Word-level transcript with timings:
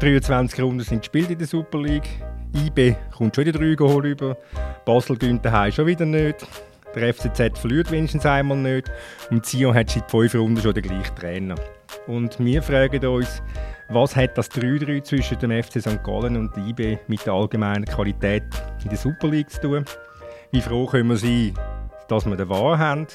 23 0.00 0.60
Runden 0.60 0.80
sind 0.80 1.00
gespielt 1.00 1.30
in 1.30 1.38
der 1.38 1.46
Super 1.46 1.78
League. 1.80 2.08
IB 2.54 2.94
kommt 3.16 3.34
schon 3.34 3.46
wieder 3.46 3.58
drei 3.58 3.74
Goal 3.74 4.06
über. 4.06 4.36
Basel 4.84 5.16
gönnt 5.16 5.44
daheim 5.44 5.72
schon 5.72 5.86
wieder 5.86 6.04
nicht. 6.04 6.46
Der 6.94 7.12
FCZ 7.12 7.58
verliert 7.58 7.90
wenigstens 7.90 8.26
einmal 8.26 8.56
nicht. 8.56 8.90
Und 9.30 9.46
Sion 9.46 9.74
hat 9.74 9.90
seit 9.90 10.10
fünf 10.10 10.34
Runden 10.34 10.60
schon 10.60 10.74
den 10.74 10.82
gleichen 10.82 11.14
Trainer. 11.16 11.54
Und 12.06 12.38
wir 12.38 12.62
fragen 12.62 13.04
uns, 13.06 13.42
was 13.88 14.14
hat 14.16 14.36
das 14.36 14.50
3-3 14.50 15.02
zwischen 15.02 15.38
dem 15.38 15.62
FC 15.62 15.80
St. 15.80 16.02
Gallen 16.02 16.36
und 16.36 16.56
IB 16.56 16.98
mit 17.06 17.24
der 17.24 17.32
allgemeinen 17.32 17.84
Qualität 17.84 18.44
in 18.82 18.88
der 18.88 18.98
Super 18.98 19.28
League 19.28 19.50
zu 19.50 19.60
tun? 19.60 19.84
Wie 20.52 20.60
froh 20.60 20.86
können 20.86 21.08
wir 21.08 21.16
sein, 21.16 21.54
dass 22.08 22.26
wir 22.26 22.36
den 22.36 22.48
Wahr 22.48 22.78
haben? 22.78 23.06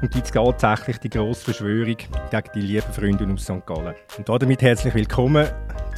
Und 0.00 0.12
gibt 0.12 0.26
es 0.26 0.30
tatsächlich 0.30 0.98
die 0.98 1.10
grosse 1.10 1.46
Verschwörung 1.46 1.96
gegen 1.96 2.48
die 2.54 2.60
lieben 2.60 2.92
Freunde 2.92 3.26
aus 3.32 3.42
St. 3.42 3.66
Gallen? 3.66 3.94
Und 4.16 4.28
damit 4.28 4.62
herzlich 4.62 4.94
willkommen 4.94 5.48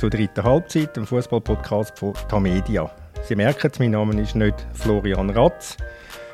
zur 0.00 0.08
dritten 0.08 0.42
Halbzeit, 0.42 0.96
dem 0.96 1.04
Fußball-Podcast 1.04 1.98
von 1.98 2.14
Tamedia. 2.26 2.90
Sie 3.22 3.36
merken, 3.36 3.70
mein 3.78 3.90
Name 3.90 4.18
ist 4.18 4.34
nicht 4.34 4.54
Florian 4.72 5.28
Ratz. 5.28 5.76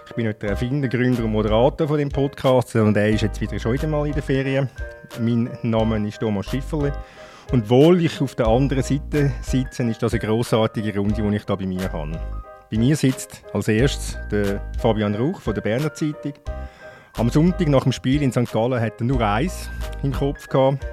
Ich 0.07 0.15
bin 0.15 0.29
nicht 0.29 0.41
der 0.41 0.51
Erfinder, 0.51 0.87
Gründer 0.87 1.25
und 1.25 1.33
Moderator 1.33 1.89
von 1.89 1.99
dem 1.99 2.09
Podcast, 2.09 2.69
sondern 2.69 2.95
er 2.95 3.11
ist 3.11 3.23
jetzt 3.23 3.41
wieder 3.41 3.59
schon 3.59 3.73
wieder 3.73 3.89
mal 3.89 4.07
in 4.07 4.13
der 4.13 4.23
Ferien. 4.23 4.71
Mein 5.19 5.51
Name 5.63 6.07
ist 6.07 6.21
Thomas 6.21 6.47
Schifferle. 6.47 6.93
Und 7.51 7.69
wohl 7.69 8.05
ich 8.05 8.21
auf 8.21 8.37
der 8.37 8.47
anderen 8.47 8.85
Seite 8.85 9.33
sitze, 9.43 9.83
ist 9.83 10.01
das 10.01 10.15
eine 10.15 10.21
grossartige 10.21 10.97
Runde, 10.97 11.15
die 11.15 11.37
ich 11.37 11.45
hier 11.45 11.57
bei 11.57 11.67
mir 11.67 11.93
habe. 11.93 12.21
Bei 12.71 12.79
mir 12.79 12.95
sitzt 12.95 13.43
als 13.53 13.67
erstes 13.67 14.17
der 14.31 14.63
Fabian 14.79 15.17
Rauch 15.17 15.41
von 15.41 15.55
der 15.55 15.63
Berner 15.63 15.93
Zeitung. 15.93 16.35
Am 17.19 17.31
Sonntag 17.31 17.67
nach 17.67 17.83
dem 17.83 17.91
Spiel 17.91 18.23
in 18.23 18.31
St. 18.31 18.53
Gallen 18.53 18.81
hatte 18.81 19.03
er 19.03 19.07
nur 19.07 19.21
eins 19.23 19.69
im 20.05 20.13
Kopf 20.13 20.47
gehabt, 20.47 20.87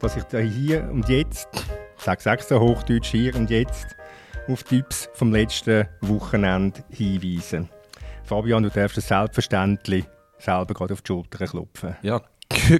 dass 0.00 0.16
ich 0.16 0.24
da 0.24 0.38
hier 0.38 0.88
und 0.90 1.08
jetzt, 1.08 1.48
ich 1.96 2.02
sage 2.02 2.20
es 2.20 2.26
extra 2.26 2.58
Hochdeutsch, 2.58 3.10
hier 3.10 3.34
und 3.34 3.50
jetzt 3.50 3.96
auf 4.48 4.62
die 4.62 4.76
Tipps 4.76 5.08
vom 5.14 5.32
letzten 5.32 5.86
Wochenende 6.00 6.82
hinweise. 6.90 7.68
Fabian, 8.24 8.62
du 8.62 8.70
darfst 8.70 8.98
es 8.98 9.08
selbstverständlich 9.08 10.04
selber 10.38 10.74
gerade 10.74 10.94
auf 10.94 11.02
die 11.02 11.08
Schulter 11.08 11.46
klopfen. 11.46 11.96
Ja, 12.02 12.20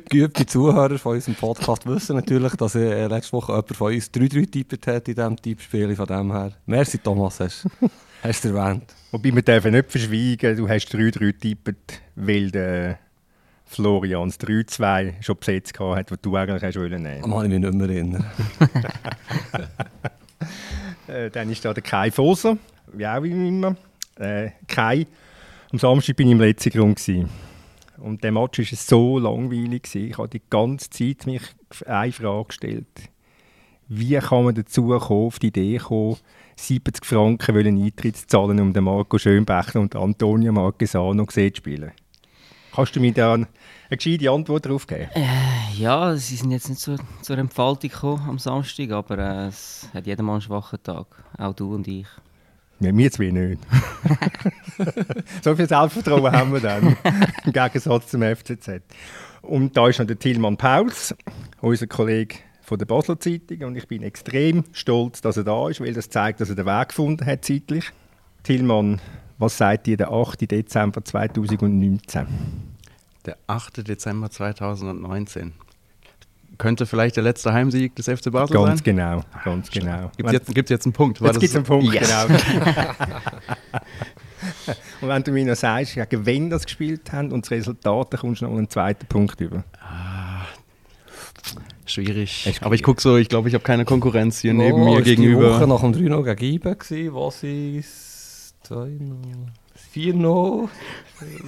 geübte 0.08 0.46
Zuhörer 0.46 0.98
von 0.98 1.14
unserem 1.14 1.34
Podcast 1.34 1.86
wissen 1.86 2.16
natürlich, 2.16 2.55
dass 2.56 2.74
äh, 2.74 3.06
letzte 3.06 3.33
Woche 3.33 3.52
jemand 3.52 3.77
von 3.77 3.92
uns 3.92 4.11
3-3 4.11 4.41
getippt 4.41 4.86
hat 4.86 5.08
in 5.08 5.14
diesem 5.14 5.36
Tippspiel. 5.36 5.94
Von 5.96 6.06
dem 6.06 6.33
her. 6.33 6.52
Merci, 6.66 6.98
Thomas, 6.98 7.41
hast 7.41 8.44
du 8.44 8.48
erwähnt. 8.48 8.94
Wobei 9.11 9.34
wir 9.34 9.42
dürfen 9.42 9.72
nicht 9.72 9.91
verschweigen, 9.91 10.56
du 10.56 10.69
hast 10.69 10.94
3-3 10.94 11.19
getippt, 11.19 12.02
weil 12.14 12.50
der 12.50 12.98
Florians 13.69 14.41
3-2 14.41 15.22
schon 15.22 15.36
besetzt 15.38 15.78
hat, 15.78 16.11
was 16.11 16.20
du 16.20 16.36
eigentlich 16.36 16.62
hast 16.62 16.77
wollen 16.78 17.02
nehmen. 17.02 17.22
Kann 17.22 17.44
ich 17.44 17.50
mich 17.50 17.61
nicht 17.61 17.74
mehr 17.74 17.88
erinnern. 17.88 18.27
äh, 21.06 21.30
dann 21.30 21.50
ist 21.50 21.64
da 21.64 21.74
der 21.74 21.83
Kai 21.83 22.11
Foser, 22.11 22.56
wie 22.92 23.06
auch 23.06 23.22
immer. 23.22 23.77
Äh, 24.19 24.50
Kai, 24.66 25.06
am 25.70 25.78
Samstag 25.78 26.19
war 26.19 26.27
ich 26.27 26.33
im 26.33 26.41
letzten 26.41 26.70
Grund. 26.70 26.96
Gewesen. 26.96 27.28
Und 27.98 28.24
der 28.24 28.33
Match 28.33 28.58
war 28.58 28.78
so 28.78 29.19
langweilig. 29.19 29.83
Gewesen. 29.83 30.11
Ich 30.11 30.19
habe 30.19 30.28
die 30.28 30.42
ganze 30.48 30.91
Zeit 30.91 31.27
mich 31.27 31.42
eine 31.86 32.12
Frage 32.12 32.48
gestellt. 32.48 32.86
Wie 33.89 34.16
kann 34.19 34.44
man 34.44 34.55
dazu 34.55 34.89
kommen, 34.89 35.27
auf 35.27 35.39
die 35.39 35.48
Idee 35.48 35.78
kommen, 35.78 36.16
70 36.56 37.05
Franken 37.05 37.55
wollen 37.55 37.83
Eintritt 37.83 38.16
zu 38.16 38.27
zahlen, 38.27 38.61
um 38.61 38.72
den 38.72 38.84
Marco 38.84 39.16
Schönbächler 39.19 39.80
und 39.80 39.96
Antonio 39.96 40.52
Marquesano 40.52 41.24
zu 41.24 41.50
spielen? 41.55 41.92
Kannst 42.78 42.94
du 42.94 43.00
mir 43.00 43.12
da 43.12 43.34
eine, 43.34 43.48
gescheite 43.90 44.30
Antwort 44.30 44.64
darauf 44.64 44.86
geben? 44.86 45.08
Äh, 45.12 45.24
ja, 45.76 46.14
sie 46.14 46.36
sind 46.36 46.52
jetzt 46.52 46.68
nicht 46.68 46.80
zur, 46.80 46.96
zur 47.22 47.36
Entfaltung 47.36 47.90
gekommen 47.90 48.22
am 48.28 48.38
Samstag, 48.38 48.92
aber 48.92 49.18
äh, 49.18 49.48
es 49.48 49.88
hat 49.92 50.06
jeder 50.06 50.22
Mann 50.22 50.34
einen 50.34 50.42
schwachen 50.42 50.80
Tag. 50.84 51.06
Auch 51.36 51.55
du 51.55 51.74
und 51.74 51.88
ich. 51.88 52.06
Ja, 52.78 52.92
mir 52.92 53.11
zwei 53.11 53.30
nicht. 53.33 53.61
so 55.42 55.56
viel 55.56 55.67
Selbstvertrauen 55.67 56.30
haben 56.30 56.52
wir 56.52 56.61
dann, 56.61 56.96
im 57.44 57.52
Gegensatz 57.52 58.06
zum 58.06 58.22
FCZ. 58.22 58.83
Und 59.42 59.77
da 59.77 59.88
ist 59.88 59.98
noch 59.98 60.06
der 60.06 60.20
Tilman 60.20 60.56
Pauls, 60.56 61.17
unser 61.61 61.88
Kollege 61.88 62.36
von 62.62 62.78
der 62.78 62.86
Basler 62.86 63.18
Zeitung. 63.18 63.64
Und 63.64 63.74
ich 63.74 63.88
bin 63.88 64.05
extrem 64.05 64.62
stolz, 64.70 65.20
dass 65.20 65.36
er 65.36 65.42
da 65.42 65.68
ist, 65.68 65.80
weil 65.80 65.94
das 65.94 66.11
zeigt, 66.11 66.40
dass 66.40 66.48
er 66.48 66.55
den 66.55 66.67
Weg 66.67 66.90
gefunden 66.90 67.27
hat 67.27 67.44
zeitlich. 67.44 67.90
Tilman, 68.44 69.00
was 69.38 69.56
sagt 69.56 69.88
ihr 69.88 69.96
der 69.96 70.12
8. 70.12 70.50
Dezember 70.50 71.04
2019? 71.04 72.26
Der 73.24 73.36
8. 73.46 73.88
Dezember 73.88 74.30
2019 74.30 75.52
könnte 76.58 76.86
vielleicht 76.86 77.16
der 77.16 77.22
letzte 77.22 77.52
Heimsieg 77.52 77.94
des 77.94 78.06
FC 78.06 78.32
Basel 78.32 78.54
ganz 78.54 78.64
sein? 78.64 78.64
Ganz 78.64 78.82
genau, 78.82 79.22
ganz 79.44 79.70
genau. 79.70 80.10
Gibt 80.16 80.28
es 80.28 80.32
jetzt, 80.32 80.54
gibt's 80.54 80.70
jetzt 80.70 80.86
einen 80.86 80.92
Punkt? 80.92 81.20
War 81.20 81.28
jetzt 81.28 81.40
gibt 81.40 81.50
es 81.50 81.56
einen 81.56 81.64
Punkt, 81.64 81.94
yes. 81.94 82.10
genau. 82.10 82.26
und 85.00 85.08
wenn 85.08 85.22
du 85.22 85.30
mir 85.30 85.44
noch 85.44 85.55
sagst, 85.55 85.94
ja, 85.94 86.05
wenn 86.10 86.50
das 86.50 86.64
gespielt 86.64 87.12
haben 87.12 87.30
und 87.30 87.44
das 87.44 87.52
Resultat, 87.52 88.12
dann 88.12 88.20
kommst 88.20 88.42
du 88.42 88.46
noch 88.46 88.56
einen 88.56 88.68
zweiten 88.68 89.06
Punkt 89.06 89.40
über. 89.40 89.62
Ah, 89.80 90.46
schwierig. 91.86 92.52
Aber 92.60 92.74
ich 92.74 92.82
gucke 92.82 93.00
so, 93.00 93.16
ich 93.16 93.28
glaube, 93.28 93.48
ich 93.48 93.55
habe 93.55 93.64
keine 93.64 93.84
Konkurrenz 93.84 94.40
hier 94.40 94.52
oh, 94.52 94.56
neben 94.56 94.84
mir 94.84 95.00
gegenüber. 95.02 95.48
Die 95.48 95.55
Woche 95.55 95.66
nach 95.68 95.80
dem 95.80 95.92
3 95.92 96.34
gegen 96.34 96.55
IBE 96.56 97.14
was 97.14 97.42
ist 97.44 98.17
2 98.68 98.98
4 99.74 100.14
0 100.14 100.68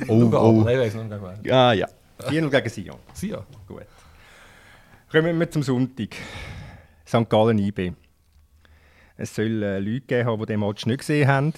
Oh, 0.08 0.30
oh. 0.32 0.62
Nein, 0.64 0.80
ich 0.80 0.94
weiß 0.94 0.94
noch 0.94 1.52
Ah, 1.52 1.72
ja. 1.74 1.86
4 2.28 2.40
0 2.40 2.50
gegen 2.50 2.68
Sion. 2.70 2.96
Sion. 3.12 3.42
Gut. 3.68 3.82
Kommen 5.12 5.38
wir 5.38 5.50
zum 5.50 5.62
Sonntag. 5.62 6.16
St. 7.06 7.28
Gallen 7.28 7.58
IB. 7.58 7.92
Es 9.18 9.34
soll 9.34 9.62
äh, 9.62 9.78
Leute 9.80 10.06
geben 10.06 10.28
haben, 10.28 10.40
die 10.40 10.46
den 10.46 10.60
Match 10.60 10.86
nicht 10.86 11.00
gesehen 11.00 11.28
haben. 11.28 11.52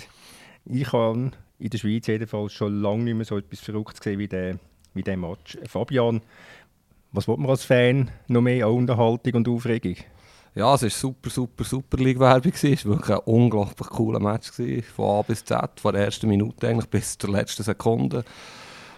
Ich 0.65 0.93
habe 0.93 1.31
in 1.61 1.71
der 1.71 1.79
Schweiz 1.79 2.09
jedenfalls 2.09 2.53
schon 2.53 2.81
lange 2.83 3.05
nicht 3.05 3.15
mehr 3.15 3.25
so 3.25 3.39
etwas 3.39 3.61
Verrücktes 3.61 4.01
gesehen 4.01 4.19
wie 4.19 4.27
der, 4.27 4.59
wie 4.95 5.03
der 5.03 5.17
Match. 5.17 5.59
Fabian, 5.69 6.23
was 7.13 7.29
wollte 7.29 7.43
man 7.43 7.51
als 7.51 7.65
Fan 7.65 8.11
noch 8.27 8.41
mehr 8.43 8.67
an 8.67 8.73
Unterhaltung 8.73 9.35
und 9.35 9.49
Aufregung? 9.49 9.95
Ja, 10.55 10.75
es 10.75 10.83
war 10.83 10.91
super, 10.91 11.31
super, 11.31 11.65
super 11.65 11.97
League-Werbung. 11.97 12.53
Es 12.53 12.85
war 12.85 12.97
wirklich 12.97 13.17
ein 13.17 13.23
unglaublich 13.25 13.89
cooler 13.89 14.21
Match. 14.21 14.51
Von 14.95 15.19
A 15.19 15.23
bis 15.23 15.45
Z, 15.45 15.81
von 15.81 15.95
der 15.95 16.05
ersten 16.05 16.29
Minute 16.29 16.69
eigentlich 16.69 16.91
bis 16.91 17.17
zur 17.17 17.31
letzten 17.31 17.63
Sekunde. 17.63 18.23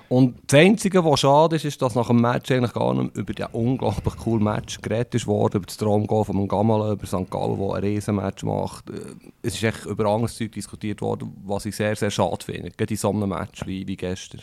Und 0.08 0.36
das 0.48 0.60
Einzige, 0.60 1.04
was 1.04 1.20
schade 1.20 1.56
ist, 1.56 1.64
ist, 1.64 1.80
dass 1.80 1.94
nach 1.94 2.08
dem 2.08 2.20
Match 2.20 2.50
eigentlich 2.50 2.72
gar 2.72 2.92
nicht 2.92 3.16
über 3.16 3.32
diesen 3.32 3.52
unglaublich 3.52 4.16
coolen 4.16 4.44
Match 4.44 4.82
geredet 4.82 5.26
wurde, 5.26 5.58
über 5.58 5.66
das 5.66 5.76
Traumgoal 5.76 6.24
von 6.24 6.46
Gamala, 6.46 6.92
über 6.92 7.06
St. 7.06 7.30
Gallen, 7.30 7.58
der 7.58 7.74
ein 7.76 7.84
Riesenmatch 7.84 8.42
macht. 8.42 8.90
Äh, 8.90 9.14
es 9.42 9.54
ist 9.54 9.62
echt 9.62 9.86
über 9.86 10.06
anderes 10.06 10.36
Zeug 10.36 10.52
diskutiert 10.52 11.00
worden, 11.00 11.32
was 11.44 11.66
ich 11.66 11.74
sehr, 11.74 11.96
sehr 11.96 12.10
schade 12.10 12.44
finde, 12.44 12.70
gerade 12.70 12.92
in 12.92 12.98
so 12.98 13.10
einem 13.10 13.28
Match 13.28 13.64
wie, 13.66 13.86
wie 13.86 13.96
gestern. 13.96 14.42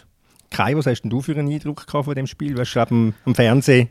Kai, 0.50 0.76
was 0.76 0.88
hast 0.88 1.04
du 1.04 1.22
für 1.22 1.38
einen 1.38 1.52
Eindruck 1.52 1.86
von 1.90 2.16
dem 2.16 2.28
Spiel? 2.28 2.56
Du 2.56 2.62
hast 2.62 2.76
am, 2.76 3.14
am 3.26 3.36
Fernsehen 3.36 3.90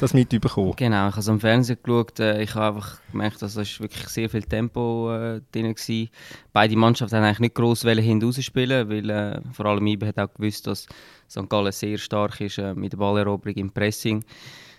das 0.00 0.14
mitbekommen? 0.14 0.72
Genau, 0.76 1.08
ich 1.08 1.12
habe 1.12 1.20
es 1.20 1.28
am 1.28 1.40
Fernsehen 1.40 1.78
geschaut. 1.82 2.18
Äh, 2.20 2.42
ich 2.42 2.54
habe 2.54 2.76
einfach 2.76 3.00
gemerkt, 3.10 3.42
dass 3.42 3.56
es 3.56 3.80
wirklich 3.80 4.08
sehr 4.08 4.28
viel 4.28 4.42
Tempo 4.42 5.12
äh, 5.12 5.40
drin 5.52 5.74
war. 5.74 6.06
Beide 6.52 6.76
Mannschaften 6.76 7.16
haben 7.16 7.24
eigentlich 7.24 7.40
nicht 7.40 7.54
gross 7.54 7.82
hinten 7.82 8.42
spielen, 8.42 8.88
weil 8.88 9.10
äh, 9.10 9.40
vor 9.52 9.66
allem 9.66 9.86
Ibe 9.86 10.06
hat 10.06 10.18
auch 10.18 10.32
gewusst, 10.32 10.66
dass 10.66 10.86
St. 11.28 11.48
Gallen 11.48 11.72
sehr 11.72 11.98
stark 11.98 12.40
ist 12.40 12.58
äh, 12.58 12.74
mit 12.74 12.92
der 12.92 12.98
Balleroberung 12.98 13.56
im 13.56 13.70
Pressing. 13.70 14.24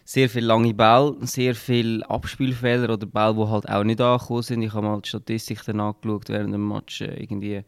Sehr 0.04 0.30
viele 0.30 0.48
lange 0.48 0.74
Bälle, 0.74 1.16
sehr 1.22 1.56
viele 1.56 2.08
Abspielfehler 2.10 2.90
oder 2.90 3.06
Bälle, 3.06 3.36
die 3.36 3.48
halt 3.48 3.70
auch 3.70 3.84
nicht 3.84 4.02
angekommen 4.02 4.42
sind. 4.42 4.62
Ich 4.62 4.74
habe 4.74 4.88
mal 4.88 5.00
die 5.02 5.10
Statistik 5.10 5.64
dann 5.66 5.80
angeschaut 5.80 6.28
während 6.30 6.54
dem 6.54 6.68
Match. 6.68 7.02
Äh, 7.02 7.22
irgendwie 7.22 7.64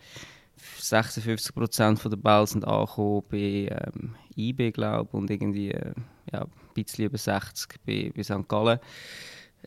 56% 0.79 2.09
der 2.09 2.17
Bälle 2.17 2.47
sind 2.47 2.65
angekommen 2.65 3.23
bei 3.29 3.69
ähm, 3.69 4.15
IB, 4.35 4.71
glaube 4.71 5.09
ich, 5.09 5.13
und 5.13 5.29
irgendwie 5.29 5.71
äh, 5.71 5.93
ja, 6.31 6.45
bisschen 6.73 7.05
über 7.05 7.17
60 7.17 7.79
bei, 7.85 8.11
bei 8.15 8.23
St. 8.23 8.47
Gallen. 8.47 8.79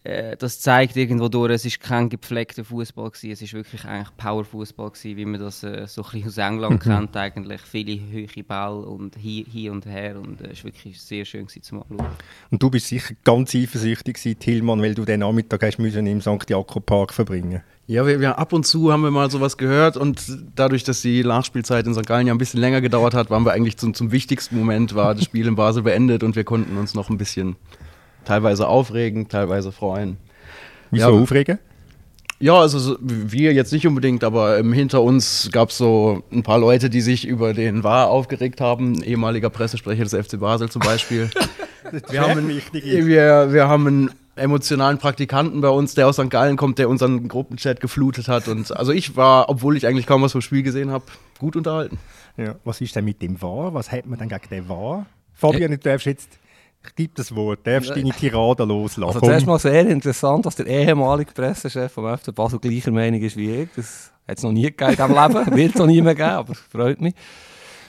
Äh, 0.05 0.37
das 0.37 0.61
zeigt 0.61 0.97
irgendwo 0.97 1.29
durch, 1.29 1.53
es 1.53 1.65
ist 1.65 1.81
kein 1.81 2.09
gepflegter 2.09 2.65
Fußball 2.65 3.11
gewesen, 3.11 3.31
es 3.31 3.43
ist 3.43 3.55
wirklich 3.55 3.85
eigentlich 3.85 4.17
Powerfußball 4.17 4.91
gewesen, 4.91 5.17
wie 5.17 5.25
man 5.25 5.41
das 5.41 5.63
äh, 5.63 5.87
so 5.87 6.05
ein 6.13 6.25
aus 6.27 6.39
England 6.39 6.85
mhm. 6.85 6.91
kennt 6.91 7.17
eigentlich, 7.17 7.61
viele 7.63 8.01
hohe 8.01 8.45
Bälle 8.45 8.87
und 8.87 9.17
hier, 9.17 9.45
hier 9.51 9.73
und 9.73 9.87
her 9.87 10.17
und 10.21 10.41
äh, 10.41 10.51
es 10.53 10.59
war 10.59 10.73
wirklich 10.73 11.01
sehr 11.01 11.25
schön 11.25 11.49
zum 11.49 11.83
Anschauen. 11.83 12.07
Und 12.51 12.63
du 12.63 12.71
bist 12.71 12.89
sicher 12.89 13.15
ganz 13.25 13.55
eifersüchtig 13.55 14.17
gewesen, 14.17 14.39
Tillmann, 14.39 14.83
weil 14.83 14.95
du 14.95 15.05
den 15.05 15.21
Nachmittag 15.21 15.63
hast 15.63 15.79
müssen 15.79 16.07
im 16.07 16.21
St. 16.21 16.49
Jakob 16.49 16.87
Park 16.87 17.13
verbringen 17.13 17.63
ja, 17.89 18.05
wir, 18.05 18.21
wir, 18.21 18.39
ab 18.39 18.53
und 18.53 18.67
zu 18.67 18.93
haben 18.93 19.03
wir 19.03 19.13
mal 19.13 19.31
sowas 19.31 19.57
gehört 19.57 19.97
und 19.97 20.21
dadurch, 20.57 20.83
dass 20.83 21.03
die 21.03 21.23
Nachspielzeit 21.23 21.87
in 21.87 21.95
St. 21.95 22.05
Gallen 22.05 22.27
ja 22.27 22.35
ein 22.35 22.39
bisschen 22.39 22.61
länger 22.61 22.81
gedauert 22.81 23.15
hat, 23.15 23.31
waren 23.31 23.45
wir 23.45 23.53
eigentlich 23.53 23.77
zum, 23.77 23.95
zum 23.95 24.11
wichtigsten 24.11 24.59
Moment, 24.59 24.97
war 24.97 25.15
das 25.15 25.25
Spiel 25.25 25.47
in 25.47 25.55
Basel 25.55 25.85
beendet 25.85 26.25
und 26.25 26.35
wir 26.35 26.43
konnten 26.43 26.77
uns 26.79 26.95
noch 26.95 27.11
ein 27.11 27.19
bisschen 27.19 27.55
teilweise 28.27 28.69
aufregen, 28.69 29.29
teilweise 29.29 29.73
freuen. 29.73 30.19
Wieso 30.91 31.11
ja, 31.11 31.23
aufregen? 31.23 31.59
Ja, 32.39 32.55
also 32.61 32.97
wir 33.01 33.55
jetzt 33.55 33.73
nicht 33.73 33.87
unbedingt, 33.87 34.23
aber 34.23 34.59
ähm, 34.59 34.73
hinter 34.73 35.03
uns 35.03 35.49
gab 35.53 35.71
es 35.71 35.79
so 35.79 36.23
ein 36.31 36.43
paar 36.43 36.59
Leute, 36.59 36.91
die 36.91 37.01
sich 37.01 37.27
über 37.27 37.55
den 37.55 37.83
War 37.83 38.09
aufgeregt 38.09 38.61
haben. 38.61 39.03
ehemaliger 39.03 39.49
Pressesprecher 39.49 40.05
des 40.05 40.15
FC 40.15 40.39
Basel 40.39 40.69
zum 40.69 40.83
Beispiel. 40.83 41.31
wir, 42.11 42.21
haben, 42.21 42.49
wir, 42.73 43.53
wir 43.53 43.69
haben 43.69 44.11
emotionalen 44.37 44.99
Praktikanten 44.99 45.63
bei 45.63 45.71
uns, 45.71 45.95
der 45.95 46.07
aus 46.09 46.17
St. 46.17 46.29
Gallen 46.29 46.59
kommt, 46.59 46.79
der 46.79 46.91
unseren 46.91 47.27
Gruppenchat 47.29 47.81
geflutet 47.81 48.29
hat. 48.29 48.49
Und 48.49 48.77
also 48.77 48.93
ich 48.93 49.17
war, 49.17 49.49
obwohl 49.49 49.77
ich 49.79 49.87
eigentlich 49.87 50.07
kaum 50.07 50.21
was 50.21 50.33
vom 50.33 50.43
Spiel 50.43 50.63
gesehen 50.63 50.91
habe, 50.91 51.07
gut 51.39 51.57
unterhalten. 51.57 51.99
Ja. 52.37 52.57
Was 52.65 52.83
ist 52.83 52.95
denn 52.95 53.07
mit 53.07 53.23
dem 53.23 53.41
War? 53.41 53.73
Was 53.73 53.91
hat 53.91 54.05
man 54.05 54.19
denn 54.19 54.29
gegen 54.29 54.49
den 54.51 54.69
War? 54.69 55.07
Fabian, 55.33 55.71
du 55.71 55.79
darfst 55.79 56.07
jetzt, 56.07 56.39
gebe 56.95 57.13
das 57.15 57.35
Wort, 57.35 57.67
darfst 57.67 57.91
deine 57.91 58.11
Tirade 58.11 58.65
loslassen. 58.65 59.15
Also 59.15 59.21
zuerst 59.21 59.47
mal 59.47 59.59
sehr 59.59 59.87
interessant, 59.87 60.47
dass 60.47 60.57
der 60.57 60.67
ehemalige 60.67 61.33
Pressechef 61.33 61.93
vom 61.93 62.17
FC 62.17 62.35
Basel 62.35 62.59
gleicher 62.59 62.93
Meinung 62.93 63.21
ist 63.21 63.37
wie 63.37 63.63
ich. 63.63 63.69
Das 63.75 64.13
hat 64.29 64.39
es 64.39 64.45
noch 64.45 64.53
nie 64.53 64.63
gegeben 64.63 64.91
diesem 64.93 65.09
Leben, 65.09 65.47
wird 65.57 65.75
es 65.75 65.79
noch 65.81 65.87
nie 65.87 66.03
mehr 66.03 66.15
geben, 66.15 66.31
aber 66.31 66.55
freut 66.55 67.01
mich. 67.01 67.15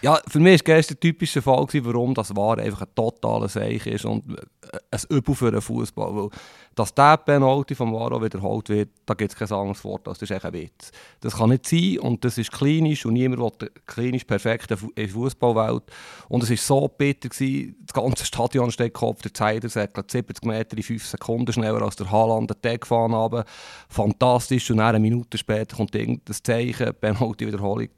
Ja, 0.01 0.19
für 0.27 0.39
mich 0.39 0.61
war 0.67 0.75
gestern 0.75 0.95
ein 0.97 0.99
typischer 0.99 1.41
Fall, 1.41 1.65
warum 1.73 2.13
das 2.13 2.35
war 2.35 2.57
einfach 2.59 2.81
ein 2.81 2.95
totaler 2.95 3.49
Seich 3.49 3.85
ist 3.87 4.05
und 4.05 4.37
äh, 4.37 4.77
ein 4.91 4.99
Übel 5.09 5.33
für 5.33 5.51
den 5.51 5.61
Fußball. 5.61 6.15
Weil, 6.15 6.29
dass 6.75 6.93
der 6.93 7.17
Penalty 7.17 7.73
vom 7.73 7.91
Varo 7.91 8.21
wiederholt 8.21 8.69
wird, 8.69 8.89
da 9.07 9.15
gibt 9.15 9.31
es 9.31 9.37
kein 9.37 9.51
anderes 9.51 9.83
Wort, 9.83 10.05
das 10.05 10.21
ist 10.21 10.29
echt 10.29 10.45
ein 10.45 10.53
Witz. 10.53 10.91
Das 11.21 11.35
kann 11.37 11.49
nicht 11.49 11.67
sein 11.67 11.97
und 11.99 12.23
das 12.23 12.37
ist 12.37 12.51
klinisch 12.51 13.05
und 13.07 13.13
niemand 13.13 13.59
will 13.59 13.71
klinisch 13.87 14.25
perfekt 14.25 14.69
in 14.69 14.77
der 14.95 15.09
Fußballwelt. 15.09 15.83
Und 16.29 16.43
es 16.43 16.51
war 16.51 16.57
so 16.57 16.87
bitter, 16.87 17.29
gewesen, 17.29 17.75
das 17.83 17.93
ganze 17.93 18.25
Stadion 18.25 18.69
steht 18.69 18.93
Kopf, 18.93 19.23
der 19.23 19.33
Zeider 19.33 19.67
säckelt 19.67 20.11
70 20.11 20.45
Meter 20.45 20.77
in 20.77 20.83
5 20.83 21.03
Sekunden 21.03 21.51
schneller 21.51 21.81
als 21.81 21.95
der 21.95 22.11
Haaland 22.11 22.51
den 22.51 22.61
Tag 22.61 22.81
gefahren 22.81 23.13
haben. 23.13 23.43
Fantastisch 23.89 24.69
und 24.69 24.79
eine 24.79 24.99
Minute 24.99 25.39
später 25.39 25.75
kommt 25.75 25.95
irgendein 25.95 26.35
Zeichen, 26.43 26.93
Penalty-Wiederholung 26.93 27.89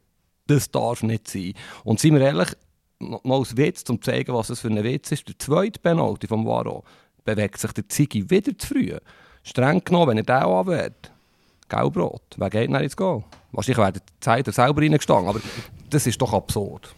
das 0.50 0.72
darf 0.72 1.04
nicht 1.04 1.28
sein. 1.28 1.54
Und 1.84 2.00
seien 2.00 2.16
wir 2.16 2.22
ehrlich, 2.22 2.50
noch 3.00 3.22
als 3.26 3.56
Witz, 3.56 3.90
um 3.90 4.02
zu 4.02 4.12
zeigen, 4.12 4.34
was 4.34 4.48
das 4.48 4.60
für 4.60 4.68
ein 4.68 4.84
Witz 4.84 5.12
ist, 5.12 5.28
der 5.28 5.40
zweite 5.40 5.80
Penalty 5.80 6.28
vom 6.28 6.46
Varo 6.46 6.84
bewegt 7.24 7.60
sich 7.60 7.72
der 7.72 7.88
Ziggy 7.88 8.30
wieder 8.30 8.58
zu 8.58 8.68
früh. 8.68 8.98
Streng 9.44 9.84
genommen, 9.84 10.10
wenn 10.10 10.18
er 10.18 10.24
den 10.24 10.36
anwehrt, 10.36 11.12
gelb-rot, 11.70 12.36
wer 12.38 12.50
geht 12.50 12.72
dann 12.72 12.84
ins 12.84 12.98
Goal? 12.98 13.24
Wahrscheinlich 13.52 13.78
wäre 13.78 13.94
der 13.94 14.02
Zeiger 14.20 14.52
selber 14.52 14.82
reingestanden, 14.82 15.30
aber 15.30 15.40
das 15.90 16.08
ist 16.08 16.22
doch 16.22 16.34
absurd. 16.34 16.94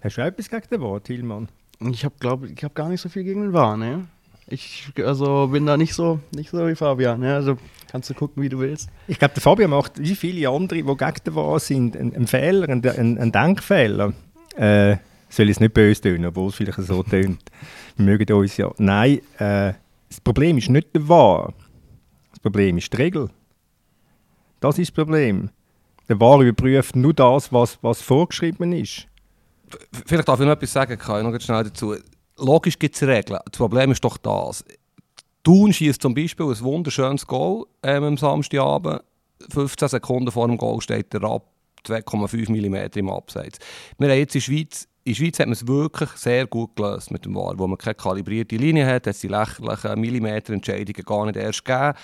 Hast 0.00 0.16
du 0.16 0.20
etwas 0.22 0.50
gegen 0.50 0.68
den 0.70 0.80
War, 0.80 1.02
Thielmann? 1.02 1.48
Ich 1.80 2.04
habe, 2.04 2.14
glaube 2.20 2.48
ich, 2.48 2.62
habe 2.62 2.74
gar 2.74 2.88
nicht 2.88 3.00
so 3.00 3.08
viel 3.08 3.24
gegen 3.24 3.42
den 3.42 3.52
War, 3.52 3.76
ne? 3.76 4.06
Ich 4.48 4.92
also 4.98 5.48
bin 5.48 5.66
da 5.66 5.76
nicht 5.76 5.94
so, 5.94 6.20
nicht 6.34 6.50
so 6.50 6.66
wie 6.66 6.74
Fabian. 6.74 7.20
Ne? 7.20 7.34
Also 7.34 7.56
kannst 7.92 8.08
du 8.08 8.14
gucken, 8.14 8.42
wie 8.42 8.48
du 8.48 8.58
willst. 8.58 8.88
Ich 9.06 9.18
glaube, 9.18 9.34
der 9.34 9.42
Fabian 9.42 9.70
macht, 9.70 9.98
wie 9.98 10.16
viele 10.16 10.48
andere, 10.48 10.82
die 10.82 10.96
gegen 10.96 11.24
den 11.26 11.34
War 11.34 11.60
sind, 11.60 11.94
einen, 11.94 12.14
einen 12.14 12.26
Fehler, 12.26 12.68
einen, 12.68 13.18
einen 13.18 13.32
Denkfehler. 13.32 14.14
Äh, 14.56 14.96
soll 15.28 15.50
es 15.50 15.60
nicht 15.60 15.74
böse 15.74 16.00
tönen, 16.00 16.26
obwohl 16.26 16.48
es 16.48 16.54
vielleicht 16.54 16.80
so 16.80 17.02
tönt. 17.02 17.42
Wir 17.96 18.04
mögen 18.04 18.32
uns 18.32 18.56
ja. 18.56 18.70
Nein, 18.78 19.20
äh, 19.38 19.74
das 20.08 20.20
Problem 20.24 20.56
ist 20.56 20.70
nicht 20.70 20.94
der 20.94 21.06
War. 21.06 21.52
Das 22.30 22.40
Problem 22.40 22.78
ist 22.78 22.92
die 22.92 22.96
Regel. 22.96 23.30
Das 24.60 24.78
ist 24.78 24.90
das 24.90 24.94
Problem. 24.94 25.50
Der 26.08 26.18
War 26.18 26.40
überprüft 26.40 26.96
nur 26.96 27.12
das, 27.12 27.52
was, 27.52 27.78
was 27.82 28.00
vorgeschrieben 28.00 28.72
ist. 28.72 29.06
Vielleicht 30.06 30.28
darf 30.28 30.40
ich 30.40 30.46
noch 30.46 30.52
etwas 30.52 30.72
sagen, 30.72 30.98
kann 30.98 31.26
ich 31.26 31.32
noch 31.32 31.40
schnell 31.40 31.64
dazu. 31.64 31.94
Logisch 32.38 32.78
gibt 32.78 32.94
es 32.94 33.02
Regeln. 33.02 33.40
Das 33.44 33.58
Problem 33.58 33.92
ist 33.92 34.02
doch 34.02 34.16
das. 34.16 34.64
Thun 35.42 35.72
schießt 35.72 36.00
zum 36.00 36.14
Beispiel 36.14 36.46
ein 36.46 36.60
wunderschönes 36.60 37.26
Goal 37.26 37.66
ähm, 37.82 38.04
am 38.04 38.16
Samstagabend. 38.16 39.02
15 39.50 39.88
Sekunden 39.88 40.30
vor 40.30 40.46
dem 40.46 40.56
Goal 40.56 40.80
steht 40.80 41.12
der 41.12 41.24
ab 41.24 41.48
2,5 41.84 42.48
mm 42.48 42.98
im 42.98 43.10
Abseits. 43.10 43.58
Wir 43.98 44.08
haben 44.08 44.18
jetzt 44.18 44.36
in 44.36 44.40
der 44.40 44.44
Schweiz, 44.44 44.88
in 45.02 45.12
der 45.12 45.16
Schweiz 45.16 45.38
hat 45.40 45.46
man 45.46 45.54
es 45.54 45.66
wirklich 45.66 46.10
sehr 46.10 46.46
gut 46.46 46.76
gelöst 46.76 47.10
mit 47.10 47.24
dem 47.24 47.34
VAR, 47.34 47.58
wo 47.58 47.66
man 47.66 47.76
keine 47.76 47.96
kalibrierte 47.96 48.56
Linie 48.56 48.86
hat, 48.86 49.06
hat 49.06 49.06
es 49.08 49.20
die 49.20 49.28
lächerlichen 49.28 50.00
Millimeterentscheidungen 50.00 51.04
gar 51.04 51.26
nicht 51.26 51.36
erst 51.36 51.64
gegeben. 51.64 51.94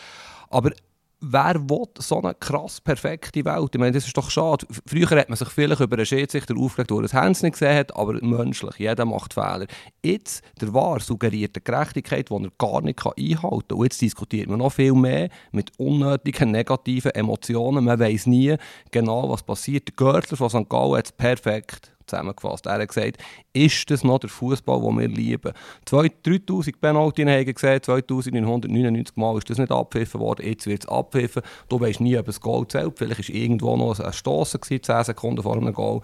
Aber 0.50 0.72
wer 1.20 1.54
will 1.68 1.86
so 1.98 2.20
eine 2.20 2.34
krass 2.34 2.80
perfekte 2.80 3.44
Welt? 3.44 3.70
Ich 3.74 3.80
meine, 3.80 3.92
das 3.92 4.06
ist 4.06 4.16
doch 4.16 4.30
schade. 4.30 4.66
Früher 4.86 5.10
hat 5.10 5.28
man 5.28 5.36
sich 5.36 5.48
vielleicht 5.48 5.80
über 5.80 5.96
einen 5.96 6.06
Schiedsrichter 6.06 6.56
aufgeregt, 6.56 6.90
der 6.90 7.02
das 7.02 7.14
Hands 7.14 7.42
nicht 7.42 7.52
gesehen 7.52 7.76
hat, 7.76 7.96
aber 7.96 8.14
menschlich, 8.24 8.76
jeder 8.78 9.04
macht 9.04 9.34
Fehler. 9.34 9.66
Jetzt, 10.04 10.42
der 10.60 10.72
Wahr 10.72 11.00
suggeriert 11.00 11.56
eine 11.56 11.62
Gerechtigkeit, 11.62 12.30
die 12.30 12.34
er 12.34 12.50
gar 12.58 12.80
nicht 12.82 13.04
einhalten 13.04 13.68
kann. 13.68 13.78
Und 13.78 13.84
jetzt 13.84 14.00
diskutiert 14.00 14.48
man 14.48 14.58
noch 14.58 14.72
viel 14.72 14.94
mehr 14.94 15.28
mit 15.52 15.72
unnötigen 15.78 16.50
negativen 16.50 17.12
Emotionen. 17.12 17.84
Man 17.84 17.98
weiß 17.98 18.26
nie 18.26 18.56
genau, 18.90 19.28
was 19.30 19.42
passiert. 19.42 19.88
Der 19.88 19.94
Görtler 19.96 20.36
von 20.36 20.50
St. 20.50 20.68
Gallen 20.68 20.96
hat 20.96 21.06
es 21.06 21.12
perfekt 21.12 21.92
zusammengefasst. 22.08 22.66
Er 22.66 22.80
hat 22.80 22.88
gesagt, 22.88 23.18
ist 23.52 23.90
das 23.90 24.04
noch 24.04 24.18
der 24.18 24.30
Fußball, 24.30 24.80
den 24.80 24.98
wir 24.98 25.08
lieben? 25.08 25.52
3000 25.84 26.80
Penalty 26.80 27.22
haben 27.24 27.54
gesehen, 27.54 27.82
2999 27.82 29.16
Mal 29.16 29.38
ist 29.38 29.50
das 29.50 29.58
nicht 29.58 29.72
abgepfiffen 29.72 30.20
worden, 30.20 30.46
jetzt 30.46 30.66
wird 30.66 30.84
es 30.84 30.88
abgepfiffen. 30.88 31.42
Du 31.68 31.80
weißt 31.80 32.00
nie, 32.00 32.18
ob 32.18 32.28
es 32.28 32.40
Goal 32.40 32.66
zählt. 32.68 32.98
Vielleicht 32.98 33.28
war 33.28 33.34
irgendwo 33.34 33.76
noch 33.76 33.98
ein 33.98 34.12
Stossen 34.12 34.60
10 34.62 35.04
Sekunden 35.04 35.42
vor 35.42 35.56
einem 35.56 35.72
Goal. 35.72 36.00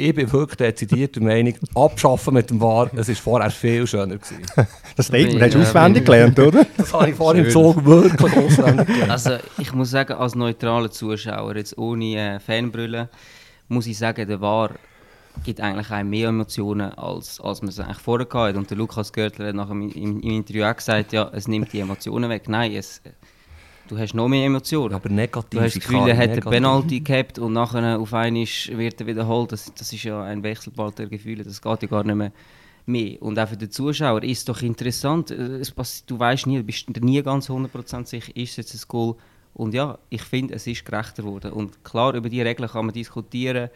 Ich 0.00 0.14
bin 0.14 0.32
wirklich 0.32 0.56
dezidiert 0.56 1.16
der 1.16 1.22
Meinung, 1.22 1.54
abschaffen 1.74 2.32
mit 2.32 2.48
dem 2.48 2.58
VAR, 2.58 2.90
es 2.96 3.08
war 3.08 3.14
vorher 3.16 3.50
viel 3.50 3.86
schöner. 3.86 4.16
Gewesen. 4.16 4.40
Das 4.96 5.06
Statement 5.06 5.42
hast 5.42 5.54
du 5.54 5.60
auswendig 5.60 6.06
gelernt, 6.06 6.38
oder? 6.38 6.66
Das 6.76 6.92
habe 6.94 7.10
ich 7.10 7.16
vorhin 7.16 7.44
im 7.44 7.50
Zug 7.50 7.84
wirklich 7.84 8.34
auswendig 8.34 8.86
gelernt. 8.86 9.10
Also 9.10 9.36
ich 9.58 9.74
muss 9.74 9.90
sagen, 9.90 10.14
als 10.14 10.34
neutraler 10.34 10.90
Zuschauer, 10.90 11.54
jetzt 11.56 11.76
ohne 11.76 12.16
äh, 12.16 12.40
Fanbrille, 12.40 13.10
muss 13.68 13.86
ich 13.86 13.98
sagen, 13.98 14.26
der 14.26 14.40
war 14.40 14.70
gibt 15.44 15.60
eigentlich 15.60 15.90
auch 15.90 16.02
mehr 16.02 16.28
Emotionen, 16.28 16.92
als, 16.92 17.40
als 17.40 17.62
man 17.62 17.70
es 17.70 17.80
eigentlich 17.80 17.98
vorher 17.98 18.28
hatte. 18.32 18.58
Und 18.58 18.70
der 18.70 18.76
Lukas 18.76 19.12
Görtler 19.12 19.48
hat 19.48 19.54
nachher 19.54 19.72
im, 19.72 19.90
im, 19.90 20.20
im 20.20 20.30
Interview 20.30 20.64
auch 20.64 20.76
gesagt, 20.76 21.12
ja, 21.12 21.30
es 21.32 21.48
nimmt 21.48 21.72
die 21.72 21.80
Emotionen 21.80 22.28
weg. 22.30 22.48
Nein, 22.48 22.72
es, 22.72 23.00
du 23.88 23.98
hast 23.98 24.14
noch 24.14 24.28
mehr 24.28 24.46
Emotionen. 24.46 24.94
Aber 24.94 25.08
negativ 25.08 25.58
Du 25.58 25.64
hast 25.64 25.76
das 25.76 25.82
Gefühl, 25.82 26.08
er 26.08 26.16
hat 26.16 26.30
einen 26.30 26.40
Penalty 26.40 27.00
gehabt 27.00 27.38
und 27.38 27.52
nachher 27.52 27.98
auf 27.98 28.12
einmal 28.12 28.44
wird 28.44 29.00
er 29.00 29.06
wiederholt. 29.06 29.52
Das, 29.52 29.72
das 29.74 29.92
ist 29.92 30.02
ja 30.04 30.22
ein 30.22 30.42
Wechselball 30.42 30.92
der 30.92 31.06
Gefühle, 31.06 31.44
das 31.44 31.62
geht 31.62 31.82
ja 31.82 31.88
gar 31.88 32.04
nicht 32.04 32.16
mehr 32.16 32.32
mehr. 32.86 33.22
Und 33.22 33.38
auch 33.38 33.48
für 33.48 33.56
den 33.56 33.70
Zuschauer 33.70 34.22
ist 34.22 34.38
es 34.38 34.44
doch 34.44 34.62
interessant. 34.62 35.30
Es 35.30 35.72
du 36.06 36.18
weißt 36.18 36.46
nie, 36.46 36.58
du 36.58 36.64
bist 36.64 36.88
nie 37.00 37.22
ganz 37.22 37.48
100% 37.48 38.06
sicher, 38.06 38.36
ist 38.36 38.50
es 38.50 38.56
jetzt 38.56 38.74
ein 38.74 38.88
Goal 38.88 39.16
und 39.54 39.74
ja, 39.74 39.98
ich 40.08 40.22
finde, 40.22 40.54
es 40.54 40.66
ist 40.66 40.84
gerechter 40.84 41.22
geworden. 41.22 41.52
Und 41.52 41.84
klar, 41.84 42.14
über 42.14 42.28
die 42.28 42.40
Regeln 42.40 42.68
kann 42.68 42.86
man 42.86 42.94
diskutieren. 42.94 43.68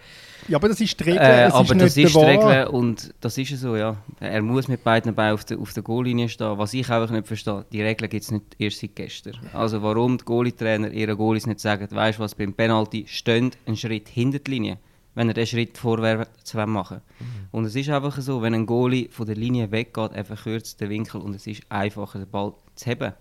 Ja, 0.49 0.59
aber 0.59 0.69
das 0.69 0.81
ist 0.81 0.99
die 0.99 1.05
Regel. 1.05 1.21
Äh, 1.21 1.47
es 1.47 1.53
aber 1.53 1.63
ist 1.63 1.81
das 1.81 1.97
nicht 1.97 2.07
ist 2.07 2.17
der 2.17 2.23
die. 2.23 2.31
Regel 2.31 2.67
und 2.69 3.15
das 3.21 3.37
ist 3.37 3.61
so, 3.61 3.77
ja. 3.77 3.97
Er 4.21 4.43
muss 4.43 4.69
mit 4.69 4.85
beiden 4.85 5.15
Beinen 5.15 5.35
auf 5.35 5.45
der, 5.45 5.59
auf 5.59 5.73
der 5.73 5.83
Goallinie 5.83 6.29
stehen. 6.29 6.57
Was 6.59 6.75
ich 6.75 6.89
einfach 6.89 7.11
nicht 7.11 7.27
verstehe, 7.27 7.65
die 7.73 7.83
Regeln 7.83 8.09
gibt 8.09 8.23
es 8.25 8.31
nicht 8.31 8.45
erst 8.59 8.81
seit 8.81 8.95
gestern. 8.95 9.35
Also 9.53 9.83
warum 9.83 10.17
die 10.17 10.25
Goalie-Trainer 10.25 10.91
ihren 10.91 11.17
Goalies 11.17 11.47
nicht 11.47 11.61
sagen, 11.61 11.89
weißt 11.91 12.19
du 12.19 12.23
was, 12.23 12.35
beim 12.35 12.55
Penalty 12.55 13.05
steht 13.09 13.59
einen 13.67 13.77
Schritt 13.77 14.09
hinter 14.09 14.39
die 14.39 14.51
Linie, 14.53 14.79
wenn 15.15 15.29
er 15.29 15.35
den 15.35 15.47
Schritt 15.47 15.77
vorwärts 15.77 16.55
machen 16.55 17.01
will. 17.19 17.27
Und 17.51 17.65
es 17.65 17.75
ist 17.75 17.91
einfach 17.91 18.19
so, 18.21 18.43
wenn 18.43 18.55
ein 18.55 18.67
Goalie 18.67 19.09
von 19.11 19.27
der 19.27 19.37
Linie 19.37 19.71
weggeht, 19.71 20.13
er 20.13 20.25
verkürzt 20.25 20.81
den 20.81 20.89
Winkel 20.91 21.21
und 21.21 21.35
es 21.35 21.47
ist 21.47 21.63
einfacher, 21.69 22.21
den 22.21 22.31
Ball 22.31 22.55
zu 22.75 22.87
heben. 22.87 23.13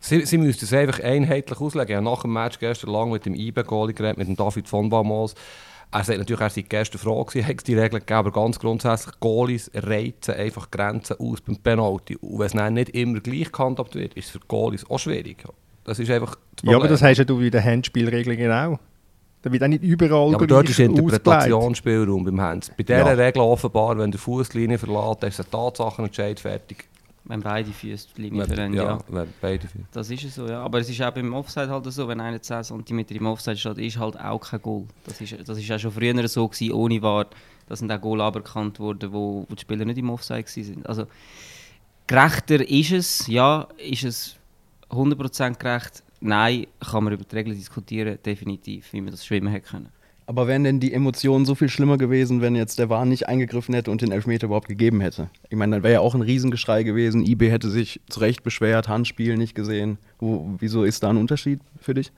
Sie, 0.00 0.24
sie 0.24 0.38
müssten 0.38 0.64
es 0.64 0.72
einfach 0.72 1.00
einheitlich 1.00 1.60
auslegen. 1.60 1.88
Ich 1.88 1.96
habe 1.96 2.04
nach 2.04 2.22
dem 2.22 2.32
Match 2.32 2.58
gestern 2.58 2.90
lang 2.90 3.10
mit 3.10 3.26
dem 3.26 3.34
IB-Goalie 3.34 3.94
geredet, 3.94 4.18
mit 4.18 4.28
dem 4.28 4.36
David 4.36 4.68
von 4.68 4.88
Bamos. 4.88 5.34
Er 5.90 6.04
sagt 6.04 6.18
natürlich, 6.18 6.40
er 6.40 6.50
sei 6.50 6.62
gestern 6.62 6.98
froh 6.98 7.24
gewesen, 7.24 7.46
hat 7.48 7.56
es 7.58 7.64
die 7.64 7.74
Regeln 7.74 8.00
gegeben, 8.00 8.18
aber 8.18 8.30
ganz 8.30 8.58
grundsätzlich, 8.58 9.18
Goalies 9.20 9.70
reizen 9.74 10.34
einfach 10.34 10.70
Grenzen 10.70 11.16
aus 11.18 11.40
beim 11.40 11.56
Penalty. 11.56 12.16
Und 12.16 12.38
wenn 12.38 12.46
es 12.46 12.52
dann 12.52 12.74
nicht 12.74 12.90
immer 12.90 13.20
gleich 13.20 13.50
gehandhabt 13.50 13.94
wird, 13.94 14.14
ist 14.14 14.26
es 14.26 14.30
für 14.32 14.40
Goalies 14.40 14.88
auch 14.88 14.98
schwierig. 14.98 15.44
Das 15.84 15.98
ist 15.98 16.10
einfach 16.10 16.36
das 16.56 16.70
Ja, 16.70 16.76
aber 16.76 16.88
das 16.88 17.02
hast 17.02 17.16
ja 17.18 17.24
du 17.24 17.38
bei 17.38 17.48
den 17.48 17.64
Handspielregeln 17.64 18.52
auch. 18.52 18.78
Da 19.40 19.52
wird 19.52 19.62
auch 19.62 19.68
nicht 19.68 19.84
überall 19.84 20.30
Ja, 20.30 20.36
aber 20.36 20.46
dort 20.46 20.68
ist. 20.68 20.78
Interpretationsspielraum 20.80 22.24
beim 22.24 22.40
Hands. 22.40 22.70
Bei 22.76 22.82
dieser 22.82 22.98
Ja. 22.98 23.12
Regel 23.12 23.40
offenbar, 23.40 23.96
wenn 23.96 24.10
der 24.10 24.20
Fußlinie 24.20 24.78
verlässt, 24.78 25.22
ist 25.22 25.40
ein 25.40 25.50
Tatsachenentscheid 25.50 26.40
fertig. 26.40 26.87
Wenn 27.28 27.40
beide 27.40 27.70
Füße 27.70 28.08
die 28.16 28.22
Linie 28.22 28.46
verlassen, 28.46 28.72
ja, 28.72 28.84
ja. 28.84 28.98
wenn 29.08 29.28
beide 29.40 29.68
Füße. 29.68 29.84
Das 29.92 30.10
ist 30.10 30.34
so, 30.34 30.48
ja. 30.48 30.62
Aber 30.62 30.80
es 30.80 30.88
ist 30.88 31.00
auch 31.02 31.12
beim 31.12 31.34
Offside 31.34 31.68
halt 31.68 31.84
so, 31.92 32.08
wenn 32.08 32.20
einer 32.20 32.40
10 32.40 32.64
cm 32.64 32.98
im 33.10 33.26
Offside 33.26 33.58
steht, 33.58 33.78
ist 33.78 33.98
halt 33.98 34.18
auch 34.18 34.40
kein 34.40 34.62
Goal. 34.62 34.86
Das 35.04 35.20
ist, 35.20 35.36
das 35.46 35.58
ist 35.58 35.70
auch 35.70 35.78
schon 35.78 35.92
früher 35.92 36.26
so 36.26 36.48
gewesen, 36.48 36.72
ohne 36.72 37.02
VAR. 37.02 37.26
Da 37.66 37.76
sind 37.76 37.92
auch 37.92 38.00
Goal 38.00 38.22
aberkannt 38.22 38.80
worden, 38.80 39.12
wo, 39.12 39.44
wo 39.46 39.54
die 39.54 39.60
Spieler 39.60 39.84
nicht 39.84 39.98
im 39.98 40.08
Offside 40.08 40.44
waren. 40.46 40.86
Also, 40.86 41.06
gerechter 42.06 42.66
ist 42.66 42.92
es, 42.92 43.26
ja. 43.26 43.68
Ist 43.76 44.04
es 44.04 44.36
100% 44.88 45.58
gerecht? 45.58 46.02
Nein, 46.20 46.66
kann 46.80 47.04
man 47.04 47.12
über 47.12 47.24
die 47.24 47.36
Regeln 47.36 47.54
diskutieren, 47.54 48.18
definitiv, 48.24 48.90
wie 48.94 49.02
man 49.02 49.10
das 49.10 49.24
schwimmen 49.24 49.52
hätte 49.52 49.68
können. 49.68 49.90
Aber 50.28 50.46
wären 50.46 50.62
denn 50.62 50.78
die 50.78 50.92
Emotionen 50.92 51.46
so 51.46 51.54
viel 51.54 51.70
schlimmer 51.70 51.96
gewesen, 51.96 52.42
wenn 52.42 52.54
jetzt 52.54 52.78
der 52.78 52.90
Wahn 52.90 53.08
nicht 53.08 53.26
eingegriffen 53.26 53.74
hätte 53.74 53.90
und 53.90 54.02
den 54.02 54.12
Elfmeter 54.12 54.44
überhaupt 54.44 54.68
gegeben 54.68 55.00
hätte? 55.00 55.30
Ich 55.48 55.56
meine, 55.56 55.76
dann 55.76 55.82
wäre 55.82 55.94
ja 55.94 56.00
auch 56.00 56.14
ein 56.14 56.20
Riesengeschrei 56.20 56.82
gewesen. 56.82 57.24
IB 57.24 57.50
hätte 57.50 57.70
sich 57.70 58.02
zu 58.10 58.20
Recht 58.20 58.42
beschwert, 58.42 58.88
Handspiel 58.88 59.38
nicht 59.38 59.54
gesehen. 59.54 59.96
Wo, 60.18 60.50
wieso 60.58 60.84
ist 60.84 61.02
da 61.02 61.08
ein 61.08 61.16
Unterschied 61.16 61.60
für 61.80 61.94
dich? 61.94 62.12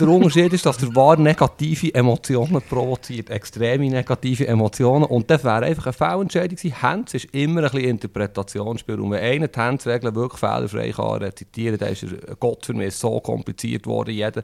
der 0.00 0.08
Unterschied 0.08 0.52
ist, 0.54 0.64
dass 0.64 0.78
der 0.78 0.94
VAR 0.94 1.18
negative 1.18 1.94
Emotionen 1.94 2.62
provoziert, 2.62 3.28
extreme 3.28 3.88
negative 3.88 4.46
Emotionen. 4.46 5.04
Und 5.04 5.30
das 5.30 5.44
wäre 5.44 5.66
einfach 5.66 5.86
eine 5.86 5.92
Fehlentscheidung 5.92 6.56
gewesen. 6.56 6.82
Hands 6.82 7.14
ist 7.14 7.26
immer 7.34 7.62
ein 7.62 7.70
bisschen 7.70 7.90
Interpretationsspielraum. 7.90 9.10
Wenn 9.10 9.22
einer 9.22 9.48
die 9.48 9.58
Hands-Regeln 9.58 10.14
wirklich 10.14 10.40
fehlerfrei 10.40 10.90
kann 10.92 11.22
rezitieren, 11.22 11.78
dann 11.78 11.92
ist 11.92 12.04
er 12.04 12.36
Gott 12.36 12.64
für 12.64 12.74
mich 12.74 12.94
so 12.94 13.20
kompliziert 13.20 13.86
worden. 13.86 14.14
Jeder. 14.14 14.42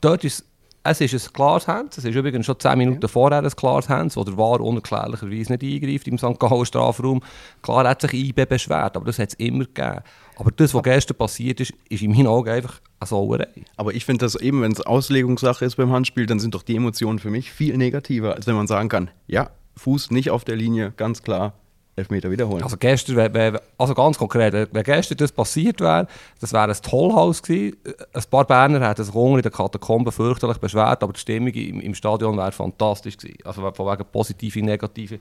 Dort 0.00 0.24
ist 0.24 0.44
es 0.90 1.00
ist 1.00 1.14
ein 1.14 1.32
klares 1.32 1.66
Hands. 1.68 1.96
Es 1.96 2.04
ist 2.04 2.14
übrigens 2.14 2.46
schon 2.46 2.58
10 2.58 2.78
Minuten 2.78 3.02
ja. 3.02 3.08
vorher 3.08 3.42
ein 3.42 3.50
klares 3.50 3.88
Hands, 3.88 4.16
wo 4.16 4.24
der 4.24 4.36
VAR 4.36 4.60
unerklärlicherweise 4.60 5.52
nicht 5.52 5.62
eingreift 5.62 6.08
im 6.08 6.18
St. 6.18 6.38
Gallen 6.38 6.66
Strafraum. 6.66 7.22
Klar 7.62 7.88
hat 7.88 8.00
sich 8.00 8.14
IB 8.14 8.46
beschwert, 8.46 8.96
aber 8.96 9.06
das 9.06 9.18
hat 9.18 9.30
es 9.30 9.34
immer 9.34 9.64
gegeben. 9.64 10.00
Aber 10.36 10.50
das, 10.52 10.74
was 10.74 10.82
gestern 10.82 11.16
passiert 11.16 11.60
ist, 11.60 11.72
ist 11.88 12.02
in 12.02 12.12
meinen 12.12 12.26
Augen 12.26 12.50
einfach 12.50 12.80
eine 13.00 13.08
Sauerei. 13.08 13.48
Aber 13.76 13.92
ich 13.94 14.04
finde, 14.04 14.24
dass 14.24 14.36
eben, 14.36 14.62
wenn 14.62 14.72
es 14.72 14.80
Auslegungssache 14.80 15.64
ist 15.64 15.76
beim 15.76 15.90
Handspiel, 15.90 16.26
dann 16.26 16.40
sind 16.40 16.54
doch 16.54 16.62
die 16.62 16.76
Emotionen 16.76 17.18
für 17.18 17.30
mich 17.30 17.50
viel 17.50 17.76
negativer, 17.76 18.34
als 18.34 18.46
wenn 18.46 18.54
man 18.54 18.66
sagen 18.66 18.88
kann, 18.88 19.10
ja, 19.26 19.50
Fuß 19.76 20.10
nicht 20.10 20.30
auf 20.30 20.44
der 20.44 20.56
Linie, 20.56 20.92
ganz 20.96 21.22
klar, 21.22 21.54
Elfmeter 21.98 22.30
wiederholen. 22.30 22.62
Also 22.62 22.76
gestern, 22.76 23.58
also 23.76 23.94
ganz 23.94 24.18
konkret, 24.18 24.68
wenn 24.72 24.82
gestern 24.82 25.18
das 25.18 25.32
passiert 25.32 25.80
wäre, 25.80 26.06
das 26.40 26.52
wäre 26.52 26.70
ein 26.70 26.82
Tollhaus 26.82 27.42
gewesen. 27.42 27.76
Ein 28.12 28.22
paar 28.30 28.44
Berner 28.44 28.88
hätten 28.88 29.04
sich 29.04 29.14
in 29.14 29.42
den 29.42 29.52
Katakomben 29.52 30.12
fürchterlich 30.12 30.58
beschwert, 30.58 31.02
aber 31.02 31.12
die 31.12 31.20
Stimmung 31.20 31.52
im, 31.52 31.80
im 31.80 31.94
Stadion 31.94 32.36
wäre 32.36 32.52
fantastisch 32.52 33.16
gewesen. 33.16 33.38
Also 33.44 33.70
von 33.72 33.86
wegen 33.86 34.04
positive, 34.10 34.62
negative 34.62 35.18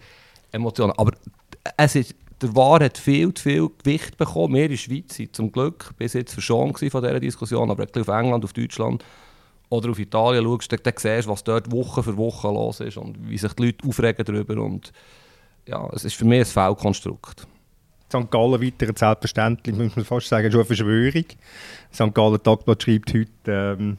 Emotionen. 0.52 0.94
Aber 0.98 1.12
es 1.76 1.96
ist, 1.96 2.16
der 2.42 2.56
Wahr 2.56 2.84
hat 2.84 2.98
viel 2.98 3.34
zu 3.34 3.44
viel 3.44 3.70
Gewicht 3.84 4.18
bekommen. 4.18 4.56
Wir 4.56 4.66
in 4.66 4.72
der 4.72 4.78
Schweiz 4.78 5.16
sind 5.16 5.36
zum 5.36 5.52
Glück 5.52 5.92
bis 5.98 6.14
jetzt 6.14 6.34
verschont 6.34 6.78
von 6.78 7.02
dieser 7.02 7.20
Diskussion, 7.20 7.72
aber 7.72 7.84
auf 7.84 8.08
England, 8.08 8.46
auf 8.46 8.54
Deutschland 8.54 9.04
oder 9.70 9.90
auf 9.90 10.00
Italien 10.00 10.46
schaust, 10.46 10.72
dann, 10.72 10.80
dann 10.84 10.94
siehst 10.96 11.28
du, 11.28 11.32
was 11.32 11.44
dort 11.44 11.72
Woche 11.72 12.04
für 12.04 12.16
Woche 12.16 12.48
los 12.48 12.80
ist 12.80 12.98
und 12.98 13.18
wie 13.30 13.38
sich 13.38 13.54
die 13.54 13.66
Leute 13.66 13.88
aufregen 13.88 14.24
darüber 14.24 14.62
und 14.62 14.94
ja, 15.68 15.90
es 15.94 16.06
ist 16.06 16.16
für 16.16 16.26
mich 16.26 16.40
ein 16.40 16.46
Fehlkonstrukt. 16.46 17.48
St. 18.08 18.32
Gallen 18.32 18.62
weiter 18.62 18.86
selbstverständlich, 18.96 19.76
muss 19.76 19.96
man 19.96 20.06
fast 20.06 20.30
sagen, 20.30 20.50
schon 20.50 20.62
eine 20.62 20.66
Verschwörung. 20.66 21.26
St. 21.94 22.14
Gallen 22.14 22.42
Tagblatt 22.42 22.84
schreibt 22.84 23.14
heute 23.14 23.30
ähm, 23.48 23.98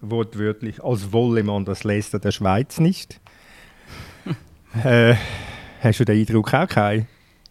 wortwörtlich, 0.00 0.82
als 0.82 1.12
wolle 1.12 1.42
man 1.42 1.64
das 1.66 1.84
Leicester 1.84 2.18
der 2.18 2.32
Schweiz 2.32 2.80
nicht. 2.80 3.20
äh, 4.84 5.14
hast 5.80 6.00
du 6.00 6.04
den 6.04 6.18
Eindruck 6.18 6.54
auch 6.54 6.68
keinen? 6.68 7.06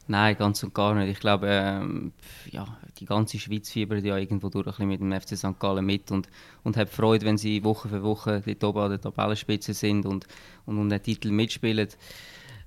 Nein, 0.08 0.36
ganz 0.36 0.64
und 0.64 0.74
gar 0.74 0.96
nicht. 0.96 1.12
Ich 1.12 1.20
glaube, 1.20 1.48
ähm, 1.52 2.14
ja, 2.50 2.66
die 3.00 3.06
ganze 3.06 3.38
Schweiz 3.38 3.70
fiebert 3.70 4.04
ja 4.04 4.18
irgendwo 4.18 4.50
durch 4.50 4.66
ein 4.66 4.72
bisschen 4.72 4.88
mit 4.88 5.02
dem 5.02 5.22
FC 5.22 5.38
St. 5.38 5.60
Gallen 5.60 5.86
mit 5.86 6.10
und, 6.10 6.28
und 6.64 6.76
hat 6.76 6.90
Freude, 6.90 7.28
wenn 7.28 7.38
sie 7.38 7.64
Woche 7.64 7.88
für 7.90 8.02
Woche 8.02 8.42
dort 8.44 8.64
oben 8.64 8.80
an 8.80 8.90
der 8.90 9.02
Tabellenspitze 9.02 9.76
sind 9.76 10.08
und, 10.08 10.26
und 10.66 10.80
um 10.80 10.90
den 10.90 11.04
Titel 11.04 11.30
mitspielen. 11.30 11.90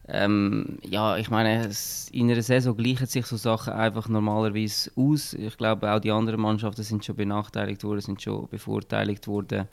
Ähm, 0.09 0.79
ja, 0.83 1.17
ich 1.17 1.31
meine, 1.31 1.71
in 2.11 2.31
einer 2.31 2.43
Saison 2.43 2.77
gleichen 2.77 3.07
sich 3.07 3.27
so 3.27 3.37
Sachen 3.37 3.73
einfach 3.73 4.09
normalerweise 4.09 4.91
aus. 4.97 5.33
Ich 5.35 5.57
glaube, 5.57 5.93
auch 5.93 6.01
die 6.01 6.11
anderen 6.11 6.41
Mannschaften 6.41 6.83
sind 6.83 7.05
schon 7.05 7.17
benachteiligt 7.17 7.85
worden, 7.85 8.01
sind 8.01 8.21
schon 8.21 8.49
bevorteiligt 8.49 9.29
worden. 9.29 9.69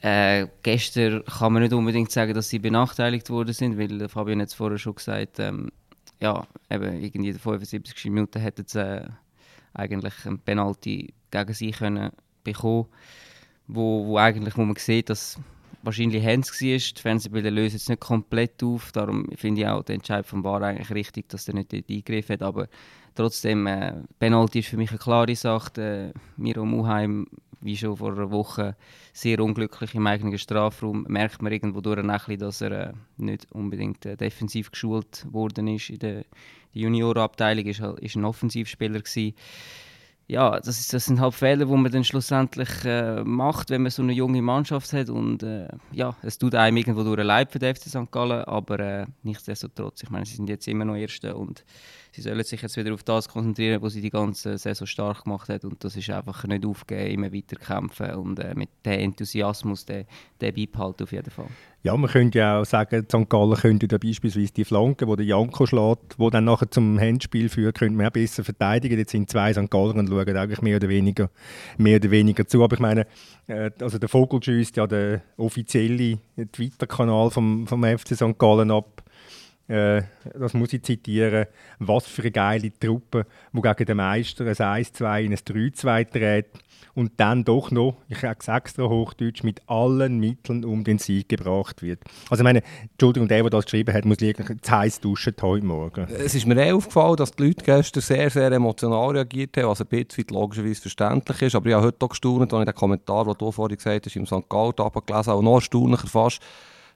Äh, 0.00 0.46
gestern 0.62 1.24
kann 1.24 1.52
man 1.52 1.62
nicht 1.62 1.72
unbedingt 1.72 2.12
sagen, 2.12 2.34
dass 2.34 2.48
sie 2.48 2.58
benachteiligt 2.58 3.28
worden 3.30 3.52
sind, 3.52 3.78
weil 3.78 4.08
Fabian 4.08 4.40
hat 4.40 4.48
es 4.48 4.54
vorher 4.54 4.78
schon 4.78 4.94
gesagt, 4.94 5.40
ähm, 5.40 5.70
ja, 6.20 6.46
eben 6.70 7.02
irgendwie 7.02 7.28
in 7.28 7.34
den 7.34 7.38
75 7.38 8.04
Minuten 8.04 8.40
hätten 8.40 8.64
sie 8.66 8.80
äh, 8.80 9.08
eigentlich 9.74 10.14
ein 10.24 10.38
Penalty 10.38 11.12
gegen 11.30 11.54
sie 11.54 11.70
können 11.72 12.10
bekommen, 12.44 12.86
wo, 13.66 14.06
wo 14.06 14.18
eigentlich, 14.18 14.56
wo 14.56 14.64
man 14.64 14.76
sieht, 14.76 15.10
dass 15.10 15.38
wahrscheinlich 15.86 16.24
Hans 16.24 16.50
war. 16.52 16.78
Die 16.78 17.00
Fernsehbilder 17.00 17.50
lösen 17.50 17.76
es 17.76 17.88
nicht 17.88 18.00
komplett 18.00 18.62
auf. 18.62 18.92
Darum 18.92 19.26
finde 19.36 19.62
ich 19.62 19.66
auch 19.66 19.82
den 19.82 19.96
Entscheid 19.96 20.26
vom 20.26 20.44
VAR 20.44 20.62
eigentlich 20.62 20.90
richtig, 20.90 21.28
dass 21.28 21.48
er 21.48 21.54
nicht 21.54 21.72
dort 21.72 21.88
eingegriffen 21.88 22.34
hat. 22.34 22.42
Aber 22.42 22.68
trotzdem, 23.14 23.66
äh, 23.66 23.94
Penalty 24.18 24.58
ist 24.58 24.68
für 24.68 24.76
mich 24.76 24.90
eine 24.90 24.98
klare 24.98 25.34
Sache. 25.34 26.12
Äh, 26.14 26.18
Miro 26.36 26.64
Muheim, 26.64 27.26
wie 27.60 27.76
schon 27.76 27.96
vor 27.96 28.12
einer 28.12 28.30
Woche, 28.30 28.76
sehr 29.12 29.40
unglücklich 29.40 29.94
im 29.94 30.06
eigenen 30.06 30.36
Strafraum. 30.36 31.06
Merkt 31.08 31.40
man 31.40 31.52
irgendwo 31.52 31.80
durch 31.80 31.98
ein 31.98 32.06
bisschen, 32.08 32.38
dass 32.38 32.60
er 32.60 32.72
äh, 32.72 32.92
nicht 33.16 33.46
unbedingt 33.52 34.04
äh, 34.04 34.16
defensiv 34.16 34.70
geschult 34.70 35.26
worden 35.30 35.68
ist. 35.68 35.88
In 35.88 36.00
der, 36.00 36.14
der 36.14 36.24
Juniorenabteilung 36.72 37.64
ist, 37.64 37.80
ist 37.80 38.16
ein 38.16 38.24
Offensivspieler 38.24 39.00
gewesen 39.00 39.34
ja, 40.28 40.58
das, 40.58 40.80
ist, 40.80 40.92
das 40.92 41.04
sind 41.04 41.20
halt 41.20 41.34
Fehler, 41.34 41.66
die 41.66 41.72
man 41.72 41.90
dann 41.90 42.02
schlussendlich 42.02 42.84
äh, 42.84 43.22
macht, 43.22 43.70
wenn 43.70 43.82
man 43.82 43.92
so 43.92 44.02
eine 44.02 44.12
junge 44.12 44.42
Mannschaft 44.42 44.92
hat. 44.92 45.08
Und 45.08 45.44
äh, 45.44 45.68
ja, 45.92 46.16
es 46.22 46.38
tut 46.38 46.54
einem 46.54 46.76
irgendwo 46.76 47.04
durch 47.04 47.22
Leib 47.24 47.52
für 47.52 47.60
den 47.60 47.74
FC 47.74 47.88
St. 47.88 48.10
Gallen, 48.10 48.44
aber 48.44 48.80
äh, 48.80 49.06
nichtsdestotrotz, 49.22 50.02
ich 50.02 50.10
meine, 50.10 50.26
sie 50.26 50.34
sind 50.34 50.48
jetzt 50.48 50.66
immer 50.66 50.84
noch 50.84 50.96
Erste 50.96 51.36
und 51.36 51.64
sie 52.16 52.22
sollen 52.22 52.42
sich 52.42 52.62
jetzt 52.62 52.78
wieder 52.78 52.94
auf 52.94 53.02
das 53.02 53.28
konzentrieren, 53.28 53.82
was 53.82 53.92
sie 53.92 54.00
die 54.00 54.08
ganze 54.08 54.56
Saison 54.56 54.86
stark 54.86 55.24
gemacht 55.24 55.50
hat. 55.50 55.64
Und 55.66 55.84
das 55.84 55.96
ist 55.96 56.08
einfach 56.08 56.44
nicht 56.44 56.64
aufgeben, 56.64 57.10
immer 57.10 57.32
weiter 57.32 57.56
kämpfen 57.56 58.14
und 58.14 58.38
äh, 58.38 58.54
mit 58.54 58.70
dem 58.86 59.00
Enthusiasmus, 59.00 59.84
den, 59.84 60.06
den 60.40 60.54
beibehalten 60.54 61.02
auf 61.02 61.12
jeden 61.12 61.30
Fall. 61.30 61.48
Ja, 61.82 61.94
man 61.94 62.10
könnte 62.10 62.38
ja 62.38 62.60
auch 62.60 62.64
sagen, 62.64 63.04
St. 63.04 63.28
Gallen 63.28 63.54
könnte 63.54 63.86
da 63.86 63.98
beispielsweise 63.98 64.52
die 64.52 64.64
Flanke, 64.64 65.06
wo 65.06 65.14
der 65.14 65.26
Janko 65.26 65.66
schlägt, 65.66 66.18
wo 66.18 66.30
dann 66.30 66.46
nachher 66.46 66.70
zum 66.70 66.98
Handspiel 66.98 67.50
führt, 67.50 67.78
könnte 67.78 67.98
man 67.98 68.06
auch 68.06 68.12
besser 68.12 68.42
verteidigen. 68.42 68.98
Jetzt 68.98 69.12
sind 69.12 69.28
zwei 69.28 69.52
St. 69.52 69.70
Galler 69.70 69.94
und 69.94 70.08
schauen 70.08 70.36
eigentlich 70.36 70.62
mehr 70.62 70.76
oder 70.76 70.88
weniger, 70.88 71.28
mehr 71.76 71.96
oder 71.96 72.10
weniger 72.10 72.46
zu. 72.46 72.64
Aber 72.64 72.74
ich 72.74 72.80
meine, 72.80 73.06
äh, 73.46 73.70
also 73.78 73.98
der 73.98 74.08
Vogel 74.08 74.42
schießt 74.42 74.78
ja 74.78 74.86
den 74.86 75.20
offiziellen 75.36 76.18
Twitter-Kanal 76.50 77.30
vom, 77.30 77.66
vom 77.66 77.84
FC 77.84 78.16
St. 78.16 78.38
Gallen 78.38 78.70
ab 78.70 79.04
äh, 79.68 80.02
das 80.38 80.54
muss 80.54 80.72
ich 80.72 80.82
zitieren, 80.82 81.46
was 81.78 82.06
für 82.06 82.22
eine 82.22 82.30
geile 82.30 82.78
Truppe, 82.78 83.26
die 83.52 83.60
gegen 83.60 83.84
den 83.84 83.96
Meister 83.96 84.46
ein 84.46 84.54
1-2 84.54 85.22
in 85.22 85.32
ein 85.32 85.38
3-2 85.38 86.04
dreht 86.12 86.46
und 86.94 87.12
dann 87.18 87.44
doch 87.44 87.70
noch, 87.70 87.96
ich 88.08 88.18
sage 88.18 88.38
es 88.40 88.48
extra 88.48 88.84
Hochdeutsch, 88.84 89.42
mit 89.42 89.60
allen 89.66 90.18
Mitteln 90.18 90.64
um 90.64 90.82
den 90.82 90.98
Sieg 90.98 91.28
gebracht 91.28 91.82
wird. 91.82 92.00
Also 92.30 92.42
ich 92.42 92.44
meine, 92.44 92.62
Entschuldigung, 92.92 93.28
der, 93.28 93.42
der 93.42 93.50
das 93.50 93.64
geschrieben 93.66 93.94
hat, 93.94 94.04
muss 94.04 94.20
wirklich 94.20 94.62
zu 94.62 94.70
heiß 94.70 95.00
duschen 95.00 95.34
heute 95.42 95.66
Morgen. 95.66 96.06
Es 96.10 96.34
ist 96.34 96.46
mir 96.46 96.56
eh 96.56 96.72
aufgefallen, 96.72 97.16
dass 97.16 97.32
die 97.32 97.44
Leute 97.44 97.64
gestern 97.64 98.00
sehr, 98.00 98.30
sehr 98.30 98.50
emotional 98.50 99.10
reagiert 99.10 99.56
haben, 99.58 99.68
was 99.68 99.82
ein 99.82 99.88
bisschen 99.88 100.24
logischerweise 100.30 100.80
verständlich 100.80 101.42
ist, 101.42 101.54
aber 101.54 101.68
ich 101.68 101.74
habe 101.74 101.86
heute 101.86 102.04
auch 102.04 102.08
gestaunt, 102.08 102.52
als 102.52 102.60
ich 102.62 102.66
den 102.66 102.74
Kommentar, 102.74 103.24
den 103.24 103.34
du 103.36 103.52
vorhin 103.52 103.76
gesagt 103.76 104.06
hast, 104.06 104.16
im 104.16 104.26
St. 104.26 104.48
Gallen 104.48 104.72
gelesen 104.74 105.32
habe, 105.32 105.44
noch 105.44 105.56
erstaunlicher 105.56 106.08
fast, 106.08 106.40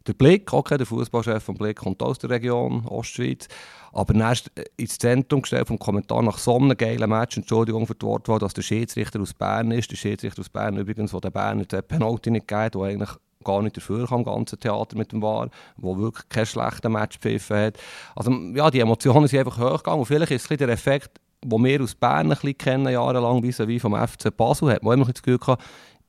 der 0.07 0.15
Blick, 0.15 0.53
okay, 0.53 0.79
der 0.79 0.87
Fußballchef 0.87 1.43
vom 1.43 1.57
Blick 1.57 1.79
kommt 1.79 2.03
aus 2.03 2.19
der 2.19 2.31
Region 2.31 2.87
Ostschweiz, 2.87 3.49
aber 3.93 4.15
dann 4.15 4.33
ist 4.33 4.51
ins 4.77 4.99
Zentrum 4.99 5.43
gestellt 5.43 5.69
vom 5.69 5.79
Kommentar 5.79 6.23
nach 6.23 6.39
so 6.39 6.57
einem 6.57 6.77
geilen 6.77 7.11
Match, 7.11 7.37
Entschuldigung 7.37 7.87
für 7.87 7.95
die 7.95 8.07
Wortwahl, 8.07 8.39
dass 8.39 8.55
der 8.55 8.63
Schiedsrichter 8.63 9.21
aus 9.21 9.35
Bern 9.35 9.71
ist. 9.73 9.91
Der 9.91 9.97
Schiedsrichter 9.97 10.41
aus 10.41 10.49
Bern 10.49 10.77
übrigens, 10.79 11.13
der 11.13 11.31
Berner 11.31 11.65
den 11.65 11.83
Penalty 11.83 12.31
nicht 12.31 12.49
geht, 12.49 12.75
der 12.75 12.83
eigentlich 12.83 13.11
gar 13.45 13.63
nicht 13.63 13.77
dafür 13.77 14.07
kam, 14.07 14.19
im 14.21 14.25
ganzen 14.25 14.61
Theater 14.61 14.97
mit 14.97 15.13
dem 15.13 15.23
War, 15.23 15.51
wo 15.77 15.99
wirklich 15.99 16.29
kein 16.29 16.47
schlechter 16.47 16.89
Match 16.89 17.19
pfiffen 17.19 17.57
hat. 17.57 17.79
Also 18.15 18.31
ja, 18.31 18.71
die 18.71 18.81
Emotionen 18.81 19.29
sind 19.29 19.41
einfach 19.41 19.59
hochgegangen 19.59 20.01
und 20.01 20.07
vielleicht 20.07 20.31
ist 20.31 20.51
es 20.51 20.59
der 20.59 20.69
Effekt, 20.69 21.21
den 21.43 21.65
wir 21.65 21.83
aus 21.83 21.95
Bern 21.95 22.27
ein 22.27 22.29
bisschen 22.31 22.59
kennen, 22.59 22.93
jahrelang, 22.93 23.43
wie 23.43 23.81
vom 23.81 23.97
FC 23.97 24.37
Basel, 24.37 24.73
hat 24.73 24.83
man 24.83 24.95
immer 24.95 25.07
das 25.07 25.23
Gefühl 25.23 25.39
gehabt, 25.39 25.63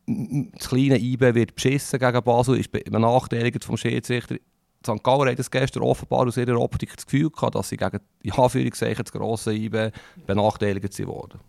das 0.07 0.69
kleine 0.69 0.99
IB 0.99 1.35
wird 1.35 1.55
beschissen 1.55 1.99
gegen 1.99 2.23
Basel, 2.23 2.57
ist 2.57 2.71
benachteiligt 2.71 3.63
vom 3.63 3.77
Schiedsrichter. 3.77 4.35
St. 4.85 5.03
Gallen 5.03 5.29
hat 5.29 5.39
es 5.39 5.51
gestern 5.51 5.83
offenbar 5.83 6.27
aus 6.27 6.37
ihrer 6.37 6.59
Optik 6.59 6.95
das 6.95 7.05
Gefühl 7.05 7.29
gehabt, 7.29 7.55
dass 7.55 7.69
sie 7.69 7.77
gegen 7.77 7.99
die 8.23 8.31
Anführungszeichen 8.31 9.03
das 9.03 9.11
grosse 9.11 9.53
IB 9.53 9.91
benachteiligt 10.25 11.05
wurden. 11.05 11.39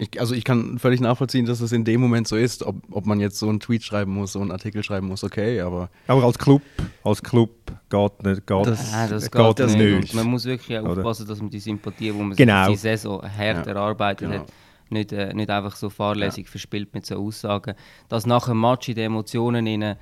Ich, 0.00 0.20
also 0.20 0.32
ich 0.32 0.44
kann 0.44 0.78
völlig 0.78 1.00
nachvollziehen, 1.00 1.44
dass 1.44 1.60
es 1.60 1.72
in 1.72 1.84
dem 1.84 2.00
Moment 2.00 2.28
so 2.28 2.36
ist, 2.36 2.62
ob, 2.62 2.76
ob 2.92 3.04
man 3.04 3.18
jetzt 3.18 3.36
so 3.36 3.48
einen 3.48 3.58
Tweet 3.58 3.82
schreiben 3.82 4.12
muss, 4.12 4.32
so 4.32 4.40
einen 4.40 4.52
Artikel 4.52 4.84
schreiben 4.84 5.08
muss, 5.08 5.24
okay, 5.24 5.60
aber... 5.60 5.90
Aber 6.06 6.22
als 6.22 6.38
Club, 6.38 6.62
als 7.02 7.20
Club 7.20 7.50
geht, 7.90 8.22
nicht, 8.22 8.46
geht, 8.46 8.66
das, 8.66 8.92
das 8.92 9.28
geht, 9.28 9.44
geht 9.44 9.58
das 9.58 9.74
nicht. 9.74 10.00
nicht. 10.00 10.14
Man 10.14 10.28
muss 10.28 10.44
wirklich 10.44 10.78
aufpassen, 10.78 11.26
dass 11.26 11.40
man 11.40 11.50
die 11.50 11.58
Sympathie, 11.58 12.12
die 12.12 12.18
man 12.18 12.36
genau. 12.36 12.68
die 12.68 12.76
Saison 12.76 13.20
hart 13.22 13.66
ja. 13.66 13.72
erarbeitet 13.72 14.30
genau. 14.30 14.42
hat, 14.42 14.52
nicht, 14.90 15.12
äh, 15.12 15.34
nicht 15.34 15.50
einfach 15.50 15.76
so 15.76 15.90
fahrlässig 15.90 16.46
ja. 16.46 16.50
verspielt 16.50 16.94
mit 16.94 17.06
so 17.06 17.16
Aussagen. 17.16 17.74
Dass 18.08 18.26
nach 18.26 18.46
dem 18.46 18.60
Match 18.60 18.88
in 18.88 18.94
den 18.94 19.06
Emotionen 19.06 19.66
in 19.66 19.96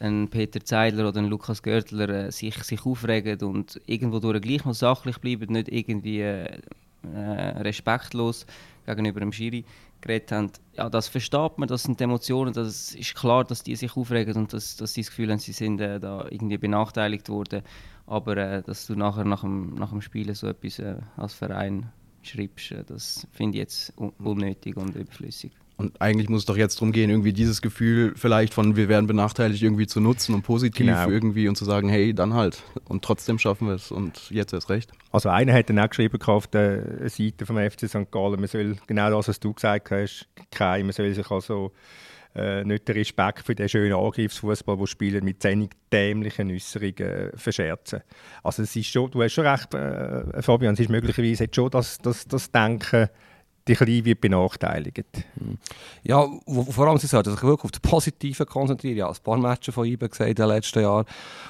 ein 0.00 0.28
Peter 0.28 0.64
Zeidler 0.64 1.08
oder 1.08 1.18
ein 1.18 1.26
Lukas 1.26 1.62
Görtler 1.62 2.08
äh, 2.08 2.32
sich, 2.32 2.54
sich 2.62 2.86
aufregen 2.86 3.40
und 3.42 3.80
irgendwo 3.86 4.20
durch 4.20 4.40
gleich 4.40 4.64
noch 4.64 4.74
sachlich 4.74 5.18
bleiben, 5.18 5.52
nicht 5.52 5.68
irgendwie 5.68 6.20
äh, 6.20 6.60
äh, 7.02 7.18
respektlos 7.60 8.46
gegenüber 8.86 9.20
dem 9.20 9.32
Schiri 9.32 9.64
geredet 10.00 10.32
haben. 10.32 10.50
Ja, 10.76 10.88
das 10.88 11.08
versteht 11.08 11.58
man, 11.58 11.68
das 11.68 11.82
sind 11.82 12.00
Emotionen, 12.00 12.52
das 12.52 12.94
ist 12.94 13.14
klar, 13.14 13.44
dass 13.44 13.62
die 13.62 13.76
sich 13.76 13.96
aufregen 13.96 14.36
und 14.36 14.52
dass, 14.52 14.76
dass 14.76 14.94
sie 14.94 15.02
das 15.02 15.10
Gefühl 15.10 15.30
haben, 15.30 15.38
sie 15.38 15.52
sind 15.52 15.80
äh, 15.80 15.98
da 15.98 16.26
irgendwie 16.30 16.58
benachteiligt 16.58 17.28
worden. 17.28 17.62
Aber 18.06 18.36
äh, 18.36 18.62
dass 18.62 18.86
du 18.86 18.94
nachher 18.94 19.24
nach 19.24 19.42
dem, 19.42 19.74
nach 19.74 19.90
dem 19.90 20.00
Spielen 20.00 20.34
so 20.34 20.46
etwas 20.46 20.78
äh, 20.78 20.96
als 21.16 21.34
Verein 21.34 21.90
schreibst, 22.28 22.74
das 22.86 23.26
finde 23.32 23.58
ich 23.58 23.60
jetzt 23.62 23.92
un 23.98 24.12
unnötig 24.18 24.76
und 24.76 24.94
überflüssig. 24.94 25.52
Und 25.78 26.00
eigentlich 26.02 26.28
muss 26.28 26.40
es 26.40 26.44
doch 26.44 26.56
jetzt 26.56 26.74
darum 26.76 26.90
gehen, 26.90 27.08
irgendwie 27.08 27.32
dieses 27.32 27.62
Gefühl 27.62 28.12
vielleicht 28.16 28.52
von 28.52 28.74
wir 28.74 28.88
werden 28.88 29.06
benachteiligt 29.06 29.62
irgendwie 29.62 29.86
zu 29.86 30.00
nutzen 30.00 30.34
und 30.34 30.42
positiv 30.42 30.84
Genau. 30.86 31.08
irgendwie 31.08 31.46
und 31.46 31.54
zu 31.54 31.64
sagen, 31.64 31.88
hey, 31.88 32.12
dann 32.12 32.34
halt. 32.34 32.64
Und 32.88 33.04
trotzdem 33.04 33.38
schaffen 33.38 33.68
wir 33.68 33.74
es 33.74 33.92
und 33.92 34.28
jetzt 34.30 34.52
erst 34.52 34.70
recht. 34.70 34.90
Also 35.12 35.28
einer 35.28 35.54
hat 35.54 35.70
dann 35.70 35.78
auch 35.78 35.88
geschrieben 35.88 36.20
auf 36.20 36.48
der 36.48 37.08
Seite 37.08 37.46
vom 37.46 37.56
FC 37.58 37.88
St. 37.88 38.10
Gallen, 38.10 38.40
man 38.40 38.48
soll 38.48 38.76
genau 38.88 39.08
das, 39.10 39.28
was 39.28 39.38
du 39.38 39.52
gesagt 39.52 39.92
hast, 39.92 40.26
kein, 40.50 40.84
man 40.84 40.92
soll 40.92 41.14
sich 41.14 41.30
also 41.30 41.70
äh, 42.38 42.64
nicht 42.64 42.88
den 42.88 42.96
Respekt 42.96 43.44
für 43.44 43.54
den 43.54 43.68
schönen 43.68 43.94
Angriffsfußball, 43.94 44.78
wo 44.78 44.86
Spieler 44.86 45.22
mit 45.22 45.42
zehnig 45.42 45.72
dämlichen 45.92 46.50
Äußerungen 46.50 46.94
äh, 46.98 47.36
verscherzen. 47.36 48.02
Also 48.42 48.62
es 48.62 48.74
ist 48.76 48.86
schon, 48.86 49.10
du 49.10 49.22
hast 49.22 49.32
schon 49.32 49.46
recht, 49.46 49.74
äh, 49.74 50.42
Fabian, 50.42 50.74
es 50.74 50.80
ist 50.80 50.90
möglicherweise 50.90 51.44
jetzt 51.44 51.56
schon 51.56 51.70
das, 51.70 51.98
das, 51.98 52.26
das 52.26 52.50
Denken, 52.50 53.08
die 53.68 53.74
Kleine 53.74 54.04
wird 54.04 54.20
benachteiligt. 54.20 55.04
Ja, 56.02 56.26
wo, 56.46 56.64
vor 56.64 56.86
allem 56.86 56.98
sie 56.98 57.06
sollten 57.06 57.30
sich 57.30 57.42
wirklich 57.42 57.64
auf 57.64 57.70
das 57.70 57.80
Positive 57.80 58.46
konzentrieren. 58.46 58.96
Ja, 58.96 59.08
ein 59.08 59.16
paar 59.22 59.36
Matches 59.36 59.74
von 59.74 59.86
IBE 59.86 60.08
gesehen 60.08 60.28
in 60.28 60.34
den 60.34 60.48
letzten 60.48 60.80
Jahren. 60.80 61.04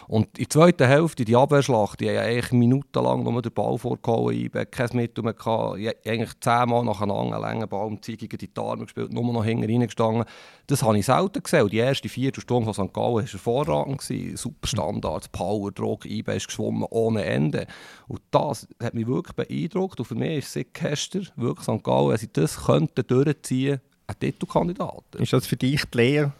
Und 0.08 0.26
in 0.36 0.44
der 0.44 0.50
zweiten 0.50 0.86
Hälfte, 0.86 1.24
die 1.24 1.36
Abwehrschlacht, 1.36 2.00
die 2.00 2.08
haben 2.08 2.18
eigentlich 2.18 2.52
minutenlang 2.52 3.22
nur 3.22 3.40
den 3.40 3.52
Ball 3.52 3.78
vorgehauen, 3.78 4.34
IBE, 4.34 4.66
kein 4.66 4.88
Mittel 4.94 5.22
mehr 5.22 5.34
gehabt, 5.34 5.78
Ja, 5.78 5.92
eigentlich 6.04 6.32
zehnmal 6.40 6.84
nacheinander 6.84 7.36
einen 7.36 7.42
langen 7.42 7.68
Ball 7.68 7.86
um 7.86 8.00
die 8.00 8.16
die 8.16 8.50
Arme 8.56 8.84
gespielt, 8.84 9.12
nur 9.12 9.32
noch 9.32 9.44
hinten 9.44 9.70
reingestanden. 9.70 10.24
Das 10.68 10.82
habe 10.82 10.98
ich 10.98 11.06
selten 11.06 11.42
gesehen. 11.42 11.68
Die 11.70 11.78
erste 11.78 12.10
Viertelstunde 12.10 12.72
von 12.72 12.74
St. 12.74 12.92
Gallen 12.92 13.14
war 13.14 13.22
hervorragend. 13.22 14.02
Super 14.02 14.66
Standards, 14.66 15.28
Power, 15.28 15.72
Druck, 15.72 16.04
IBE 16.04 16.36
ist 16.36 16.48
geschwommen 16.48 16.86
ohne 16.90 17.24
Ende. 17.24 17.66
Und 18.06 18.20
das 18.30 18.68
hat 18.82 18.92
mich 18.92 19.06
wirklich 19.06 19.34
beeindruckt. 19.34 19.98
Und 19.98 20.04
für 20.04 20.14
mich 20.14 20.38
ist 20.38 20.52
seit 20.52 20.74
gestern 20.74 21.26
wirklich 21.36 21.64
St. 21.64 21.82
Gallen, 21.82 22.10
wenn 22.10 22.18
sie 22.18 22.30
das 22.30 22.66
könnten 22.66 23.06
durchziehen, 23.06 23.80
ein 24.06 24.18
Titelkandidat. 24.20 25.04
Ist 25.16 25.32
das 25.32 25.46
für 25.46 25.56
dich 25.56 25.86
die 25.86 25.96
Lehre 25.96 26.32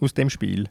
aus 0.00 0.14
dem 0.14 0.30
Spiel? 0.30 0.70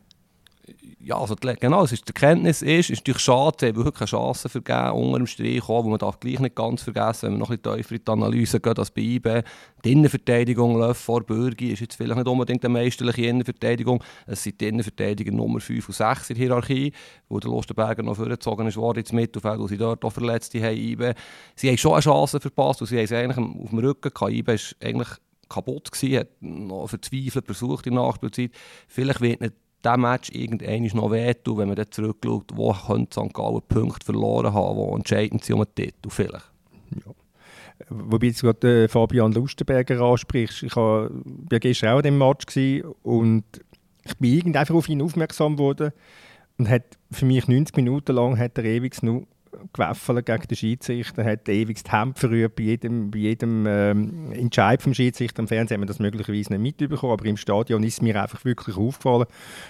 Ja, 1.05 1.17
also 1.17 1.36
die, 1.36 1.53
genau, 1.60 1.83
es 1.83 1.91
ist, 1.91 2.07
die 2.07 2.15
Erkenntnis 2.15 2.62
ist, 2.62 2.89
ist 2.89 3.00
natürlich 3.00 3.22
schade, 3.22 3.57
sie 3.60 3.67
haben 3.67 3.75
wirklich 3.75 4.00
eine 4.00 4.07
Chance 4.07 4.48
vergeben, 4.48 4.91
unter 4.91 5.17
dem 5.17 5.27
Strich 5.27 5.63
auch, 5.63 5.83
wo 5.83 5.89
man 5.89 6.00
darf 6.00 6.17
gleich 6.22 6.39
nicht 6.39 6.55
ganz 6.55 6.81
vergessen, 6.81 7.24
wenn 7.24 7.33
wir 7.33 7.39
noch 7.39 7.50
ein 7.50 7.60
bisschen 7.60 7.77
tiefer 7.77 7.95
in 7.95 8.05
die 8.05 8.12
Analyse 8.12 8.60
gehen, 8.62 8.74
dass 8.74 8.89
bei 8.89 9.01
IB 9.01 9.41
die 9.83 9.91
Innenverteidigung 9.91 10.77
läuft 10.77 11.01
vor 11.01 11.22
Bürgi, 11.24 11.74
ist 11.74 11.81
jetzt 11.81 11.95
vielleicht 11.95 12.15
nicht 12.15 12.27
unbedingt 12.27 12.63
eine 12.63 12.72
meisterliche 12.72 13.25
Innenverteidigung, 13.25 14.01
es 14.27 14.43
sind 14.43 14.62
die 14.62 14.67
Innenverteidiger 14.69 15.33
Nummer 15.33 15.60
5 15.60 15.89
und 15.89 15.93
6 15.93 16.29
in 16.29 16.36
der 16.38 16.45
Hierarchie, 16.45 16.93
wo 17.27 17.38
der 17.38 17.51
Lustenberger 17.51 18.01
noch 18.01 18.15
vorgezogen 18.15 18.67
ist 18.67 18.77
worden 18.77 19.00
ins 19.00 19.12
Mittelfeld, 19.12 19.60
wo 19.60 19.67
sie 19.67 19.77
dort 19.77 20.05
auch 20.05 20.13
Verletzte 20.13 20.63
haben, 20.63 20.77
IB. 20.77 21.15
Sie 21.57 21.67
haben 21.67 21.77
schon 21.77 21.93
eine 21.93 22.01
Chance 22.01 22.39
verpasst 22.39 22.79
und 22.79 22.88
sie 22.88 22.95
haben 22.95 23.03
es 23.03 23.12
eigentlich 23.12 23.45
auf 23.45 23.69
dem 23.72 23.79
Rücken 23.79 24.13
gehabt, 24.13 24.31
IB 24.31 24.53
ist 24.53 24.77
eigentlich 24.81 25.10
kaputt 25.50 25.91
gewesen, 25.91 26.19
hat 26.19 26.29
noch 26.39 26.88
verzweifelt 26.88 27.45
versucht 27.45 27.88
in 27.88 27.95
der 27.95 28.03
Nachspielzeit. 28.03 28.51
Vielleicht 28.88 29.19
wird 29.19 29.41
nicht 29.41 29.53
diesem 29.85 30.01
Match 30.01 30.29
irgendwann 30.31 30.83
noch 30.93 31.11
wehtun, 31.11 31.57
wenn 31.57 31.67
man 31.67 31.75
dann 31.75 31.91
zurückschaut, 31.91 32.51
wo 32.55 32.73
könnte 32.73 33.19
St. 33.19 33.33
Gallen 33.33 33.61
Punkte 33.67 34.05
verloren 34.05 34.53
haben, 34.53 34.77
die 34.77 34.95
entscheidend 34.95 35.43
sind 35.43 35.55
um 35.55 35.65
den 35.65 35.75
Titel 35.75 36.09
vielleicht. 36.09 36.51
Wobei 37.89 38.27
jetzt 38.27 38.41
gerade 38.41 38.85
äh, 38.85 38.87
Fabian 38.87 39.31
Lustenberger 39.31 39.99
ansprichst. 40.01 40.63
Ich 40.63 40.75
war 40.75 41.09
ja 41.51 41.59
gestern 41.59 41.89
auch 41.89 41.97
an 41.97 42.03
dem 42.03 42.17
Match 42.17 42.57
und 43.01 43.43
ich 44.05 44.17
bin 44.17 44.33
irgendwie 44.33 44.57
einfach 44.57 44.75
auf 44.75 44.89
ihn 44.89 45.01
aufmerksam 45.01 45.55
geworden 45.55 45.91
und 46.57 46.69
hat 46.69 46.97
für 47.11 47.25
mich 47.25 47.47
90 47.47 47.75
Minuten 47.75 48.15
lang 48.15 48.37
hat 48.37 48.57
er 48.57 48.65
ewig 48.65 49.01
nur 49.01 49.23
gewaffelt 49.74 50.25
gegen 50.25 50.48
den 50.48 50.57
Schiedsrichter, 50.57 51.24
hat 51.24 51.48
ewig 51.50 51.83
die 51.83 51.91
Hände 51.91 52.19
verrührt 52.19 52.55
bei 52.55 52.63
jedem, 52.63 53.12
bei 53.12 53.19
jedem 53.19 53.65
ähm, 53.67 54.31
Entscheid 54.31 54.81
vom 54.81 54.93
Schiedsrichter. 54.93 55.41
Im 55.41 55.48
Fernsehen 55.48 55.75
haben 55.75 55.83
wir 55.83 55.88
das 55.88 56.00
möglicherweise 56.00 56.53
nicht 56.55 56.79
mitbekommen, 56.79 57.13
aber 57.13 57.25
im 57.25 57.38
Stadion 57.38 57.83
ist 57.83 57.93
es 57.93 58.01
mir 58.01 58.22
einfach 58.22 58.43
wirklich 58.45 58.77
aufgefallen. 58.77 59.25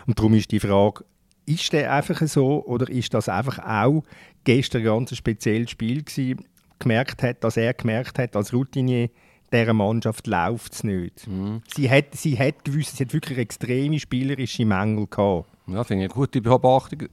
Und 0.05 0.17
darum 0.17 0.33
ist 0.33 0.51
die 0.51 0.59
Frage, 0.59 1.03
ist 1.45 1.73
der 1.73 1.91
einfach 1.91 2.25
so 2.27 2.65
oder 2.65 2.89
ist 2.89 3.13
das 3.13 3.29
einfach 3.29 3.59
auch 3.59 4.03
gestern 4.43 4.81
ein 4.81 4.85
ganz 4.85 5.15
spezielles 5.15 5.71
Spiel 5.71 6.03
gewesen, 6.03 6.45
gemerkt 6.79 7.23
hat, 7.23 7.43
dass 7.43 7.57
er 7.57 7.73
gemerkt 7.73 8.19
hat, 8.19 8.35
als 8.35 8.53
Routinier, 8.53 9.09
dieser 9.51 9.73
Mannschaft 9.73 10.25
läuft 10.27 10.73
es 10.73 10.83
nicht. 10.83 11.27
Sie, 11.75 11.89
hat, 11.89 12.15
sie 12.15 12.37
hat 12.37 12.65
gewusst, 12.65 12.97
sie 12.97 13.05
hat 13.05 13.13
wirklich 13.13 13.37
extreme 13.37 13.99
spielerische 13.99 14.65
Mängel 14.65 15.07
gehabt. 15.07 15.47
Ja, 15.67 15.83
finde 15.83 16.05
ich 16.05 16.11
eine 16.11 16.19
gute 16.19 16.41
Beobachtung. 16.41 17.07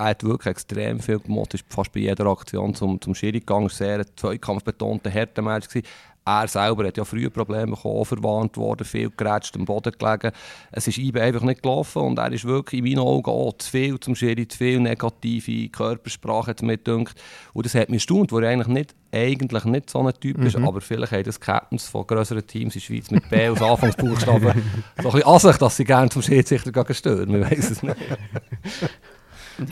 Er 0.00 0.06
hat 0.06 0.24
wirklich 0.24 0.52
extrem 0.52 0.98
viel 0.98 1.18
gemacht, 1.18 1.52
ist 1.52 1.66
fast 1.68 1.92
bei 1.92 2.00
jeder 2.00 2.24
Aktion 2.24 2.74
zum, 2.74 2.98
zum 3.02 3.14
Schiri 3.14 3.40
gegangen, 3.40 3.68
sehr 3.68 3.98
ein 3.98 4.06
zweikampfbetonter 4.16 5.10
Härtematch. 5.10 5.68
gewesen. 5.68 5.86
Er 6.24 6.48
selber 6.48 6.86
hat 6.86 6.96
ja 6.96 7.04
früher 7.04 7.28
Probleme 7.28 7.72
bekommen, 7.72 8.04
verwarnt 8.06 8.56
worden, 8.56 8.86
viel 8.86 9.10
gerätscht, 9.14 9.56
am 9.56 9.66
Boden 9.66 9.92
gelegen. 9.98 10.32
Es 10.72 10.88
ist 10.88 10.96
ihm 10.96 11.16
einfach 11.16 11.42
nicht 11.42 11.62
gelaufen 11.62 12.00
und 12.00 12.18
er 12.18 12.32
ist 12.32 12.46
wirklich 12.46 12.78
in 12.78 12.84
meinen 12.84 13.06
Augen 13.06 13.30
auch 13.30 13.52
zu 13.58 13.70
viel 13.70 14.00
zum 14.00 14.14
Schiri, 14.14 14.48
zu 14.48 14.56
viel 14.56 14.80
negative 14.80 15.68
Körpersprache 15.68 16.50
hat 16.52 16.62
mir 16.62 16.78
gedacht. 16.78 17.20
Und 17.52 17.66
das 17.66 17.74
hat 17.74 17.90
mich 17.90 17.98
erstaunt, 18.02 18.32
weil 18.32 18.44
er 18.44 18.50
eigentlich 18.50 18.68
nicht, 18.68 18.94
eigentlich 19.12 19.64
nicht 19.64 19.90
so 19.90 20.06
ein 20.06 20.14
Typ 20.18 20.42
ist, 20.44 20.56
aber 20.56 20.80
vielleicht 20.80 21.12
haben 21.12 21.24
das 21.24 21.40
Captains 21.40 21.88
von 21.88 22.06
größeren 22.06 22.46
Teams 22.46 22.74
in 22.74 22.80
der 22.80 22.86
Schweiz 22.86 23.10
mit 23.10 23.28
B 23.28 23.48
als 23.48 23.60
Anfangsbuchstaben 23.60 24.62
so 25.02 25.08
ein 25.08 25.14
bisschen 25.14 25.22
an 25.24 25.38
sich, 25.38 25.56
dass 25.58 25.76
sie 25.76 25.84
gerne 25.84 26.08
zum 26.08 26.22
Schiedsrichter 26.22 26.72
gehen 26.72 26.94
stören, 26.94 27.30
man 27.32 27.50
weiß 27.50 27.70
es 27.70 27.82
nicht. 27.82 27.96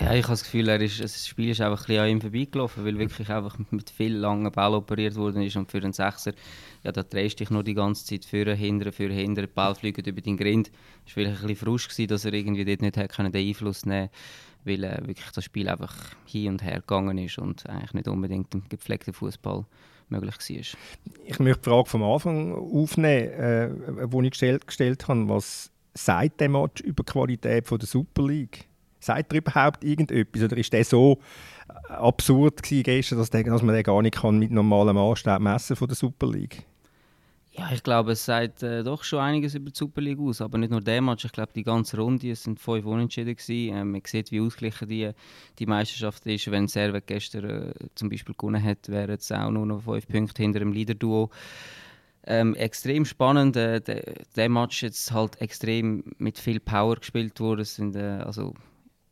Ja, 0.01 0.13
ich 0.13 0.25
habe 0.25 0.33
das 0.33 0.45
Gefühl, 0.45 0.69
er 0.69 0.81
ist, 0.81 1.01
das 1.01 1.27
Spiel 1.27 1.51
ist 1.51 1.61
einfach 1.61 1.89
ein 1.89 1.99
an 1.99 2.09
ihm 2.09 2.21
vorbeigelaufen, 2.21 2.85
weil 2.85 2.99
wirklich 2.99 3.31
einfach 3.31 3.57
mit 3.71 3.89
viel 3.89 4.15
langen 4.15 4.51
Ball 4.53 4.75
operiert 4.75 5.17
worden 5.17 5.43
ist. 5.43 5.57
Und 5.57 5.71
für 5.71 5.79
einen 5.79 5.93
Sechser, 5.93 6.33
ja, 6.85 6.93
da 6.93 7.03
drehst 7.03 7.41
du 7.41 7.45
dich 7.45 7.51
nur 7.51 7.65
die 7.65 7.75
ganze 7.75 8.05
Zeit 8.05 8.25
für 8.25 8.55
hindern, 8.55 8.93
für 8.93 9.09
hindern, 9.11 9.47
die 9.47 9.53
Ball 9.53 9.75
fliegt 9.75 10.07
über 10.07 10.21
den 10.21 10.37
Grind. 10.37 10.71
Es 11.07 11.17
war 11.17 11.25
vielleicht 11.25 11.41
ein 11.41 11.47
bisschen 11.49 11.67
frusch, 11.67 11.89
gewesen, 11.89 12.09
dass 12.09 12.25
er 12.25 12.35
irgendwie 12.35 12.65
dort 12.65 12.83
nicht 12.83 12.97
hat 12.97 13.19
den 13.19 13.35
Einfluss 13.35 13.87
nehmen 13.87 14.11
weil 14.65 14.85
äh, 14.85 15.07
wirklich 15.07 15.31
das 15.31 15.45
Spiel 15.45 15.69
einfach 15.69 15.95
hin 16.27 16.53
und 16.53 16.63
her 16.63 16.81
gegangen 16.81 17.17
ist 17.19 17.39
und 17.39 17.67
eigentlich 17.69 17.95
nicht 17.95 18.09
unbedingt 18.09 18.55
im 18.55 18.69
gepflegten 18.69 19.15
Fußball 19.15 19.65
möglich 20.09 20.35
war. 20.35 20.57
Ich 21.25 21.39
möchte 21.39 21.61
die 21.61 21.71
Frage 21.71 21.89
vom 21.89 22.03
Anfang 22.03 22.55
aufnehmen, 22.55 23.31
äh, 23.31 24.09
die 24.09 24.25
ich 24.27 24.31
gestellt, 24.31 24.67
gestellt 24.67 25.09
habe. 25.09 25.29
Was 25.29 25.71
sagt 25.95 26.41
der 26.41 26.49
Match 26.49 26.83
über 26.83 27.03
die 27.03 27.13
Qualität 27.13 27.67
von 27.67 27.79
der 27.79 27.89
Super 27.89 28.27
League? 28.27 28.68
Sagt 29.01 29.33
er 29.33 29.39
überhaupt 29.39 29.85
irgendetwas? 29.85 30.43
Oder 30.43 30.57
ist 30.57 30.73
der 30.73 30.85
so 30.85 31.19
äh, 31.69 31.93
absurd 31.93 32.63
gestern, 32.63 33.19
dass, 33.19 33.31
der, 33.31 33.45
dass 33.45 33.63
man 33.63 33.75
den 33.75 33.85
gar 33.85 34.03
nicht 34.03 34.17
kann 34.17 34.39
mit 34.39 34.51
normalem 34.51 34.97
Maßstab 34.97 35.41
messen 35.41 35.77
von 35.77 35.89
der 35.89 35.97
Super 35.97 36.29
League? 36.29 36.65
Ja, 37.59 37.73
ich 37.73 37.83
glaube, 37.83 38.13
es 38.13 38.25
sagt 38.25 38.63
äh, 38.63 38.85
doch 38.85 39.03
schon 39.03 39.19
einiges 39.19 39.57
über 39.57 39.71
die 39.71 39.77
Super 39.77 40.01
League 40.01 40.21
aus. 40.21 40.41
Aber 40.41 40.59
nicht 40.59 40.71
nur 40.71 40.81
der 40.81 41.03
Match, 41.03 41.25
ich 41.25 41.33
glaube, 41.33 41.51
die 41.53 41.65
ganze 41.65 41.97
Runde, 41.97 42.31
es 42.31 42.45
sind 42.45 42.61
fünf 42.61 42.87
Unentschieden. 42.87 43.35
Ähm, 43.49 43.91
man 43.91 44.03
sieht, 44.07 44.31
wie 44.31 44.41
ausgeglichen 44.41 44.89
die, 44.89 45.11
die 45.59 45.67
Meisterschaft 45.67 46.25
ist. 46.27 46.49
Wenn 46.53 46.69
Servet 46.69 47.09
gestern 47.09 47.45
äh, 47.51 47.73
zum 47.97 48.11
Beispiel 48.11 48.37
gewonnen 48.39 48.63
hat, 48.63 48.89
wären 48.89 49.17
es 49.17 49.33
auch 49.33 49.51
nur 49.51 49.67
noch 49.67 49.83
fünf 49.83 50.07
Punkte 50.07 50.43
hinter 50.43 50.61
dem 50.61 50.73
Leader-Duo. 50.73 51.31
Ähm, 52.29 52.55
extrem 52.55 53.05
spannend. 53.05 53.57
Äh, 53.57 53.81
der, 53.81 54.05
der 54.37 54.49
Match 54.49 54.85
jetzt 54.85 55.11
halt 55.11 55.41
extrem 55.41 56.05
mit 56.19 56.39
viel 56.39 56.61
Power 56.61 56.95
gespielt 56.95 57.41
worden. 57.41 57.63
Es 57.63 57.75
Sind, 57.75 57.97
äh, 57.97 58.23
also 58.25 58.55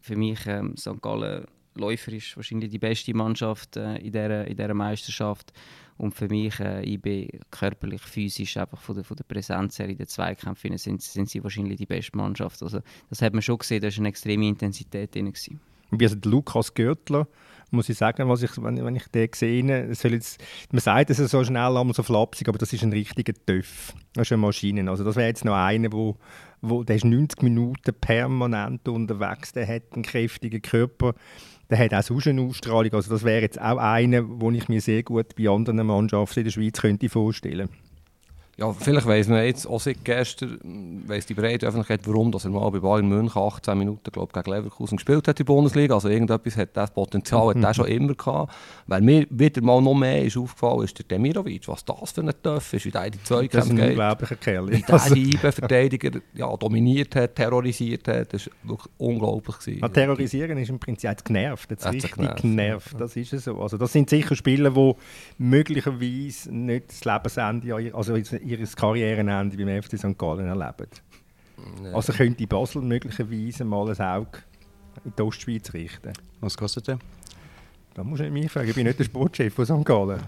für 0.07 0.16
mich 0.16 0.47
ähm, 0.47 0.77
St. 0.77 1.03
Gallen 1.03 1.47
läuferisch 1.75 2.37
wahrscheinlich 2.37 2.71
die 2.71 2.79
beste 2.79 3.12
Mannschaft 3.12 3.77
äh, 3.77 3.97
in 3.97 4.12
dieser 4.12 4.47
in 4.47 4.57
dieser 4.57 4.75
Meisterschaft. 4.75 5.53
Und 5.99 6.14
für 6.14 6.29
mich, 6.29 6.61
äh, 6.61 6.87
IB 6.87 7.40
körperlich, 7.51 8.03
physisch, 8.03 8.57
einfach 8.59 8.81
von 8.81 8.95
der, 8.95 9.05
von 9.05 9.16
der 9.16 9.25
Präsenz 9.25 9.79
her 9.79 9.88
in 9.88 9.97
den 9.97 10.07
Zweikämpfen 10.07 10.77
sind, 10.77 11.03
sind 11.03 11.29
sie 11.29 11.42
wahrscheinlich 11.42 11.79
die 11.79 11.87
beste 11.87 12.16
Mannschaft. 12.16 12.62
Also, 12.62 12.81
das 13.09 13.23
hat 13.23 13.33
man 13.33 13.42
schon 13.42 13.59
gesehen, 13.59 13.81
da 13.81 13.88
war 13.88 13.99
eine 13.99 14.09
extreme 14.09 14.47
Intensität 14.47 15.14
drin. 15.14 15.27
Gewesen. 15.27 15.61
Wie 15.90 16.05
also 16.05 16.16
Lukas 16.25 16.75
Görtler, 16.75 17.27
muss 17.70 17.88
ich 17.88 17.99
sagen, 17.99 18.29
was 18.29 18.42
ich, 18.42 18.62
wenn, 18.62 18.85
wenn 18.85 18.96
ich 18.96 19.09
den 19.09 19.29
sehe, 19.35 19.94
soll 19.94 20.12
jetzt, 20.12 20.42
man 20.70 20.81
sagt 20.81 21.11
es 21.11 21.18
so 21.18 21.44
schnell, 21.44 21.77
einmal 21.77 21.94
so 21.94 22.03
flapsig, 22.03 22.49
aber 22.49 22.59
das 22.59 22.72
ist 22.72 22.83
ein 22.83 22.92
richtiger 22.92 23.35
Töff. 23.35 23.92
Das 24.14 24.29
ist 24.29 24.33
eine 24.33 24.42
Maschine. 24.42 24.88
Also 24.88 25.05
das 25.05 25.16
wäre 25.16 25.29
jetzt 25.29 25.44
noch 25.44 25.55
einer, 25.55 25.92
wo, 25.92 26.16
wo, 26.61 26.85
der 26.85 26.96
ist 26.96 27.05
90 27.05 27.42
Minuten 27.42 27.94
permanent 28.01 28.88
unterwegs, 28.88 29.53
der 29.53 29.66
hat 29.66 29.83
einen 29.92 30.03
kräftigen 30.03 30.62
Körper, 30.62 31.14
der 31.68 31.79
hat 31.79 31.94
auch 31.94 32.03
sonst 32.03 32.29
eine 32.29 32.42
Ausstrahlung. 32.42 32.92
Also 32.92 33.11
das 33.11 33.25
wäre 33.25 33.42
jetzt 33.42 33.61
auch 33.61 33.79
einer, 33.79 34.22
den 34.22 34.55
ich 34.55 34.68
mir 34.68 34.81
sehr 34.81 35.03
gut 35.03 35.35
bei 35.37 35.49
anderen 35.49 35.87
Mannschaften 35.87 36.40
in 36.40 36.44
der 36.44 36.53
Schweiz 36.53 36.81
könnte 36.81 37.09
vorstellen 37.09 37.68
Ja, 38.59 38.73
vielleicht 38.73 39.07
weiss 39.07 39.29
man 39.29 39.45
jetzt 39.45 39.66
auch 39.66 39.81
seit 39.81 40.03
gestern, 40.03 41.03
weiss 41.07 41.27
die 41.27 41.35
breite 41.35 41.66
Öffentlichkeit, 41.66 42.01
warum 42.07 42.33
dass 42.33 42.47
er 42.47 42.51
mal 42.51 42.71
bei 42.71 42.79
Bayern 42.79 43.07
München 43.07 43.38
18 43.38 43.77
Minuten 43.77 44.11
glaub, 44.11 44.33
gegen 44.33 44.51
Leverkusen 44.51 44.97
gespielt 44.97 45.29
hat 45.29 45.38
in 45.38 45.45
der 45.45 45.53
Bundesliga. 45.53 45.95
Also 45.95 46.09
irgendetwas 46.09 46.57
hat 46.57 46.71
das 46.73 46.90
Potenzial 46.90 47.49
hat 47.49 47.57
der 47.62 47.75
schon 47.75 47.87
immer 47.87 48.14
gehabt. 48.14 48.55
Weil 48.87 49.03
mir 49.03 49.27
wieder 49.29 49.61
mal 49.61 49.83
noch 49.83 49.92
mehr 49.92 50.25
ist 50.25 50.38
aufgefallen, 50.38 50.85
ist 50.85 50.97
der 50.99 51.05
Demirovic, 51.05 51.69
was 51.69 51.85
das 51.85 52.12
für 52.12 52.23
ein 52.23 52.33
Töff 52.42 52.73
ist, 52.73 52.87
wie 52.87 52.90
der 52.90 53.05
in 53.05 53.12
die 53.12 53.19
Das 53.19 53.25
ist 53.25 53.27
Zweikämpfe 53.29 53.71
ein 53.71 53.77
geht. 53.77 53.90
unglaublicher 53.90 54.37
Kerl. 54.37 54.69
Wie 54.71 54.81
der 54.83 54.99
die 55.01 55.31
IB-Verteidiger 55.35 56.21
ja, 56.33 56.57
dominiert 56.57 57.14
hat, 57.14 57.35
terrorisiert 57.35 58.09
hat, 58.09 58.33
das 58.33 58.47
war 58.47 58.71
wirklich 58.71 58.92
unglaublich. 58.97 59.59
Gewesen. 59.59 59.81
Ja, 59.81 59.88
terrorisieren 59.88 60.57
ist 60.57 60.71
im 60.71 60.79
Prinzip 60.79 61.11
jetzt 61.11 61.27
genervt, 61.27 61.71
jetzt 61.71 61.87
richtig 61.92 62.14
genervt, 62.14 62.40
genervt. 62.40 62.97
Das 62.99 63.16
ist 63.16 63.35
es 63.35 63.45
so. 63.45 63.61
Also 63.61 63.77
das 63.77 63.92
sind 63.92 64.09
sicher 64.09 64.35
Spieler, 64.35 64.71
die 64.71 64.95
möglicherweise 65.37 66.57
nicht 66.57 66.88
das 66.88 67.05
Lebensende, 67.05 67.95
also 67.95 68.16
ihr 68.47 68.67
Karrierenende 68.67 69.57
beim 69.57 69.83
FC 69.83 69.99
St. 69.99 70.17
Gallen 70.19 70.47
erleben. 70.47 70.89
Nee. 71.83 71.89
Also 71.93 72.13
könnte 72.13 72.47
Basel 72.47 72.83
möglicherweise 72.83 73.65
mal 73.65 73.89
ein 73.91 74.01
Auge 74.01 74.39
in 75.05 75.13
die 75.17 75.23
Ostschweiz 75.23 75.73
richten. 75.73 76.13
Was 76.41 76.57
kostet 76.57 76.89
der? 76.89 76.99
Da 77.95 78.05
muss 78.05 78.21
ich 78.21 78.31
mich 78.31 78.51
fragen, 78.51 78.69
ich 78.69 78.75
bin 78.75 78.87
nicht 78.87 78.99
der 78.99 79.05
Sportchef 79.05 79.55
von 79.55 79.65
St. 79.65 79.85
Gallen. 79.85 80.21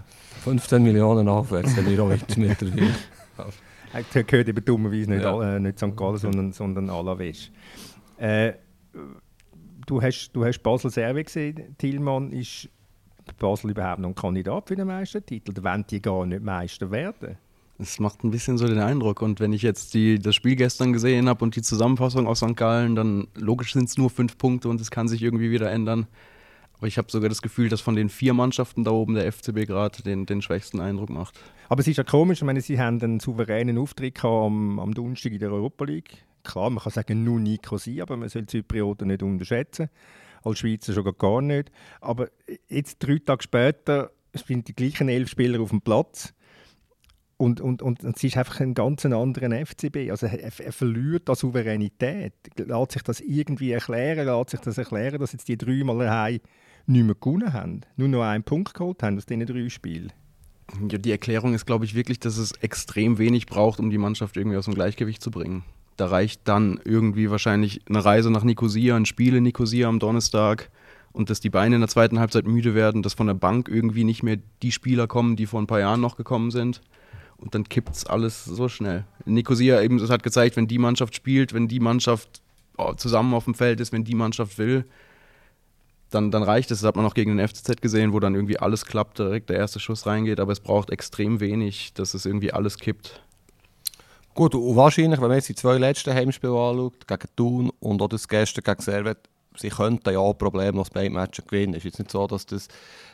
15 0.43 0.81
Millionen 0.81 1.27
aufwärts, 1.27 1.75
der 1.75 1.83
Mirovic 1.83 2.35
mittlerweile. 2.37 2.93
Er 3.93 4.23
gehört 4.23 4.47
eben 4.49 4.65
dummerweise 4.65 5.09
nicht, 5.09 5.23
Ja. 5.23 5.55
äh, 5.55 5.59
nicht 5.59 5.77
St. 5.79 5.95
Gallen, 5.95 6.17
sondern, 6.17 6.51
sondern 6.51 6.89
Alaves. 6.89 7.51
Äh, 8.17 8.53
du, 9.85 10.01
hast, 10.01 10.31
du 10.33 10.45
hast 10.45 10.59
Basel 10.63 10.89
Serve 10.91 11.23
gesehen. 11.23 11.75
Tillmann 11.77 12.31
ist 12.31 12.69
Basel 13.37 13.69
überhaupt 13.71 13.99
noch 13.99 14.09
ein 14.09 14.15
Kandidat 14.15 14.67
für 14.67 14.75
den 14.75 14.87
Meistertitel? 14.87 15.53
Wollen 15.63 15.85
die 15.89 16.01
gar 16.01 16.25
nicht 16.25 16.43
Meister 16.43 16.89
werden? 16.89 17.37
Es 17.81 17.97
macht 17.97 18.25
ein 18.25 18.31
bisschen 18.31 18.57
so 18.57 18.67
den 18.67 18.79
Eindruck. 18.79 19.21
Und 19.21 19.39
wenn 19.39 19.53
ich 19.53 19.61
jetzt 19.61 19.93
die, 19.93 20.19
das 20.19 20.35
Spiel 20.35 20.57
gestern 20.57 20.91
gesehen 20.91 21.29
habe 21.29 21.43
und 21.45 21.55
die 21.55 21.61
Zusammenfassung 21.61 22.27
aus 22.27 22.39
St. 22.39 22.57
Gallen, 22.57 22.95
dann 22.95 23.27
logisch 23.35 23.71
sind 23.71 23.87
es 23.87 23.97
nur 23.97 24.09
fünf 24.09 24.37
Punkte 24.37 24.67
und 24.67 24.81
es 24.81 24.91
kann 24.91 25.07
sich 25.07 25.23
irgendwie 25.23 25.49
wieder 25.49 25.71
ändern. 25.71 26.07
Aber 26.73 26.87
ich 26.87 26.97
habe 26.97 27.09
sogar 27.09 27.29
das 27.29 27.41
Gefühl, 27.41 27.69
dass 27.69 27.79
von 27.79 27.95
den 27.95 28.09
vier 28.09 28.33
Mannschaften 28.33 28.83
da 28.83 28.91
oben 28.91 29.15
der 29.15 29.31
FCB 29.31 29.65
gerade 29.65 30.03
den, 30.03 30.25
den 30.25 30.41
schwächsten 30.41 30.81
Eindruck 30.81 31.09
macht. 31.09 31.39
Aber 31.69 31.79
es 31.79 31.87
ist 31.87 31.97
ja 31.97 32.03
komisch, 32.03 32.39
ich 32.39 32.45
meine, 32.45 32.61
sie 32.61 32.79
haben 32.79 33.01
einen 33.01 33.19
souveränen 33.21 33.77
Auftritt 33.77 34.15
gehabt 34.15 34.45
am, 34.45 34.79
am 34.79 34.93
Donnerstag 34.93 35.31
in 35.31 35.39
der 35.39 35.51
Europa 35.51 35.85
League. 35.85 36.25
Klar, 36.43 36.69
man 36.69 36.83
kann 36.83 36.91
sagen, 36.91 37.23
nur 37.23 37.39
Nicosia, 37.39 38.03
aber 38.03 38.17
man 38.17 38.27
soll 38.27 38.45
Zyprioten 38.45 39.07
nicht 39.07 39.23
unterschätzen. 39.23 39.89
Als 40.43 40.59
Schweizer 40.59 40.93
schon 40.93 41.13
gar 41.17 41.41
nicht. 41.41 41.71
Aber 42.01 42.29
jetzt, 42.69 42.99
drei 42.99 43.19
Tage 43.19 43.43
später, 43.43 44.11
sind 44.33 44.67
die 44.67 44.75
gleichen 44.75 45.09
elf 45.09 45.29
Spieler 45.29 45.61
auf 45.61 45.69
dem 45.69 45.81
Platz. 45.81 46.33
Und, 47.39 47.61
und, 47.61 47.81
und 47.81 48.03
es 48.03 48.21
ist 48.21 48.35
einfach 48.35 48.59
ein 48.59 48.73
ganz 48.73 49.05
anderer 49.05 49.65
FCB. 49.65 50.11
Also 50.11 50.25
er, 50.25 50.59
er 50.59 50.71
verliert 50.73 51.29
an 51.29 51.35
Souveränität. 51.35 52.33
Lässt 52.57 52.91
sich 52.91 53.01
das 53.01 53.21
irgendwie 53.21 53.71
erklären? 53.71 54.25
Lässt 54.25 54.49
sich 54.49 54.59
das 54.59 54.77
erklären, 54.77 55.21
dass 55.21 55.31
jetzt 55.31 55.47
die 55.47 55.57
dreimal 55.57 55.99
daheim 55.99 56.41
nicht 56.85 57.05
mehr 57.05 57.15
gewonnen 57.15 57.53
haben? 57.53 57.81
Nur 57.95 58.09
noch 58.09 58.23
einen 58.23 58.43
Punkt 58.43 58.73
geholt 58.73 59.01
haben 59.03 59.15
aus 59.15 59.25
diesen 59.25 59.45
drei 59.45 59.69
Spielen? 59.69 60.11
Ja, 60.89 60.97
die 60.97 61.11
Erklärung 61.11 61.53
ist, 61.53 61.65
glaube 61.65 61.85
ich, 61.85 61.95
wirklich, 61.95 62.19
dass 62.19 62.37
es 62.37 62.51
extrem 62.59 63.17
wenig 63.19 63.45
braucht, 63.45 63.79
um 63.79 63.89
die 63.89 63.97
Mannschaft 63.97 64.35
irgendwie 64.35 64.57
aus 64.57 64.65
dem 64.65 64.73
Gleichgewicht 64.73 65.21
zu 65.21 65.31
bringen. 65.31 65.63
Da 65.95 66.07
reicht 66.07 66.41
dann 66.43 66.81
irgendwie 66.83 67.31
wahrscheinlich 67.31 67.79
eine 67.87 68.03
Reise 68.03 68.31
nach 68.31 68.43
Nicosia, 68.43 68.97
ein 68.97 69.05
Spiel 69.05 69.37
in 69.37 69.43
Nicosia 69.43 69.87
am 69.87 69.99
Donnerstag 69.99 70.69
und 71.13 71.29
dass 71.29 71.39
die 71.39 71.49
Beine 71.49 71.75
in 71.75 71.81
der 71.81 71.89
zweiten 71.89 72.19
Halbzeit 72.19 72.45
müde 72.45 72.75
werden, 72.75 73.01
dass 73.01 73.13
von 73.13 73.27
der 73.27 73.33
Bank 73.33 73.69
irgendwie 73.69 74.03
nicht 74.03 74.23
mehr 74.23 74.39
die 74.61 74.73
Spieler 74.73 75.07
kommen, 75.07 75.37
die 75.37 75.45
vor 75.45 75.61
ein 75.61 75.67
paar 75.67 75.79
Jahren 75.79 76.01
noch 76.01 76.17
gekommen 76.17 76.51
sind. 76.51 76.81
Und 77.39 77.55
dann 77.55 77.63
kippt 77.63 77.95
es 77.95 78.05
alles 78.05 78.43
so 78.43 78.67
schnell. 78.67 79.05
Nicosia 79.25 79.81
eben, 79.81 79.97
das 79.97 80.09
hat 80.09 80.23
gezeigt, 80.23 80.57
wenn 80.57 80.67
die 80.67 80.77
Mannschaft 80.77 81.15
spielt, 81.15 81.53
wenn 81.53 81.67
die 81.67 81.79
Mannschaft 81.79 82.41
oh, 82.77 82.93
zusammen 82.93 83.33
auf 83.33 83.45
dem 83.45 83.53
Feld 83.53 83.79
ist, 83.79 83.93
wenn 83.93 84.03
die 84.03 84.15
Mannschaft 84.15 84.57
will, 84.57 84.85
dann, 86.09 86.31
dann 86.31 86.43
reicht 86.43 86.71
es. 86.71 86.79
Das 86.79 86.87
hat 86.87 86.95
man 86.95 87.05
auch 87.05 87.13
gegen 87.13 87.37
den 87.37 87.47
FCZ 87.47 87.81
gesehen, 87.81 88.13
wo 88.13 88.19
dann 88.19 88.35
irgendwie 88.35 88.59
alles 88.59 88.85
klappt, 88.85 89.19
direkt 89.19 89.49
der 89.49 89.57
erste 89.57 89.79
Schuss 89.79 90.05
reingeht. 90.05 90.39
Aber 90.39 90.51
es 90.51 90.59
braucht 90.59 90.89
extrem 90.89 91.39
wenig, 91.39 91.93
dass 91.93 92.13
es 92.13 92.25
irgendwie 92.25 92.51
alles 92.51 92.77
kippt. 92.77 93.21
Gut, 94.33 94.55
und 94.55 94.75
wahrscheinlich, 94.75 95.19
wenn 95.21 95.27
man 95.27 95.37
jetzt 95.37 95.49
die 95.49 95.55
zwei 95.55 95.77
letzten 95.77 96.13
Heimspiele 96.13 96.53
anschaut, 96.53 97.07
gegen 97.07 97.35
Thun 97.35 97.71
und 97.79 98.01
auch 98.01 98.07
das 98.07 98.27
gestern 98.27 98.63
gegen 98.63 98.81
Servet, 98.81 99.17
sie 99.59 99.69
könnten 99.69 100.13
ja 100.13 100.33
problemlos 100.33 100.89
beide 100.89 101.09
Matches 101.09 101.45
gewinnen. 101.45 101.73
Es 101.73 101.79
ist 101.79 101.85
jetzt 101.85 101.99
nicht 101.99 102.11
so, 102.11 102.27
dass 102.27 102.45
das 102.45 102.67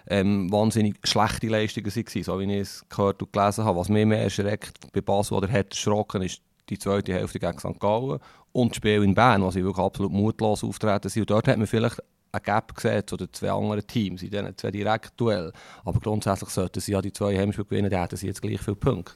ähm, 0.07 0.51
wahnsinnig 0.51 0.95
schlechte 1.03 1.47
Leistungen 1.47 1.87
waren, 1.87 2.23
so 2.23 2.39
wie 2.39 2.53
ich 2.53 2.61
es 2.61 2.85
gehört 2.89 3.21
und 3.21 3.33
gelesen 3.33 3.65
habe. 3.65 3.79
Was 3.79 3.89
mich 3.89 4.05
mehr 4.05 4.23
erschreckt 4.23 4.91
bei 4.93 5.01
Basel 5.01 5.37
oder 5.37 5.51
hat 5.51 5.71
erschrocken, 5.71 6.21
ist 6.21 6.41
die 6.69 6.79
zweite 6.79 7.13
Hälfte 7.13 7.39
gegen 7.39 7.59
St. 7.59 7.79
Gallen 7.79 8.19
und 8.51 8.69
das 8.69 8.77
Spiel 8.77 9.03
in 9.03 9.13
Bern, 9.13 9.41
wo 9.41 9.51
sie 9.51 9.63
wirklich 9.63 9.85
absolut 9.85 10.11
mutlos 10.11 10.63
auftreten 10.63 11.09
sind. 11.09 11.21
Und 11.21 11.29
dort 11.31 11.47
hat 11.47 11.57
man 11.57 11.67
vielleicht 11.67 12.01
ein 12.31 12.41
Gap 12.43 12.75
gesehen 12.75 13.05
zu 13.07 13.17
den 13.17 13.31
zwei 13.31 13.51
anderen 13.51 13.85
Teams 13.85 14.21
in 14.23 14.29
diesen 14.29 14.57
zwei 14.57 14.71
Direktduellen. 14.71 15.51
Aber 15.83 15.99
grundsätzlich 15.99 16.49
sollten 16.49 16.79
sie 16.79 16.91
ja 16.91 17.01
die 17.01 17.13
zwei 17.13 17.37
Heimspiele 17.37 17.65
gewinnen, 17.65 17.89
dann 17.89 18.01
hätten 18.01 18.17
sie 18.17 18.27
jetzt 18.27 18.41
gleich 18.41 18.61
viele 18.61 18.75
Punkte. 18.75 19.15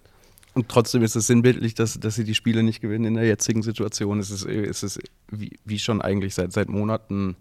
Und 0.60 0.68
trotzdem 0.68 1.04
ist 1.04 1.16
es 1.16 1.26
sinnbildlich, 1.26 1.74
dass, 1.74 1.98
dass 2.02 2.16
sie 2.16 2.26
die 2.26 2.36
Spiele 2.36 2.64
nicht 2.64 2.82
gewinnen 2.82 3.06
in 3.06 3.14
der 3.14 3.24
jetzigen 3.24 3.62
Situation. 3.62 4.20
Es 4.20 4.30
ist, 4.30 4.46
es 4.46 4.84
ist 4.84 5.00
wie, 5.32 5.58
wie 5.64 5.80
schon 5.80 6.02
eigentlich 6.02 6.36
seit, 6.36 6.52
seit 6.52 6.68
Monaten 6.68 7.38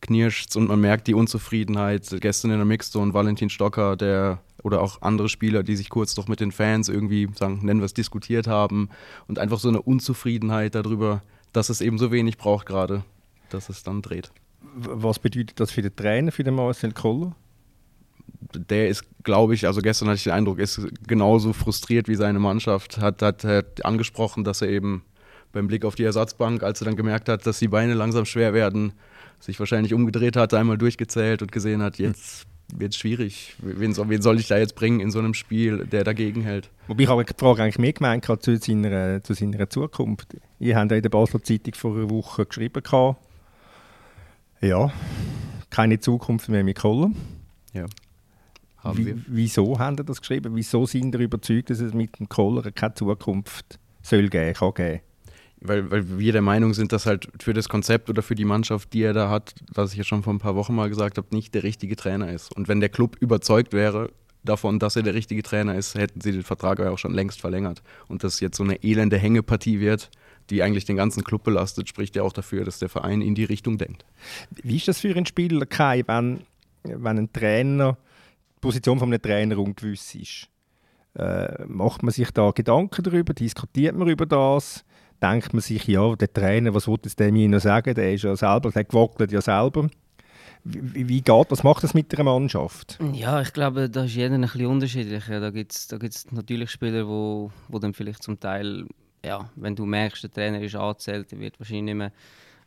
knirscht 0.00 0.54
und 0.54 0.68
man 0.68 0.80
merkt 0.80 1.08
die 1.08 1.14
Unzufriedenheit. 1.14 2.06
Gestern 2.20 2.52
in 2.52 2.58
der 2.58 2.64
Mixzone 2.64 3.12
Valentin 3.12 3.50
Stocker, 3.50 3.96
der 3.96 4.38
oder 4.62 4.80
auch 4.80 5.02
andere 5.02 5.28
Spieler, 5.28 5.64
die 5.64 5.74
sich 5.74 5.88
kurz 5.88 6.16
noch 6.16 6.28
mit 6.28 6.38
den 6.38 6.52
Fans 6.52 6.88
irgendwie, 6.88 7.28
sagen, 7.34 7.58
nennen 7.64 7.80
wir 7.80 7.86
es, 7.86 7.94
diskutiert 7.94 8.46
haben 8.46 8.90
und 9.26 9.40
einfach 9.40 9.58
so 9.58 9.68
eine 9.68 9.82
Unzufriedenheit 9.82 10.76
darüber, 10.76 11.24
dass 11.52 11.68
es 11.68 11.80
eben 11.80 11.98
so 11.98 12.12
wenig 12.12 12.38
braucht 12.38 12.66
gerade, 12.66 13.02
dass 13.50 13.70
es 13.70 13.82
dann 13.82 14.02
dreht. 14.02 14.30
Was 14.76 15.18
bedeutet 15.18 15.58
das 15.58 15.72
für 15.72 15.82
den 15.82 15.96
Trainer, 15.96 16.30
für 16.30 16.44
den 16.44 16.54
Marcel 16.54 16.92
Koller? 16.92 17.34
Der 18.54 18.88
ist, 18.88 19.04
glaube 19.22 19.54
ich, 19.54 19.66
also 19.66 19.80
gestern 19.80 20.08
hatte 20.08 20.16
ich 20.16 20.24
den 20.24 20.32
Eindruck, 20.32 20.58
ist 20.58 20.80
genauso 21.06 21.52
frustriert 21.52 22.08
wie 22.08 22.14
seine 22.14 22.38
Mannschaft. 22.38 22.98
Hat, 22.98 23.22
hat, 23.22 23.44
hat 23.44 23.84
angesprochen, 23.84 24.44
dass 24.44 24.62
er 24.62 24.68
eben 24.68 25.02
beim 25.52 25.66
Blick 25.66 25.84
auf 25.84 25.94
die 25.94 26.04
Ersatzbank, 26.04 26.62
als 26.62 26.80
er 26.80 26.86
dann 26.86 26.96
gemerkt 26.96 27.28
hat, 27.28 27.46
dass 27.46 27.58
die 27.58 27.68
Beine 27.68 27.94
langsam 27.94 28.24
schwer 28.24 28.52
werden, 28.52 28.92
sich 29.40 29.58
wahrscheinlich 29.58 29.94
umgedreht 29.94 30.36
hat, 30.36 30.54
einmal 30.54 30.78
durchgezählt 30.78 31.42
und 31.42 31.52
gesehen 31.52 31.82
hat, 31.82 31.98
jetzt 31.98 32.46
wird 32.74 32.92
es 32.92 32.98
schwierig. 32.98 33.54
Wen 33.58 33.92
soll, 33.92 34.08
wen 34.08 34.22
soll 34.22 34.38
ich 34.40 34.48
da 34.48 34.58
jetzt 34.58 34.74
bringen 34.74 35.00
in 35.00 35.10
so 35.10 35.18
einem 35.18 35.34
Spiel, 35.34 35.86
der 35.86 36.04
dagegen 36.04 36.42
hält? 36.42 36.70
Wobei 36.88 37.04
ich 37.04 37.08
habe 37.08 37.24
die 37.24 37.32
Frage 37.36 37.62
eigentlich 37.62 37.78
mehr 37.78 37.92
gemeint 37.92 38.24
gerade 38.24 38.40
zu 38.40 38.56
seiner, 38.56 39.22
zu 39.22 39.34
seiner 39.34 39.70
Zukunft. 39.70 40.36
Ihr 40.58 40.76
habt 40.76 40.90
ja 40.90 40.96
in 40.96 41.02
der 41.02 41.10
Basler 41.10 41.42
Zeitung 41.42 41.74
vor 41.74 41.94
einer 41.94 42.10
Woche 42.10 42.46
geschrieben, 42.46 42.82
gehabt, 42.82 43.18
ja, 44.60 44.90
keine 45.70 46.00
Zukunft 46.00 46.48
mehr 46.48 46.64
mit 46.64 46.78
Koller. 46.78 47.10
Ja. 47.72 47.86
Haben 48.86 48.98
Wie, 48.98 49.06
wir. 49.06 49.16
wieso 49.26 49.78
haben 49.78 49.96
ihr 49.98 50.04
das 50.04 50.20
geschrieben? 50.20 50.54
Wieso 50.54 50.86
sind 50.86 51.14
ihr 51.14 51.20
überzeugt, 51.20 51.70
dass 51.70 51.80
es 51.80 51.92
mit 51.92 52.18
dem 52.18 52.28
Koller 52.28 52.70
keine 52.72 52.94
Zukunft 52.94 53.78
soll 54.02 54.28
geben, 54.28 54.54
kann 54.54 54.74
geben? 54.74 55.00
Weil, 55.60 55.90
weil 55.90 56.18
wir 56.18 56.32
der 56.32 56.42
Meinung 56.42 56.74
sind, 56.74 56.92
dass 56.92 57.06
halt 57.06 57.28
für 57.40 57.54
das 57.54 57.68
Konzept 57.68 58.10
oder 58.10 58.22
für 58.22 58.34
die 58.34 58.44
Mannschaft, 58.44 58.92
die 58.92 59.02
er 59.02 59.14
da 59.14 59.30
hat, 59.30 59.54
was 59.72 59.92
ich 59.92 59.98
ja 59.98 60.04
schon 60.04 60.22
vor 60.22 60.34
ein 60.34 60.38
paar 60.38 60.54
Wochen 60.54 60.74
mal 60.74 60.88
gesagt 60.88 61.16
habe, 61.16 61.34
nicht 61.34 61.54
der 61.54 61.62
richtige 61.62 61.96
Trainer 61.96 62.30
ist. 62.30 62.54
Und 62.54 62.68
wenn 62.68 62.80
der 62.80 62.90
Club 62.90 63.16
überzeugt 63.20 63.72
wäre 63.72 64.10
davon, 64.44 64.78
dass 64.78 64.96
er 64.96 65.02
der 65.02 65.14
richtige 65.14 65.42
Trainer 65.42 65.74
ist, 65.74 65.94
hätten 65.94 66.20
sie 66.20 66.32
den 66.32 66.42
Vertrag 66.42 66.78
ja 66.78 66.90
auch 66.90 66.98
schon 66.98 67.14
längst 67.14 67.40
verlängert. 67.40 67.82
Und 68.06 68.22
dass 68.22 68.40
jetzt 68.40 68.58
so 68.58 68.64
eine 68.64 68.82
elende 68.84 69.18
Hängepartie 69.18 69.80
wird, 69.80 70.10
die 70.50 70.62
eigentlich 70.62 70.84
den 70.84 70.96
ganzen 70.96 71.24
Club 71.24 71.42
belastet, 71.42 71.88
spricht 71.88 72.16
ja 72.16 72.22
auch 72.22 72.32
dafür, 72.32 72.64
dass 72.64 72.78
der 72.78 72.88
Verein 72.88 73.20
in 73.20 73.34
die 73.34 73.44
Richtung 73.44 73.78
denkt. 73.78 74.04
Wie 74.62 74.76
ist 74.76 74.88
das 74.88 75.00
für 75.00 75.08
einen 75.08 75.26
Spieler, 75.26 75.66
Kai, 75.66 76.04
wenn, 76.06 76.42
wenn 76.84 77.18
ein 77.18 77.32
Trainer, 77.32 77.96
Position 78.66 78.98
von 78.98 79.08
einem 79.08 79.22
Trainer 79.22 79.58
ungewiss 79.58 80.14
ist? 80.14 80.48
Äh, 81.14 81.64
macht 81.66 82.02
man 82.02 82.12
sich 82.12 82.30
da 82.30 82.50
Gedanken 82.50 83.02
darüber? 83.02 83.32
Diskutiert 83.32 83.96
man 83.96 84.08
über 84.08 84.26
das? 84.26 84.84
Denkt 85.22 85.54
man 85.54 85.62
sich, 85.62 85.86
ja, 85.86 86.14
der 86.14 86.32
Trainer, 86.32 86.74
was 86.74 86.88
will 86.88 86.98
das 87.00 87.16
dem 87.16 87.50
noch 87.50 87.60
sagen? 87.60 87.94
Der 87.94 88.12
ist 88.12 88.24
ja 88.24 88.36
selber, 88.36 88.70
der 88.70 88.84
gewackelt 88.84 89.32
ja 89.32 89.40
selber. 89.40 89.88
Wie, 90.64 91.08
wie 91.08 91.22
geht 91.22 91.52
das? 91.52 91.62
Macht 91.62 91.84
das 91.84 91.94
mit 91.94 92.12
einer 92.12 92.24
Mannschaft? 92.24 92.98
Ja, 93.12 93.40
ich 93.40 93.52
glaube, 93.52 93.88
da 93.88 94.04
ist 94.04 94.16
jeder 94.16 94.34
ein 94.34 94.42
bisschen 94.42 94.66
unterschiedlich. 94.66 95.24
Da 95.28 95.50
gibt 95.50 95.72
es 95.72 95.86
da 95.86 95.96
gibt's 95.96 96.30
natürlich 96.32 96.70
Spieler, 96.70 97.06
wo, 97.06 97.50
wo 97.68 97.78
dann 97.78 97.94
vielleicht 97.94 98.22
zum 98.22 98.40
Teil, 98.40 98.86
ja, 99.24 99.48
wenn 99.54 99.76
du 99.76 99.86
merkst, 99.86 100.24
der 100.24 100.32
Trainer 100.32 100.60
ist 100.60 100.74
angezählt, 100.74 101.30
der 101.30 101.38
wird 101.38 101.58
wahrscheinlich 101.60 101.84
nicht 101.84 101.94
mehr 101.94 102.12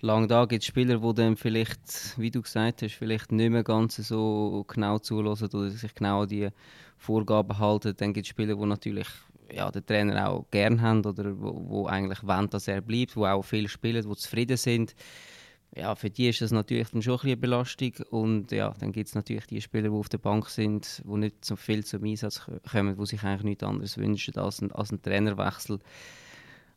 lang 0.02 0.28
da. 0.28 0.46
Gibt 0.46 0.64
es 0.64 0.68
Spieler, 0.68 1.00
die 1.00 1.14
dann 1.14 1.38
vielleicht, 1.38 2.18
wie 2.18 2.32
du 2.32 2.42
gesagt 2.42 2.82
hast, 2.82 2.94
vielleicht 2.94 3.32
nicht 3.32 3.50
mehr 3.50 3.64
ganz 3.64 3.96
so 3.96 4.66
genau 4.68 5.00
zulassen 5.00 5.50
oder 5.54 5.70
sich 5.70 5.94
genau 5.94 6.24
an 6.24 6.30
die 6.30 6.50
Vorgaben 6.98 7.58
halten. 7.58 7.94
Dann 7.98 8.14
gibt 8.14 8.26
es 8.26 8.30
Spieler, 8.30 8.56
die 8.56 8.66
natürlich 8.66 9.08
ja, 9.52 9.72
den 9.72 9.86
Trainer 9.86 10.30
auch 10.30 10.46
gern 10.52 10.82
haben 10.82 11.06
oder 11.06 11.40
wo, 11.40 11.64
wo 11.68 11.88
eigentlich 11.88 12.24
wollen, 12.24 12.50
dass 12.50 12.68
er 12.68 12.82
bleibt, 12.82 13.16
wo 13.16 13.26
auch 13.26 13.44
viel 13.44 13.68
spielen, 13.68 14.08
die 14.08 14.16
zufrieden 14.16 14.58
sind 14.58 14.96
ja, 15.76 15.94
für 15.96 16.10
die 16.10 16.30
ist 16.30 16.42
das 16.42 16.52
natürlich 16.52 16.90
dann 16.90 17.02
schon 17.02 17.20
eine 17.22 17.38
Belastung. 17.38 17.94
Und 18.10 18.52
ja, 18.52 18.74
dann 18.80 18.92
gibt 18.92 19.10
es 19.10 19.16
natürlich 19.16 19.46
die 19.48 19.62
Spieler, 19.62 19.90
die 19.90 19.96
auf 19.96 20.10
der 20.10 20.18
Bank 20.18 20.50
sind, 20.50 21.04
die 21.06 21.18
nicht 21.18 21.46
so 21.46 21.56
viel 21.56 21.86
zum 21.86 22.04
Einsatz 22.04 22.42
kommen, 22.70 22.98
die 22.98 23.06
sich 23.06 23.24
eigentlich 23.24 23.44
nichts 23.44 23.64
anderes 23.64 23.98
wünschen 23.98 24.38
als 24.38 24.62
ein, 24.62 24.72
als 24.72 24.92
ein 24.92 25.02
Trainerwechsel. 25.02 25.80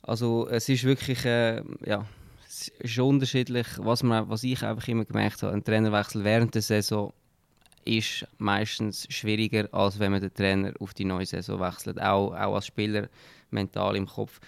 Also 0.02 0.48
es 0.48 0.68
ist 0.68 0.84
wirklich, 0.84 1.24
äh, 1.24 1.62
ja, 1.86 2.04
es 2.52 2.68
ist 2.68 2.98
unterschiedlich. 2.98 3.66
Was, 3.78 4.02
man, 4.02 4.28
was 4.28 4.44
ich 4.44 4.62
einfach 4.62 4.86
immer 4.88 5.04
gemerkt 5.04 5.42
habe, 5.42 5.54
ein 5.54 5.64
Trainerwechsel 5.64 6.22
während 6.22 6.54
der 6.54 6.62
Saison 6.62 7.12
ist 7.84 8.26
meistens 8.38 9.06
schwieriger, 9.08 9.68
als 9.72 9.98
wenn 9.98 10.12
man 10.12 10.20
den 10.20 10.34
Trainer 10.34 10.72
auf 10.78 10.94
die 10.94 11.04
neue 11.04 11.26
Saison 11.26 11.58
wechselt. 11.60 12.00
Auch, 12.00 12.32
auch 12.32 12.54
als 12.54 12.66
Spieler 12.66 13.08
mental 13.50 13.96
im 13.96 14.06
Kopf 14.06 14.40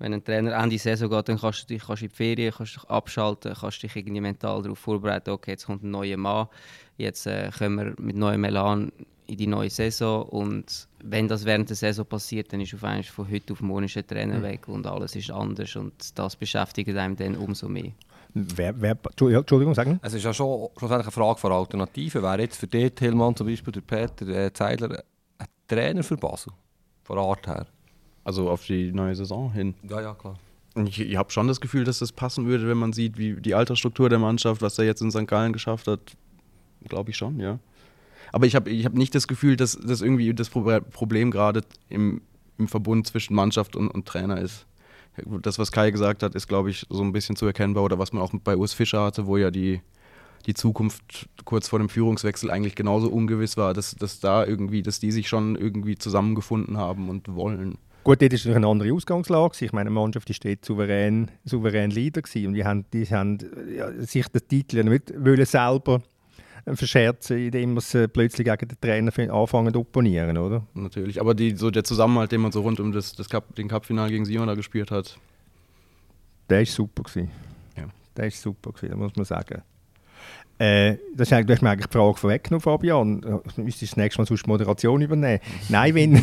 wenn 0.00 0.14
ein 0.14 0.24
Trainer 0.24 0.56
Ende 0.56 0.78
Saison 0.78 1.10
geht, 1.10 1.28
dann 1.28 1.38
kannst 1.38 1.62
du 1.62 1.66
dich 1.66 1.82
kannst 1.86 2.02
in 2.02 2.08
die 2.08 2.14
Ferien 2.14 2.52
kannst 2.56 2.74
dich 2.74 2.84
abschalten, 2.84 3.54
kannst 3.54 3.82
dich 3.82 3.94
irgendwie 3.94 4.22
mental 4.22 4.62
darauf 4.62 4.78
vorbereiten, 4.78 5.30
okay, 5.30 5.52
jetzt 5.52 5.66
kommt 5.66 5.84
ein 5.84 5.90
neuer 5.90 6.16
Mann, 6.16 6.48
jetzt 6.96 7.26
äh, 7.26 7.50
können 7.56 7.76
wir 7.76 7.94
mit 7.98 8.16
neuem 8.16 8.44
Elan 8.44 8.92
in 9.30 9.36
die 9.36 9.46
neue 9.46 9.70
Saison 9.70 10.24
und 10.24 10.88
wenn 11.02 11.28
das 11.28 11.44
während 11.44 11.68
der 11.68 11.76
Saison 11.76 12.04
passiert, 12.04 12.52
dann 12.52 12.60
ist 12.60 12.74
auf 12.74 12.82
einmal 12.84 13.04
von 13.04 13.30
heute 13.30 13.52
auf 13.52 13.60
morgen 13.60 13.84
ein 13.84 14.06
Trainer 14.06 14.38
mhm. 14.38 14.42
weg 14.42 14.68
und 14.68 14.86
alles 14.86 15.14
ist 15.14 15.30
anders 15.30 15.76
und 15.76 16.18
das 16.18 16.36
beschäftigt 16.36 16.96
einem 16.96 17.16
dann 17.16 17.36
umso 17.36 17.68
mehr. 17.68 17.92
Wer, 18.34 18.80
wer, 18.80 18.96
Entschuldigung, 19.18 19.74
sagen 19.74 19.98
Es 20.02 20.14
ist 20.14 20.24
ja 20.24 20.32
schon 20.32 20.68
schlussendlich 20.76 21.06
eine 21.06 21.12
Frage 21.12 21.38
von 21.38 21.52
Alternativen. 21.52 22.22
Wäre 22.22 22.40
jetzt 22.40 22.58
für 22.58 22.66
dich, 22.66 22.92
Tillmann 22.92 23.34
zum 23.34 23.46
Beispiel, 23.46 23.72
der 23.72 23.80
Peter 23.80 24.28
äh, 24.28 24.52
Zeidler, 24.52 25.02
ein 25.38 25.46
Trainer 25.66 26.02
für 26.02 26.16
Basel? 26.16 26.52
Von 27.02 27.18
Art 27.18 27.46
her? 27.48 27.66
Also 28.22 28.48
auf 28.48 28.64
die 28.66 28.92
neue 28.92 29.16
Saison 29.16 29.52
hin? 29.52 29.74
Ja, 29.88 30.00
ja, 30.00 30.14
klar. 30.14 30.36
Ich, 30.76 31.00
ich 31.00 31.16
habe 31.16 31.32
schon 31.32 31.48
das 31.48 31.60
Gefühl, 31.60 31.82
dass 31.82 31.98
das 31.98 32.12
passen 32.12 32.46
würde, 32.46 32.68
wenn 32.68 32.78
man 32.78 32.92
sieht, 32.92 33.18
wie 33.18 33.34
die 33.34 33.54
Altersstruktur 33.54 34.08
der 34.08 34.20
Mannschaft, 34.20 34.62
was 34.62 34.78
er 34.78 34.84
jetzt 34.84 35.00
in 35.02 35.10
St. 35.10 35.26
Gallen 35.26 35.52
geschafft 35.52 35.88
hat. 35.88 36.00
Glaube 36.88 37.10
ich 37.10 37.16
schon, 37.16 37.40
ja. 37.40 37.58
Aber 38.32 38.46
ich 38.46 38.54
habe 38.54 38.70
ich 38.70 38.84
hab 38.84 38.94
nicht 38.94 39.14
das 39.14 39.28
Gefühl, 39.28 39.56
dass 39.56 39.78
das 39.78 40.00
irgendwie 40.00 40.32
das 40.34 40.50
Problem 40.50 41.30
gerade 41.30 41.62
im, 41.88 42.22
im 42.58 42.68
Verbund 42.68 43.06
zwischen 43.06 43.34
Mannschaft 43.34 43.76
und, 43.76 43.88
und 43.88 44.06
Trainer 44.06 44.40
ist. 44.40 44.66
Das, 45.42 45.58
was 45.58 45.72
Kai 45.72 45.90
gesagt 45.90 46.22
hat, 46.22 46.34
ist, 46.34 46.46
glaube 46.46 46.70
ich, 46.70 46.86
so 46.88 47.02
ein 47.02 47.12
bisschen 47.12 47.36
zu 47.36 47.46
erkennbar. 47.46 47.84
Oder 47.84 47.98
was 47.98 48.12
man 48.12 48.22
auch 48.22 48.32
bei 48.44 48.56
Urs 48.56 48.72
Fischer 48.72 49.02
hatte, 49.02 49.26
wo 49.26 49.36
ja 49.36 49.50
die, 49.50 49.80
die 50.46 50.54
Zukunft 50.54 51.28
kurz 51.44 51.68
vor 51.68 51.78
dem 51.78 51.88
Führungswechsel 51.88 52.50
eigentlich 52.50 52.76
genauso 52.76 53.08
ungewiss 53.08 53.56
war, 53.56 53.74
dass, 53.74 53.94
dass 53.96 54.20
da 54.20 54.44
irgendwie, 54.46 54.82
dass 54.82 55.00
die 55.00 55.10
sich 55.10 55.28
schon 55.28 55.56
irgendwie 55.56 55.96
zusammengefunden 55.96 56.76
haben 56.76 57.08
und 57.08 57.34
wollen. 57.34 57.76
Gut, 58.04 58.22
das 58.22 58.46
war 58.46 58.56
eine 58.56 58.66
andere 58.66 58.92
Ausgangslage. 58.94 59.62
Ich 59.64 59.72
meine, 59.72 59.90
die 59.90 59.94
Mannschaft 59.94 60.28
die 60.28 60.34
steht 60.34 60.64
souverän, 60.64 61.30
souverän 61.44 61.90
Leader 61.90 62.22
gewesen. 62.22 62.46
und 62.46 62.54
die 62.54 62.64
haben, 62.64 62.86
die 62.92 63.04
haben 63.04 63.38
ja, 63.76 63.92
sich 63.92 64.26
den 64.28 64.48
Titel 64.48 64.84
nicht 64.84 65.12
selber 65.48 66.00
verscherzen, 66.66 67.38
indem 67.38 67.78
sie 67.80 68.08
plötzlich 68.08 68.46
gegen 68.46 68.68
den 68.68 68.80
Trainer 68.80 69.32
anfangen 69.32 69.72
zu 69.72 69.80
opponieren, 69.80 70.36
oder? 70.38 70.66
Natürlich, 70.74 71.20
aber 71.20 71.34
die, 71.34 71.56
so 71.56 71.70
der 71.70 71.84
Zusammenhalt, 71.84 72.32
den 72.32 72.40
man 72.40 72.52
so 72.52 72.62
rund 72.62 72.80
um 72.80 72.92
das, 72.92 73.12
das 73.12 73.28
Cup, 73.28 73.54
den 73.56 73.68
Cup-Final 73.68 74.10
gegen 74.10 74.24
Sion 74.24 74.46
da 74.46 74.54
gespielt 74.54 74.90
hat, 74.90 75.18
der 76.48 76.58
war 76.58 76.66
super. 76.66 77.02
Gewesen. 77.04 77.30
Ja. 77.76 77.84
Der 78.16 78.24
war 78.24 78.30
super, 78.30 78.72
gewesen, 78.72 78.98
muss 78.98 79.16
man 79.16 79.24
sagen. 79.24 79.62
Äh, 80.58 80.98
das 81.14 81.30
ist, 81.30 81.48
du 81.48 81.52
hast 81.54 81.62
eigentlich 81.62 81.86
die 81.86 81.92
Frage 81.92 82.18
vorweggenommen, 82.18 82.60
Fabian. 82.60 83.20
Du 83.22 83.42
müsstest 83.56 83.92
das 83.92 83.96
nächste 83.96 84.20
Mal 84.20 84.26
sonst 84.26 84.46
Moderation 84.46 85.00
übernehmen. 85.00 85.40
Nein, 85.70 85.94
wenn, 85.94 86.22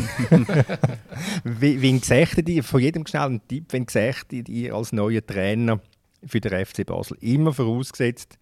wenn, 1.44 2.00
gesagt, 2.00 2.36
von 2.62 2.80
jedem 2.80 3.04
schnell 3.04 3.22
einen 3.22 3.48
Tipp, 3.48 3.64
wenn 3.70 3.86
gesagt, 3.86 4.32
ihr 4.32 4.74
als 4.74 4.92
neuer 4.92 5.26
Trainer 5.26 5.80
für 6.24 6.40
den 6.40 6.64
FC 6.64 6.86
Basel, 6.86 7.16
immer 7.20 7.52
vorausgesetzt, 7.52 8.38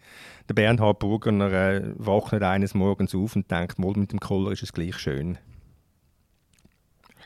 der 0.48 0.54
Bernhard 0.54 0.98
Burgener 0.98 1.52
äh, 1.52 1.92
wacht 1.96 2.32
nicht 2.32 2.42
eines 2.42 2.74
Morgens 2.74 3.14
auf 3.14 3.36
und 3.36 3.50
denkt, 3.50 3.78
mal 3.78 3.92
mit 3.96 4.12
dem 4.12 4.20
Koller 4.20 4.52
ist 4.52 4.62
es 4.62 4.72
gleich 4.72 4.96
schön. 4.96 5.38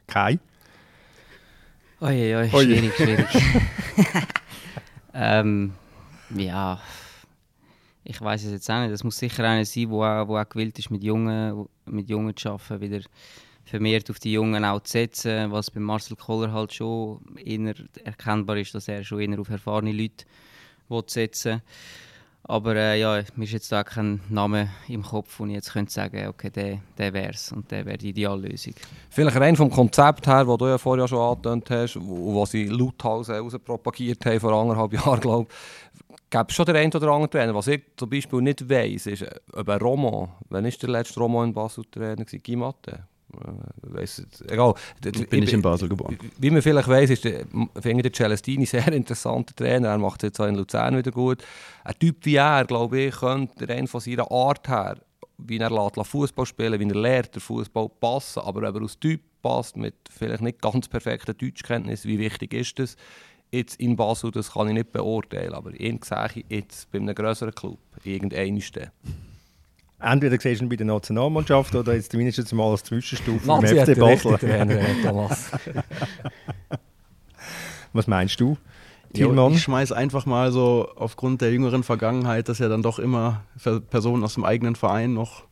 Kai? 0.07 0.39
Oi, 2.01 2.37
oi, 2.37 2.49
schwierig, 2.49 2.95
schwierig. 2.95 3.27
ähm, 5.15 5.73
ja, 6.35 6.81
ich 8.05 8.21
weiß 8.21 8.45
es 8.45 8.53
jetzt 8.53 8.71
auch 8.71 8.81
nicht. 8.81 8.93
Es 8.93 9.05
muss 9.05 9.19
sicher 9.19 9.45
einer 9.45 9.65
sein, 9.65 9.91
der 9.91 9.99
auch, 9.99 10.29
wo 10.29 10.39
auch 10.39 10.49
gewillt 10.49 10.79
ist, 10.79 10.91
mit 10.91 11.05
Jungen, 11.05 11.67
mit 11.85 12.09
Jungen 12.09 12.35
zu 12.35 12.51
arbeiten, 12.51 12.81
wieder 12.81 13.01
vermehrt 13.65 14.11
auf 14.11 14.19
die 14.19 14.33
Jungen 14.33 14.65
auch 14.65 14.81
zu 14.81 14.93
setzen, 14.93 15.53
was 15.53 15.71
bei 15.71 15.81
Marcel 15.81 16.17
Koller 16.17 16.53
halt 16.53 16.73
schon 16.73 17.21
eher 17.37 17.75
erkennbar 18.03 18.57
ist, 18.57 18.75
dass 18.75 18.89
er 18.89 19.05
schon 19.05 19.21
eher 19.21 19.39
auf 19.39 19.51
erfahrene 19.51 19.93
Leute 19.93 20.25
setzen 21.07 21.53
will. 21.53 21.63
Aber 22.45 22.75
äh, 22.75 22.99
ja, 22.99 23.23
mir 23.37 23.45
ist 23.45 23.53
jetzt 23.53 23.71
da 23.71 23.85
kein 23.85 24.21
Name 24.29 24.71
im 24.89 25.03
Kopf, 25.03 25.39
wo 25.39 25.47
ich 25.47 25.53
jetzt 25.53 25.73
könnte 25.73 25.93
sagen 25.93 26.27
okay, 26.27 26.51
der, 26.51 26.79
der 26.97 27.13
wäre 27.13 27.33
es 27.33 27.53
und 27.53 27.71
der 27.71 27.85
wäre 27.85 27.99
die 27.99 28.09
Ideallösung. 28.09 28.75
Vielleicht 29.11 29.37
rein 29.37 29.57
vom 29.57 29.71
Konzept 29.71 30.27
her, 30.27 30.45
das 30.45 30.57
du 30.57 30.67
ja 30.67 30.79
vorher 30.79 31.07
schon 31.07 31.19
angetönt 31.19 31.71
hast, 31.71 31.97
und 31.97 32.35
was 32.35 32.51
sie 32.51 32.65
lauthals 32.65 33.29
propagiert 33.65 34.25
haben 34.25 34.41
vor 34.41 34.53
anderthalb 34.53 34.93
Jahren, 35.05 35.21
glaube 35.21 35.47
ich, 35.49 36.11
gäbe 36.31 36.47
es 36.49 36.55
schon 36.55 36.67
den 36.67 36.77
einen 36.77 36.93
oder 36.93 37.09
anderen 37.09 37.31
Trainer. 37.31 37.55
Was 37.55 37.67
ich 37.67 37.83
zum 37.97 38.09
Beispiel 38.09 38.41
nicht 38.41 38.69
weiss, 38.69 39.07
ist, 39.07 39.27
ob 39.53 39.69
ein 39.69 39.81
Roman, 39.81 40.31
wann 40.49 40.65
war 40.65 40.71
der 40.71 40.89
letzte 40.89 41.21
Roman 41.21 41.49
in 41.49 41.55
Basel 41.55 41.85
Trainer? 41.91 42.25
Äh, 42.33 42.99
weiss, 43.83 44.25
egal. 44.49 44.75
Bin 45.01 45.43
ich 45.43 45.53
in 45.53 45.63
Basel 45.63 45.89
geboren. 45.89 46.19
Wie 46.39 46.51
man 46.51 46.63
vielleicht 46.63 46.89
weiss, 46.89 47.11
ist 47.11 47.25
der, 47.25 47.47
finde 47.81 48.03
der 48.03 48.13
Celestini 48.13 48.67
sehr 48.67 48.89
interessanter 48.93 49.55
Trainer. 49.55 49.89
Er 49.89 49.99
macht 49.99 50.23
es 50.23 50.29
jetzt 50.29 50.41
auch 50.41 50.47
in 50.47 50.57
Luzern 50.57 50.97
wieder 50.97 51.11
gut. 51.11 51.43
Ein 51.85 51.99
Typ 51.99 52.17
wie 52.25 52.37
er, 52.37 52.65
glaube 52.65 53.01
ich, 53.01 53.17
könnte 53.17 53.69
rein 53.69 53.87
von 53.87 54.01
seiner 54.01 54.31
Art 54.31 54.69
her, 54.69 54.99
wie 55.39 55.59
er 55.59 56.05
Fußball 56.05 56.47
spielen 56.47 56.79
wie 56.81 56.89
er 56.89 56.95
lernt, 56.95 57.35
der 57.35 57.43
Fußball 57.43 57.89
passen. 57.89 58.41
Aber 58.41 58.63
wenn 58.63 58.75
er 58.75 58.83
aus 58.83 58.99
Typ 58.99 59.21
passt, 59.43 59.77
mit 59.77 59.95
vielleicht 60.11 60.43
nicht 60.43 60.61
ganz 60.61 60.89
perfekten 60.89 61.37
Deutschkenntnissen, 61.37 62.11
wie 62.11 62.19
wichtig 62.19 62.53
ist 62.55 62.79
das? 62.79 62.97
Jetzt 63.53 63.81
in 63.81 63.97
Basel, 63.97 64.31
das 64.31 64.53
kann 64.53 64.69
ich 64.69 64.75
nicht 64.75 64.93
beurteilen. 64.93 65.55
Aber 65.55 65.73
ihn 65.79 65.99
sehe 66.03 66.31
ich 66.35 66.45
jetzt 66.49 66.91
bei 66.93 66.99
einem 66.99 67.15
größeren 67.15 67.55
Club, 67.55 67.81
irgendeinem 68.05 68.61
entweder 70.01 70.39
siehst 70.41 70.61
du 70.61 70.65
ihn 70.65 70.69
bei 70.69 70.77
der 70.77 70.87
Nationalmannschaft 70.87 71.75
oder 71.75 71.95
jetzt 71.95 72.13
zumindest 72.13 72.53
mal 72.53 72.71
als 72.71 72.85
Zwischenstufe 72.85 73.51
im 73.51 73.67
FC 73.67 73.99
Basel. 73.99 74.39
Was 77.93 78.07
meinst 78.07 78.41
du? 78.41 78.57
Ja, 79.13 79.49
ich 79.49 79.63
schmeiß 79.63 79.91
einfach 79.91 80.25
mal 80.25 80.53
so 80.53 80.89
aufgrund 80.95 81.41
der 81.41 81.51
jüngeren 81.53 81.83
Vergangenheit, 81.83 82.49
dass 82.49 82.61
ja 82.61 82.69
dann 82.69 82.83
doch 82.83 83.01
immer 83.01 83.43
Personen 83.91 84.23
aus 84.23 84.35
dem 84.35 84.45
eigenen 84.45 84.77
Verein 84.77 85.15
noch 85.15 85.43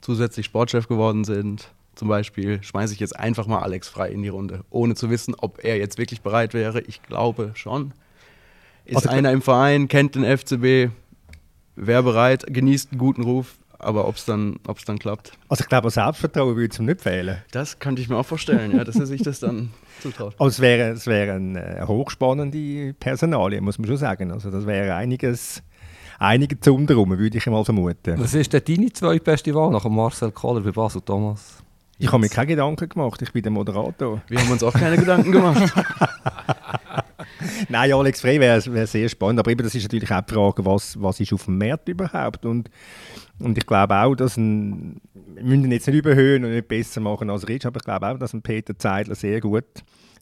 zusätzlich 0.00 0.46
Sportchef 0.46 0.86
geworden 0.86 1.24
sind. 1.24 1.72
Zum 1.96 2.06
Beispiel 2.06 2.62
schmeiße 2.62 2.94
ich 2.94 3.00
jetzt 3.00 3.18
einfach 3.18 3.48
mal 3.48 3.58
Alex 3.58 3.88
Frei 3.88 4.10
in 4.10 4.22
die 4.22 4.28
Runde, 4.28 4.60
ohne 4.70 4.94
zu 4.94 5.10
wissen, 5.10 5.34
ob 5.36 5.64
er 5.64 5.78
jetzt 5.78 5.98
wirklich 5.98 6.20
bereit 6.20 6.54
wäre. 6.54 6.80
Ich 6.82 7.02
glaube 7.02 7.50
schon. 7.54 7.92
Ist 8.84 8.98
also, 8.98 9.08
einer 9.08 9.32
im 9.32 9.42
Verein, 9.42 9.88
kennt 9.88 10.14
den 10.14 10.24
FCB, 10.24 10.92
wäre 11.74 12.02
bereit, 12.04 12.44
genießt 12.46 12.92
einen 12.92 12.98
guten 12.98 13.22
Ruf, 13.22 13.56
aber 13.78 14.08
ob 14.08 14.16
es 14.16 14.24
dann, 14.24 14.58
dann 14.86 14.98
klappt. 14.98 15.32
Also 15.48 15.62
ich 15.62 15.68
glaube, 15.68 15.90
Selbstvertrauen 15.90 16.56
würde 16.56 16.72
es 16.72 16.78
ihm 16.78 16.86
nicht 16.86 17.00
fehlen. 17.00 17.38
Das 17.52 17.78
könnte 17.78 18.02
ich 18.02 18.08
mir 18.08 18.16
auch 18.16 18.26
vorstellen, 18.26 18.76
ja, 18.76 18.84
dass 18.84 18.96
er 18.96 19.06
sich 19.06 19.22
das 19.22 19.40
dann 19.40 19.70
zutraut. 20.00 20.34
Also 20.38 20.48
es 20.48 20.60
wäre, 20.60 20.90
es 20.90 21.06
wäre 21.06 21.32
eine 21.34 21.78
äh, 21.78 21.86
hochspannende 21.86 22.94
Personalie, 22.94 23.60
muss 23.60 23.78
man 23.78 23.86
schon 23.88 23.96
sagen. 23.96 24.32
Also 24.32 24.50
das 24.50 24.66
wäre 24.66 24.94
einiges, 24.94 25.62
einige 26.18 26.58
zum 26.58 26.86
drum, 26.86 27.16
würde 27.16 27.38
ich 27.38 27.46
mal 27.46 27.64
vermuten. 27.64 28.20
Was 28.20 28.34
ist 28.34 28.52
denn 28.52 28.62
deine 28.66 28.92
zweitbeste 28.92 29.54
Wahl 29.54 29.70
nach 29.70 29.84
Marcel 29.84 30.32
Kohler 30.32 30.60
bei 30.60 30.72
Basel, 30.72 31.02
Thomas? 31.02 31.62
Ich 32.00 32.08
habe 32.08 32.20
mir 32.20 32.28
keine 32.28 32.46
Gedanken 32.46 32.88
gemacht, 32.88 33.20
ich 33.22 33.32
bin 33.32 33.42
der 33.42 33.50
Moderator. 33.50 34.22
Wir 34.28 34.38
haben 34.40 34.52
uns 34.52 34.62
auch 34.62 34.72
keine 34.72 34.96
Gedanken 34.96 35.32
gemacht. 35.32 35.72
Nein, 37.68 37.92
Alex 37.92 38.20
Frey 38.20 38.40
wäre 38.40 38.62
wär 38.72 38.86
sehr 38.86 39.08
spannend, 39.08 39.40
aber 39.40 39.50
eben, 39.50 39.62
das 39.62 39.74
ist 39.74 39.84
natürlich 39.84 40.10
auch 40.10 40.22
die 40.22 40.34
Frage, 40.34 40.64
was, 40.64 41.00
was 41.00 41.20
ist 41.20 41.32
auf 41.32 41.44
dem 41.44 41.58
Markt 41.58 41.88
überhaupt 41.88 42.44
und, 42.44 42.70
und 43.38 43.56
ich 43.56 43.66
glaube 43.66 43.96
auch, 43.96 44.14
dass 44.14 44.36
ein, 44.36 45.00
wir 45.14 45.44
müssen 45.44 45.70
jetzt 45.70 45.86
nicht 45.86 45.96
überhöhen 45.96 46.44
und 46.44 46.52
nicht 46.52 46.68
besser 46.68 47.00
machen 47.00 47.30
als 47.30 47.48
Rich, 47.48 47.66
aber 47.66 47.78
ich 47.78 47.84
glaube 47.84 48.08
auch, 48.08 48.18
dass 48.18 48.32
ein 48.32 48.42
Peter 48.42 48.78
Zeidler 48.78 49.14
sehr 49.14 49.40
gut 49.40 49.64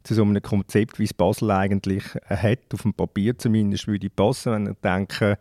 zu 0.05 0.15
so 0.15 0.23
einem 0.23 0.41
Konzept, 0.41 0.99
wie 0.99 1.05
es 1.05 1.15
Basel 1.15 1.51
eigentlich 1.51 2.05
hat, 2.27 2.73
auf 2.73 2.83
dem 2.83 2.95
Papier 2.95 3.37
zumindest, 3.37 3.89
würde 3.89 4.09
passen, 4.09 4.53
wenn 4.53 4.67
er 4.67 4.75
denke, 4.75 5.39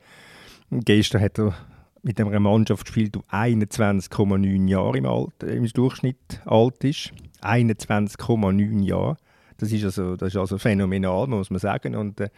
gestern 0.72 1.22
hat 1.22 1.38
er 1.38 1.54
mit 2.02 2.20
einer 2.20 2.40
Mannschaft 2.40 2.86
gespielt, 2.86 3.16
die 3.16 3.20
21,9 3.36 4.68
Jahre 4.68 4.98
im, 4.98 5.06
Alter, 5.06 5.48
im 5.48 5.66
Durchschnitt 5.66 6.42
alt 6.46 6.84
ist. 6.84 7.12
21,9 7.42 8.84
Jahre. 8.84 9.18
Das 9.58 9.72
ist 9.72 9.84
also, 9.84 10.16
das 10.16 10.30
ist 10.30 10.38
also 10.38 10.58
phänomenal, 10.58 11.28
muss 11.28 11.50
man 11.50 11.60
sagen. 11.60 11.96
Und 11.96 12.20
äh, 12.20 12.30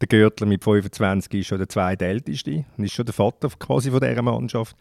der 0.00 0.08
Görtler 0.08 0.46
mit 0.46 0.62
25 0.62 1.32
ist 1.34 1.46
schon 1.46 1.58
der 1.58 1.68
zweitälteste 1.68 2.64
und 2.76 2.84
ist 2.84 2.92
schon 2.92 3.06
der 3.06 3.14
Vater 3.14 3.48
quasi 3.58 3.90
von 3.90 4.00
dieser 4.00 4.22
Mannschaft. 4.22 4.76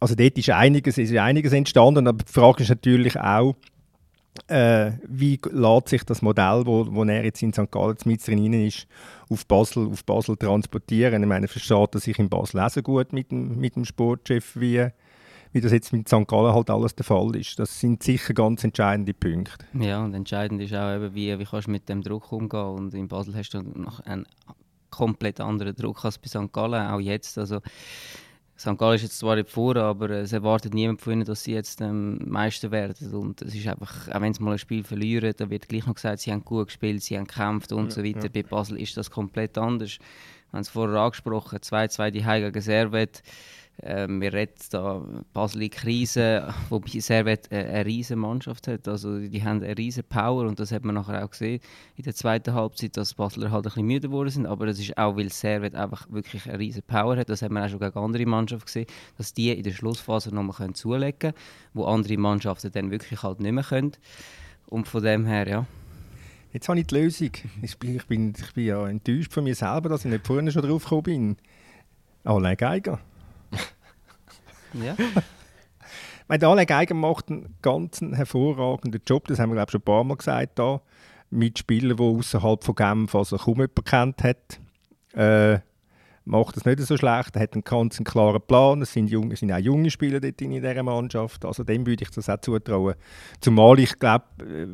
Also 0.00 0.14
dort 0.14 0.38
ist 0.38 0.50
einiges, 0.50 0.96
ist 0.96 1.14
einiges 1.14 1.52
entstanden, 1.52 2.06
aber 2.06 2.24
die 2.24 2.32
Frage 2.32 2.62
ist 2.62 2.68
natürlich 2.68 3.18
auch, 3.18 3.56
äh, 4.46 4.92
wie 5.06 5.40
lässt 5.50 5.88
sich 5.88 6.04
das 6.04 6.22
Modell, 6.22 6.62
wo, 6.64 6.86
wo 6.90 7.02
er 7.04 7.24
jetzt 7.24 7.42
in 7.42 7.52
St. 7.52 7.70
Gallen 7.70 7.96
mit 8.04 8.24
drin 8.24 8.52
ist, 8.52 8.86
auf 9.28 9.44
Basel, 9.46 9.88
auf 9.88 10.04
Basel 10.04 10.36
transportieren? 10.36 11.22
Ich 11.22 11.28
meine, 11.28 11.48
versteht 11.48 11.94
er 11.94 12.00
sich 12.00 12.18
in 12.18 12.28
Basel 12.28 12.60
auch 12.60 12.70
so 12.70 12.80
gut 12.80 13.12
mit 13.12 13.32
dem, 13.32 13.58
mit 13.58 13.74
dem 13.74 13.84
Sportchef 13.84 14.52
wie, 14.54 14.86
wie 15.52 15.60
das 15.60 15.72
jetzt 15.72 15.92
mit 15.92 16.08
St. 16.08 16.26
Gallen 16.26 16.54
halt 16.54 16.70
alles 16.70 16.94
der 16.94 17.04
Fall 17.04 17.34
ist. 17.36 17.58
Das 17.58 17.80
sind 17.80 18.02
sicher 18.02 18.34
ganz 18.34 18.64
entscheidende 18.64 19.14
Punkte. 19.14 19.64
Ja, 19.74 20.04
und 20.04 20.14
entscheidend 20.14 20.60
ist 20.60 20.74
auch 20.74 20.94
eben, 20.94 21.14
wie, 21.14 21.38
wie 21.38 21.44
kannst 21.44 21.68
du 21.68 21.70
mit 21.70 21.88
dem 21.88 22.02
Druck 22.02 22.32
umgehen. 22.32 22.60
Und 22.60 22.94
in 22.94 23.08
Basel 23.08 23.34
hast 23.34 23.50
du 23.50 23.62
noch 23.62 24.00
einen 24.00 24.26
komplett 24.90 25.40
anderen 25.40 25.74
Druck 25.74 26.04
als 26.04 26.18
bei 26.18 26.28
St. 26.28 26.52
Gallen, 26.52 26.88
auch 26.88 27.00
jetzt. 27.00 27.38
Also, 27.38 27.60
St. 28.58 28.76
Gallen 28.76 28.96
ist 28.96 29.02
jetzt 29.02 29.18
zwar 29.18 29.36
nicht 29.36 29.48
vor, 29.48 29.76
aber 29.76 30.10
es 30.10 30.32
erwartet 30.32 30.74
niemand 30.74 31.00
von 31.00 31.12
ihnen, 31.12 31.24
dass 31.24 31.44
sie 31.44 31.52
jetzt 31.52 31.80
ähm, 31.80 32.18
Meister 32.26 32.72
werden. 32.72 33.14
Und 33.14 33.40
es 33.42 33.54
ist 33.54 33.68
einfach, 33.68 34.08
auch 34.08 34.20
wenn 34.20 34.34
sie 34.34 34.42
mal 34.42 34.52
ein 34.52 34.58
Spiel 34.58 34.82
verlieren, 34.82 35.32
dann 35.36 35.50
wird 35.50 35.68
gleich 35.68 35.86
noch 35.86 35.94
gesagt, 35.94 36.20
sie 36.20 36.32
haben 36.32 36.44
gut 36.44 36.66
gespielt, 36.66 37.02
sie 37.02 37.16
haben 37.16 37.26
gekämpft 37.26 37.72
und 37.72 37.84
ja, 37.84 37.90
so 37.90 38.04
weiter. 38.04 38.24
Ja. 38.24 38.30
Bei 38.32 38.42
Basel 38.42 38.80
ist 38.80 38.96
das 38.96 39.10
komplett 39.10 39.56
anders. 39.56 39.98
Wir 40.50 40.56
haben 40.56 40.60
es 40.62 40.70
vorher 40.70 40.98
angesprochen, 40.98 41.58
2-2 41.58 42.10
die 42.10 42.24
Heim 42.24 42.42
gegen 42.42 42.60
Servet 42.60 43.22
äh, 43.82 44.08
wir 44.08 44.32
reden 44.32 44.54
da 44.70 45.02
Basel 45.32 45.68
Krise, 45.68 46.52
wobei 46.68 46.98
Servet 47.00 47.50
eine, 47.50 47.66
eine 47.66 47.86
riesige 47.86 48.16
Mannschaft 48.16 48.66
hat. 48.66 48.88
Also 48.88 49.18
die 49.18 49.42
haben 49.42 49.62
eine 49.62 49.76
riesige 49.76 50.06
Power 50.06 50.46
und 50.46 50.58
das 50.58 50.72
hat 50.72 50.84
man 50.84 50.96
nachher 50.96 51.24
auch 51.24 51.30
gesehen 51.30 51.60
in 51.96 52.04
der 52.04 52.14
zweiten 52.14 52.54
Halbzeit, 52.54 52.96
dass 52.96 53.14
Basler 53.14 53.50
halt 53.50 53.66
ein 53.66 53.70
bisschen 53.70 53.86
müde 53.86 54.08
geworden 54.08 54.30
sind. 54.30 54.46
Aber 54.46 54.66
das 54.66 54.78
ist 54.78 54.98
auch, 54.98 55.16
weil 55.16 55.30
Servet 55.30 55.74
einfach 55.74 56.10
wirklich 56.10 56.48
eine 56.48 56.58
riesige 56.58 56.82
Power 56.82 57.16
hat. 57.16 57.28
Das 57.28 57.42
hat 57.42 57.52
man 57.52 57.64
auch 57.64 57.68
schon 57.68 57.78
gegen 57.78 57.98
andere 57.98 58.26
Mannschaften 58.26 58.66
gesehen, 58.66 58.86
dass 59.16 59.32
die 59.32 59.50
in 59.50 59.62
der 59.62 59.72
Schlussphase 59.72 60.34
nochmal 60.34 60.72
zulegen 60.72 61.18
können, 61.18 61.34
wo 61.72 61.84
andere 61.84 62.16
Mannschaften 62.16 62.72
dann 62.72 62.90
wirklich 62.90 63.22
halt 63.22 63.40
nicht 63.40 63.52
mehr 63.52 63.64
können. 63.64 63.92
Und 64.66 64.88
von 64.88 65.02
dem 65.02 65.24
her, 65.24 65.48
ja. 65.48 65.66
Jetzt 66.52 66.68
habe 66.68 66.80
ich 66.80 66.86
die 66.86 66.94
Lösung. 66.94 67.30
Ich 67.62 67.78
bin, 67.78 67.96
ich 67.96 68.06
bin, 68.06 68.34
ich 68.36 68.52
bin 68.54 68.64
ja 68.64 68.88
enttäuscht 68.88 69.32
von 69.32 69.44
mir 69.44 69.54
selber, 69.54 69.90
dass 69.90 70.04
ich 70.04 70.10
nicht 70.10 70.26
vorhin 70.26 70.50
schon 70.50 70.62
drauf 70.62 70.82
gekommen 70.82 71.02
bin. 71.02 71.36
Alain 72.24 72.56
Geiger. 72.56 72.98
Ja. 74.74 74.96
Meine, 76.28 76.46
Alain 76.46 76.66
Geiger 76.66 76.94
macht 76.94 77.30
einen 77.30 77.56
ganz 77.62 78.00
hervorragenden 78.00 79.00
Job, 79.06 79.26
das 79.28 79.38
haben 79.38 79.50
wir 79.50 79.56
glaube 79.56 79.72
schon 79.72 79.80
ein 79.80 79.84
paar 79.84 80.04
Mal 80.04 80.16
gesagt 80.16 80.58
da, 80.58 80.82
mit 81.30 81.58
Spielern, 81.58 81.96
die 81.96 82.02
außerhalb 82.02 82.62
von 82.62 82.74
Genf 82.74 83.14
also 83.14 83.38
kaum 83.38 83.54
jemand 83.54 83.84
kennt 83.84 84.22
hat. 84.22 84.60
Äh, 85.14 85.60
macht 86.26 86.56
das 86.56 86.66
nicht 86.66 86.80
so 86.80 86.96
schlecht, 86.96 87.34
er 87.34 87.42
hat 87.42 87.54
einen 87.54 87.64
ganz 87.64 87.98
klaren 88.04 88.42
Plan, 88.46 88.82
es 88.82 88.92
sind, 88.92 89.08
junge, 89.10 89.32
es 89.32 89.40
sind 89.40 89.52
auch 89.52 89.58
junge 89.58 89.90
Spieler 89.90 90.20
dort 90.20 90.40
in 90.42 90.50
dieser 90.50 90.82
Mannschaft, 90.82 91.44
also 91.44 91.64
dem 91.64 91.86
würde 91.86 92.04
ich 92.04 92.10
das 92.10 92.28
auch 92.28 92.40
zutrauen. 92.40 92.94
Zumal 93.40 93.78
ich 93.78 93.98
glaube, 93.98 94.26
äh, 94.40 94.66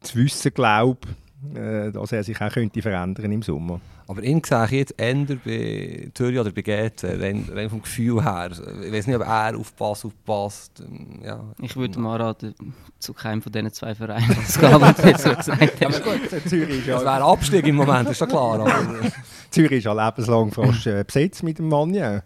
zu 0.00 0.18
wissen 0.18 0.52
glaube, 0.52 1.06
dass 1.54 2.12
er 2.12 2.24
sich 2.24 2.40
auch 2.40 2.52
könnte 2.52 2.82
verändern 2.82 3.32
im 3.32 3.42
Sommer. 3.42 3.80
Aber 4.08 4.22
ihn 4.22 4.40
sehe 4.44 4.64
ich 4.66 4.70
jetzt 4.70 4.94
eher 4.98 5.14
bei 5.44 6.10
Thürja 6.14 6.42
oder 6.42 6.52
bei 6.52 6.62
GC, 6.62 7.20
rein, 7.20 7.48
rein 7.52 7.68
vom 7.68 7.82
Gefühl 7.82 8.22
her. 8.22 8.50
Ich 8.84 8.92
weiß 8.92 9.08
nicht, 9.08 9.16
ob 9.16 9.22
er 9.22 9.58
aufpasst, 9.58 10.04
aufpasst. 10.04 10.80
Ähm, 10.80 11.20
ja. 11.24 11.40
Ich 11.60 11.76
würde 11.76 11.98
mal 11.98 12.20
raten, 12.20 12.54
zu 13.00 13.12
keinem 13.12 13.42
von 13.42 13.50
diesen 13.50 13.72
zwei 13.72 13.96
Vereinen 13.96 14.36
zu 14.46 14.60
gehen, 14.60 14.80
was 14.80 14.96
du 14.96 15.08
jetzt 15.08 15.24
so 15.24 15.34
gesagt 15.34 15.84
hast. 15.84 16.02
Aber 16.02 16.18
gut, 16.18 16.48
Zürich 16.48 16.78
ist 16.78 16.86
ja... 16.86 16.94
Das 16.94 17.04
wäre 17.04 17.24
Abstieg 17.24 17.66
im 17.66 17.76
Moment, 17.76 18.08
ist 18.08 18.20
ja 18.20 18.26
klar. 18.26 18.60
Aber... 18.60 18.72
Zürich 19.50 19.72
ist 19.72 19.84
ja 19.84 20.06
lebenslang 20.06 20.52
fast 20.52 20.86
äh, 20.86 21.02
besetzt 21.04 21.42
mit 21.42 21.58
dem 21.58 21.68
Mann, 21.68 21.92
ja. 21.92 22.22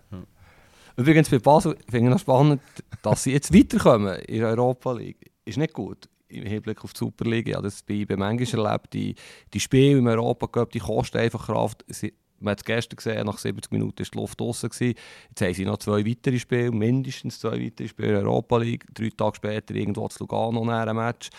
Übrigens 0.96 1.30
bei 1.30 1.38
Basel 1.38 1.76
finde 1.88 2.08
ich 2.08 2.12
noch 2.12 2.20
spannend, 2.20 2.60
dass 3.02 3.22
sie 3.22 3.32
jetzt 3.32 3.54
weiterkommen 3.54 4.18
in 4.20 4.40
der 4.40 4.50
Europa 4.50 4.92
League. 4.92 5.30
Ist 5.46 5.56
nicht 5.56 5.72
gut 5.72 6.09
im 6.30 6.44
Hinblick 6.44 6.82
auf 6.84 6.92
die 6.92 6.98
Superliga. 6.98 7.56
Habe 7.56 7.64
das 7.64 7.82
bei 7.82 8.04
manchmal 8.16 8.66
erlebt. 8.66 8.92
Die, 8.92 9.14
die 9.52 9.60
Spiele 9.60 9.98
im 9.98 10.06
Europa 10.06 10.46
Cup, 10.46 10.70
die 10.72 10.78
kosten 10.78 11.18
einfach 11.18 11.46
Kraft. 11.46 11.84
Sie, 11.88 12.12
man 12.38 12.52
hat 12.52 12.60
es 12.60 12.64
gestern 12.64 12.96
gesehen, 12.96 13.26
nach 13.26 13.38
70 13.38 13.70
Minuten 13.70 13.98
war 13.98 14.06
die 14.10 14.18
Luft 14.18 14.40
draußen. 14.40 14.70
Jetzt 14.72 15.40
haben 15.40 15.54
sie 15.54 15.64
noch 15.64 15.78
zwei 15.78 16.06
weitere 16.06 16.38
Spiele, 16.38 16.70
mindestens 16.72 17.38
zwei 17.38 17.62
weitere 17.62 17.88
Spiele 17.88 18.08
in 18.08 18.14
der 18.14 18.22
Europa 18.22 18.56
League. 18.58 18.86
Drei 18.94 19.10
Tage 19.14 19.36
später 19.36 19.74
irgendwo 19.74 20.08
zu 20.08 20.24
Lugano 20.24 20.62
ein 20.68 20.96
Match 20.96 21.30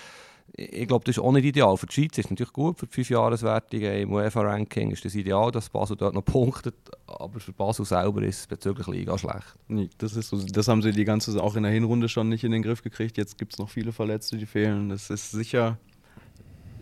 ich 0.54 0.88
glaube, 0.88 1.06
das 1.06 1.18
ist 1.18 1.24
auch 1.24 1.32
nicht 1.32 1.46
ideal. 1.46 1.78
Für 1.78 1.86
die 1.86 1.94
Schweiz 1.94 2.18
ist 2.18 2.26
es 2.26 2.30
natürlich 2.30 2.54
gut, 2.54 2.80
für 2.80 2.86
die 2.86 2.94
Fünfjahreswertungen 2.94 3.94
im 4.02 4.12
UEFA-Ranking 4.12 4.92
ist 4.92 5.06
das 5.06 5.16
ideal, 5.16 5.52
dass 5.52 5.70
Basel 5.70 5.96
dort 5.96 6.14
noch 6.14 6.26
punktet, 6.26 6.76
aber 7.08 7.40
für 7.40 7.54
Basel 7.54 7.86
selber 7.86 8.22
ist 8.24 8.40
es 8.40 8.48
bezüglich 8.48 8.88
Liga 8.88 9.18
schlecht. 9.18 9.56
Nee, 9.68 9.90
das, 9.98 10.16
ist 10.16 10.30
so, 10.30 10.42
das 10.44 10.68
haben 10.68 10.82
sie 10.82 10.92
die 10.92 11.06
ganze, 11.06 11.42
auch 11.42 11.56
in 11.56 11.64
der 11.64 11.72
Hinrunde 11.72 12.10
schon 12.10 12.30
nicht 12.30 12.44
in 12.44 12.52
den 12.52 12.64
Griff 12.64 12.82
gekriegt. 12.82 13.18
Jetzt 13.18 13.38
gibt 13.38 13.54
es 13.54 13.60
noch 13.60 13.70
viele 13.70 13.92
Verletzte, 13.92 14.38
die 14.38 14.46
fehlen. 14.46 14.90
Das 14.90 15.10
ist 15.10 15.32
sicher 15.32 15.78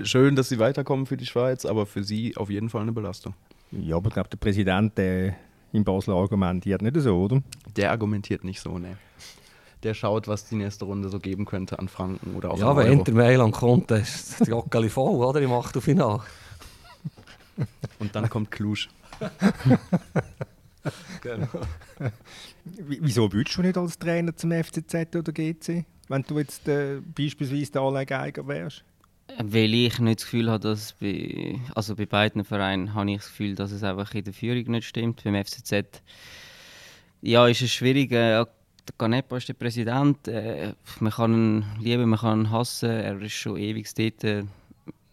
schön, 0.02 0.36
dass 0.36 0.50
sie 0.50 0.60
weiterkommen 0.60 1.06
für 1.06 1.18
die 1.18 1.26
Schweiz, 1.26 1.66
aber 1.66 1.86
für 1.86 2.04
sie 2.04 2.36
auf 2.38 2.50
jeden 2.50 2.70
Fall 2.70 2.82
eine 2.82 2.92
Belastung. 2.92 3.36
Ja, 3.72 3.98
aber 3.98 4.08
ich 4.08 4.14
glaube, 4.14 4.30
der 4.30 4.38
Präsident 4.38 4.98
der 4.98 5.36
in 5.72 5.84
Basel 5.84 6.16
argumentiert 6.16 6.82
nicht 6.82 6.98
so, 6.98 7.16
oder? 7.16 7.44
Der 7.76 7.92
argumentiert 7.92 8.44
nicht 8.44 8.60
so, 8.60 8.80
ne 8.80 8.98
der 9.84 9.94
schaut, 9.94 10.28
was 10.28 10.46
die 10.46 10.56
nächste 10.56 10.86
Runde 10.86 11.10
so 11.10 11.20
geben 11.20 11.46
könnte 11.46 11.80
an 11.80 11.88
Franken 11.88 12.36
oder 12.36 12.52
auch 12.52 12.60
Ja, 12.60 12.76
wenn 12.76 12.92
Inter 12.92 13.14
Mailand 13.14 13.54
kommt, 13.56 13.92
dann 13.92 14.02
ist 14.02 14.46
die 14.46 14.50
Jockeli 14.50 14.90
voll, 14.90 15.24
oder? 15.24 15.42
Im 15.42 15.52
Achtelfinale. 15.52 16.22
Und 18.00 18.16
dann 18.16 18.30
kommt 18.30 18.52
Klusch. 18.52 18.90
genau. 21.22 21.48
Wieso 22.64 23.32
willst 23.32 23.58
du 23.58 23.62
nicht 23.62 23.78
als 23.78 24.00
Trainer 24.00 24.36
zum 24.36 24.52
FCZ 24.52 25.16
oder 25.16 25.32
GC, 25.32 25.86
wenn 26.08 26.24
du 26.24 26.40
jetzt 26.40 26.68
äh, 26.68 27.02
beispielsweise 27.02 27.72
der 27.72 27.82
Alain 27.82 28.06
Geiger 28.06 28.48
wärst? 28.48 28.84
Weil 29.38 29.74
ich 29.74 30.00
nicht 30.00 30.20
das 30.20 30.26
Gefühl 30.26 30.50
habe, 30.50 30.60
dass 30.60 30.94
bei, 30.94 31.60
also 31.76 31.96
bei 31.96 32.06
beiden 32.06 32.44
Vereinen 32.44 32.94
habe 32.96 33.12
ich 33.12 33.18
das 33.18 33.28
Gefühl, 33.28 33.56
dass 33.56 33.72
es 33.72 33.84
einfach 33.84 34.14
in 34.16 34.24
der 34.24 34.34
Führung 34.34 34.72
nicht 34.72 34.88
stimmt. 34.88 35.24
Beim 35.24 35.36
FCZ 35.44 36.02
ja, 37.22 37.48
ist 37.48 37.62
es 37.62 37.72
schwierig. 37.72 38.12
Äh, 38.12 38.46
der 38.90 38.96
Canepa 38.98 39.38
ist 39.38 39.48
der 39.48 39.54
Präsident. 39.54 40.28
Äh, 40.28 40.74
man 41.00 41.12
kann 41.12 41.34
ihn 41.34 41.66
lieben, 41.80 42.10
man 42.10 42.20
kann 42.20 42.42
ihn 42.42 42.52
hassen. 42.52 42.90
Er 42.90 43.22
ist 43.22 43.34
schon 43.34 43.58
ewig 43.58 43.94
dort. 43.94 44.24
Äh, 44.24 44.44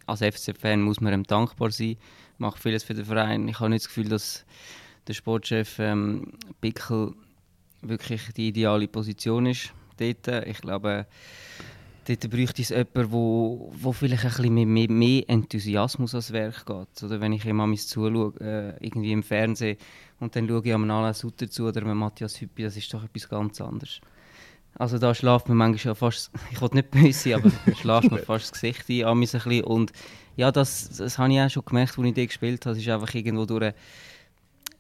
als 0.07 0.21
FC-Fan 0.21 0.81
muss 0.83 1.01
man 1.01 1.13
ihm 1.13 1.25
dankbar 1.25 1.71
sein. 1.71 1.97
Macht 2.39 2.59
vieles 2.63 2.85
für 2.85 2.95
den 2.95 3.05
Verein. 3.05 3.49
Ich 3.49 3.61
habe 3.61 3.71
nicht 3.71 3.85
das 3.85 3.89
Gefühl, 3.89 4.09
dass 4.09 4.45
der 5.07 5.15
Sportchef 5.15 5.79
ähm, 5.79 6.33
Pickel 6.61 7.15
wirklich 7.83 8.33
die 8.37 8.49
ideale 8.49 8.89
Position 8.89 9.47
ist 9.47 9.73
dort. 9.99 10.47
Ich 10.47 10.61
glaube, 10.61 11.07
dort 12.09 12.31
bräuchte 12.31 12.63
es 12.63 12.69
jemanden, 12.69 13.13
wo, 13.13 13.73
wo 13.75 13.93
vielleicht 13.93 14.25
ein 14.25 14.31
bisschen 14.31 14.55
mehr, 14.55 14.67
mehr, 14.67 14.91
mehr 14.91 15.25
Enthusiasmus 15.29 16.15
ans 16.15 16.33
Werk 16.33 16.65
geht. 16.67 17.03
Oder 17.03 17.21
wenn 17.21 17.33
ich 17.33 17.47
an 17.47 17.77
zuschaue, 17.77 18.33
äh, 18.41 18.85
irgendwie 18.85 19.13
im 19.13 19.23
Fernsehen, 19.23 19.77
und 20.21 20.35
dann 20.35 20.49
schaue 20.49 20.63
ich 20.65 20.73
einem 20.73 20.91
Alain 20.91 21.15
Sutter 21.15 21.51
zu 21.51 21.67
oder 21.67 21.83
einem 21.83 21.99
Matthias 21.99 22.41
Hüppi, 22.41 22.63
das 22.63 22.77
ist 22.77 22.93
doch 22.93 23.05
etwas 23.05 23.29
ganz 23.29 23.61
anderes. 23.61 24.01
Also 24.79 24.99
da 24.99 25.15
schlaft 25.15 25.49
man 25.49 25.57
manchmal 25.57 25.95
fast, 25.95 26.31
ich 26.53 26.61
will 26.61 26.71
nicht 26.73 26.91
böse 26.91 27.13
sein, 27.13 27.35
aber 27.35 27.51
da 27.65 27.75
schlaft 27.81 28.11
man 28.11 28.21
fast 28.21 28.45
das 28.45 28.53
Gesicht 28.53 28.89
ein, 28.89 29.05
ein 29.05 29.21
bisschen. 29.21 29.65
Und 29.65 29.93
ja, 30.37 30.53
das, 30.53 30.91
das 30.97 31.19
habe 31.19 31.33
ich 31.33 31.41
auch 31.41 31.51
schon 31.51 31.65
gemerkt, 31.65 31.99
als 31.99 32.07
ich 32.07 32.15
den 32.15 32.27
gespielt 32.27 32.67
habe. 32.67 32.77
Es 32.77 32.83
ist 32.83 32.89
einfach 32.89 33.15
irgendwo 33.15 33.47
durch 33.47 33.73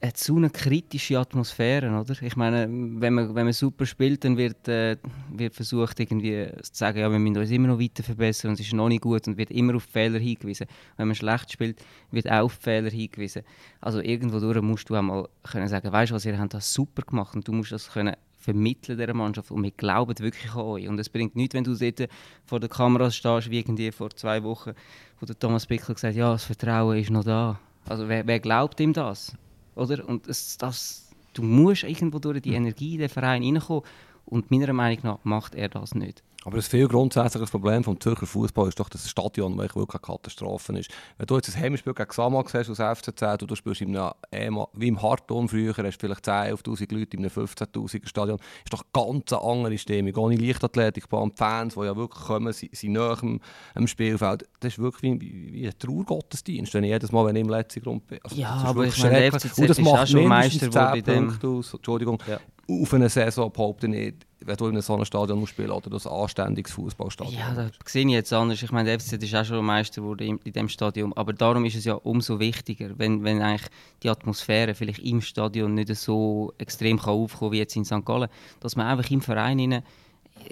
eine, 0.00 0.12
so 0.14 0.36
eine 0.36 0.50
kritische 0.50 1.18
Atmosphäre, 1.18 1.88
oder? 1.90 2.20
Ich 2.22 2.36
meine, 2.36 2.66
wenn 2.68 3.14
man, 3.14 3.34
wenn 3.34 3.44
man 3.44 3.52
super 3.52 3.86
spielt, 3.86 4.24
dann 4.24 4.36
wird, 4.36 4.68
äh, 4.68 4.96
wird 5.30 5.54
versucht, 5.54 5.98
irgendwie 6.00 6.48
zu 6.62 6.70
sagen, 6.72 6.98
ja, 6.98 7.10
wir 7.10 7.18
müssen 7.18 7.38
uns 7.38 7.50
immer 7.50 7.68
noch 7.68 7.80
weiter 7.80 8.02
verbessern 8.02 8.50
und 8.50 8.60
es 8.60 8.66
ist 8.66 8.72
noch 8.72 8.88
nicht 8.88 9.02
gut 9.02 9.26
und 9.26 9.36
wird 9.36 9.50
immer 9.50 9.76
auf 9.76 9.84
Fehler 9.84 10.18
hingewiesen. 10.18 10.66
Wenn 10.96 11.08
man 11.08 11.14
schlecht 11.14 11.52
spielt, 11.52 11.82
wird 12.10 12.30
auch 12.30 12.44
auf 12.44 12.52
Fehler 12.52 12.90
hingewiesen. 12.90 13.42
Also 13.80 14.00
irgendwo 14.00 14.40
durch 14.40 14.60
musst 14.62 14.88
du 14.90 14.96
auch 14.96 15.02
mal 15.02 15.28
können 15.42 15.68
sagen, 15.68 15.90
weißt 15.90 16.10
du 16.10 16.14
was, 16.14 16.24
ihr 16.24 16.38
habt 16.38 16.54
das 16.54 16.72
super 16.72 17.02
gemacht 17.02 17.34
und 17.34 17.46
du 17.46 17.52
musst 17.52 17.72
das 17.72 17.90
können 17.90 18.16
vermitteln 18.38 18.96
dieser 18.96 19.12
Mannschaft 19.12 19.50
und 19.50 19.62
wir 19.64 19.72
glauben 19.72 20.16
wirklich 20.20 20.52
an 20.52 20.60
euch. 20.60 20.88
Und 20.88 21.00
es 21.00 21.08
bringt 21.08 21.34
nichts, 21.34 21.54
wenn 21.54 21.64
du 21.64 21.74
dort 21.74 22.08
vor 22.44 22.60
der 22.60 22.68
Kamera 22.68 23.10
stehst, 23.10 23.50
wie 23.50 23.58
irgendwie 23.58 23.90
vor 23.90 24.10
zwei 24.10 24.42
Wochen, 24.44 24.72
wo 25.18 25.26
der 25.26 25.36
Thomas 25.36 25.66
Bickel 25.66 25.94
gesagt 25.94 26.14
hat, 26.14 26.16
ja, 26.16 26.30
das 26.30 26.44
Vertrauen 26.44 26.96
ist 26.96 27.10
noch 27.10 27.24
da. 27.24 27.58
Also 27.88 28.08
wer, 28.08 28.24
wer 28.26 28.38
glaubt 28.38 28.78
ihm 28.78 28.92
das? 28.92 29.36
Oder? 29.76 30.08
Und 30.08 30.26
es, 30.26 30.58
das, 30.58 31.10
du 31.34 31.42
musst 31.42 31.84
irgendwo 31.84 32.18
durch 32.18 32.42
die 32.42 32.54
Energie 32.54 32.94
in 32.94 33.00
den 33.00 33.08
Verein 33.08 33.42
reinkommen. 33.42 33.84
Und 34.24 34.50
meiner 34.50 34.72
Meinung 34.72 34.98
nach 35.04 35.18
macht 35.22 35.54
er 35.54 35.68
das 35.68 35.94
nicht. 35.94 36.24
Aber 36.46 36.58
das 36.58 36.68
viel 36.68 36.86
grundsätzliches 36.86 37.50
Problem 37.50 37.82
vom 37.82 38.00
Zürcher 38.00 38.24
Fußball 38.24 38.68
ist 38.68 38.78
doch, 38.78 38.88
dass 38.88 39.02
das 39.02 39.10
Stadion 39.10 39.58
wirklich 39.58 39.88
eine 39.88 40.00
Katastrophe 40.00 40.78
ist. 40.78 40.92
Wenn 41.18 41.26
du 41.26 41.34
jetzt 41.34 41.52
ein 41.52 41.60
Heimspiel 41.60 41.92
gegen 41.92 42.12
Sama 42.12 42.44
siehst 42.46 42.70
aus 42.70 42.78
FCZ 42.78 43.42
und 43.42 43.50
du 43.50 43.56
spielst 43.56 43.80
in 43.80 43.96
einem, 43.96 44.64
wie 44.72 44.86
im 44.86 45.02
Hartton 45.02 45.48
früher, 45.48 45.74
hast 45.76 45.96
du 45.96 46.06
vielleicht 46.06 46.28
10.000, 46.28 46.62
11'000 46.62 46.94
Leute 46.94 47.16
in 47.16 47.24
einem 47.24 47.32
15'000er 47.32 48.06
Stadion, 48.06 48.38
ist 48.64 48.72
doch 48.72 48.84
ganz 48.92 49.32
eine 49.32 49.42
andere 49.42 49.76
Stimmung. 49.76 50.14
Ohne 50.14 50.36
Leichtathletikbahn, 50.36 51.30
die 51.30 51.36
Fans, 51.36 51.74
die 51.74 51.80
ja 51.80 51.96
wirklich 51.96 52.24
kommen, 52.24 52.52
sind, 52.52 52.96
am, 52.96 53.40
am 53.74 53.86
Spielfeld. 53.88 54.48
Das 54.60 54.74
ist 54.74 54.78
wirklich 54.78 55.20
wie, 55.20 55.52
wie 55.52 55.66
ein 55.66 55.76
Trauergottesdienst, 55.76 56.72
wenn 56.74 56.84
ich 56.84 56.90
jedes 56.90 57.10
Mal, 57.10 57.26
wenn 57.26 57.34
ich 57.34 57.42
im 57.42 57.48
letzten 57.48 57.82
Grund 57.82 58.06
bin. 58.06 58.20
Also, 58.22 58.36
ja, 58.36 58.50
aber 58.50 58.84
ich 58.84 59.02
meine, 59.02 59.32
FCZ 59.32 59.58
und 59.58 59.68
das 59.68 59.78
ist 59.80 59.84
auch 59.88 60.06
schon 60.06 60.28
Meister, 60.28 60.70
10 60.70 61.02
Punkte 61.02 61.48
aus, 61.48 61.74
Entschuldigung, 61.74 62.22
ja. 62.28 62.38
auf 62.70 62.94
einer 62.94 63.08
Saison 63.08 63.50
behaupte 63.50 63.86
ich 63.88 63.92
nicht 63.92 64.26
wenn 64.40 64.56
du 64.56 64.66
in 64.68 64.80
so 64.80 64.94
einem 64.94 65.04
Stadion 65.04 65.40
musst 65.40 65.52
spielen 65.52 65.70
oder 65.70 65.90
das 65.90 66.06
anständiges 66.06 66.72
Fußballstadion. 66.72 67.34
Ja, 67.34 67.54
das 67.54 67.72
sehe 67.86 68.04
ich 68.06 68.12
jetzt 68.12 68.32
anders. 68.32 68.62
Ich 68.62 68.70
meine, 68.70 68.88
der 68.88 69.00
FCZ 69.00 69.22
ist 69.22 69.34
auch 69.34 69.44
schon 69.44 69.64
Meister 69.64 70.02
geworden 70.02 70.38
in, 70.44 70.52
diesem 70.52 70.68
Stadion. 70.68 71.12
Aber 71.14 71.32
darum 71.32 71.64
ist 71.64 71.76
es 71.76 71.84
ja 71.84 71.94
umso 71.94 72.38
wichtiger, 72.38 72.98
wenn, 72.98 73.24
wenn 73.24 73.40
eigentlich 73.40 73.70
die 74.02 74.10
Atmosphäre 74.10 74.74
vielleicht 74.74 75.00
im 75.00 75.20
Stadion 75.20 75.74
nicht 75.74 75.94
so 75.96 76.52
extrem 76.58 76.98
kann 76.98 77.14
aufkommen 77.14 77.52
wie 77.52 77.58
jetzt 77.58 77.76
in 77.76 77.84
St. 77.84 78.04
Gallen, 78.04 78.28
dass 78.60 78.76
man 78.76 78.86
einfach 78.86 79.10
im 79.10 79.20
Verein 79.20 79.60
rein 79.60 79.82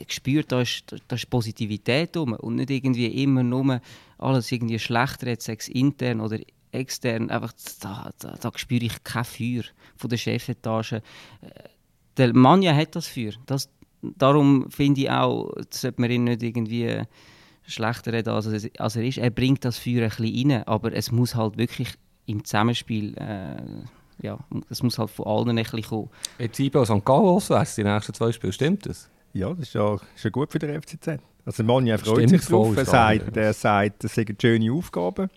spürt, 0.08 0.52
da 0.52 0.60
ist, 0.60 0.94
da 1.08 1.16
ist 1.16 1.30
Positivität 1.30 2.16
rum 2.16 2.32
und 2.32 2.56
nicht 2.56 2.70
irgendwie 2.70 3.22
immer 3.22 3.42
nur 3.42 3.80
alles 4.18 4.50
irgendwie 4.50 4.78
schlecht 4.78 5.22
redet, 5.22 5.42
sei 5.42 5.56
es 5.58 5.68
intern 5.68 6.20
oder 6.20 6.38
extern. 6.72 7.30
Einfach, 7.30 7.52
da, 7.80 8.10
da, 8.18 8.36
da 8.40 8.52
spüre 8.56 8.84
ich 8.84 9.04
kein 9.04 9.24
Feuer 9.24 9.62
von 9.96 10.10
der 10.10 10.16
Chefetage. 10.16 10.94
Äh, 10.94 11.00
der 12.16 12.32
Manja 12.32 12.74
hat 12.74 12.94
das 12.94 13.06
Feuer. 13.06 13.32
Das, 13.46 13.68
darum 14.16 14.70
finde 14.70 15.02
ich 15.02 15.10
auch, 15.10 15.52
sollte 15.70 16.00
man 16.00 16.10
ihn 16.10 16.24
nicht 16.24 16.42
irgendwie 16.42 17.02
schlechter 17.66 18.12
reden, 18.12 18.30
als, 18.30 18.46
er 18.96 19.02
ist. 19.04 19.18
Er 19.18 19.30
bringt 19.30 19.64
das 19.64 19.78
Feuer 19.78 20.02
ein 20.02 20.10
bisschen 20.10 20.50
rein, 20.50 20.62
aber 20.66 20.92
es 20.92 21.12
muss 21.12 21.34
halt 21.34 21.56
wirklich 21.56 21.88
im 22.26 22.44
Zusammenspiel 22.44 23.14
äh, 23.16 23.56
ja, 24.22 24.38
das 24.68 24.82
muss 24.82 24.98
halt 24.98 25.10
von 25.10 25.26
allen 25.26 25.50
ein 25.50 25.64
bisschen 25.64 25.82
kommen. 25.82 26.10
Jetzt 26.38 26.58
IB 26.58 26.78
und 26.78 26.86
St. 26.86 27.04
Gallen 27.04 27.24
auswärts, 27.24 27.74
die 27.74 27.84
nächsten 27.84 28.14
zwei 28.14 28.32
Spiele, 28.32 28.52
stimmt 28.52 28.86
das? 28.86 29.10
Ja, 29.32 29.50
das 29.50 29.60
ist 29.60 29.74
ja, 29.74 29.94
ist 29.94 30.24
ja 30.24 30.30
gut 30.30 30.52
für 30.52 30.58
den 30.58 30.80
FCZ. 30.80 31.18
Also 31.44 31.62
Manja 31.64 31.98
freut 31.98 32.16
Stimmt, 32.16 32.30
sich 32.30 32.48
drauf. 32.48 32.76
Er 32.76 32.84
sagt, 32.84 33.36
er 33.36 33.52
sagt, 33.52 34.04
das 34.04 34.14
sind 34.14 34.40
schöne 34.40 34.72
Aufgaben. 34.72 35.28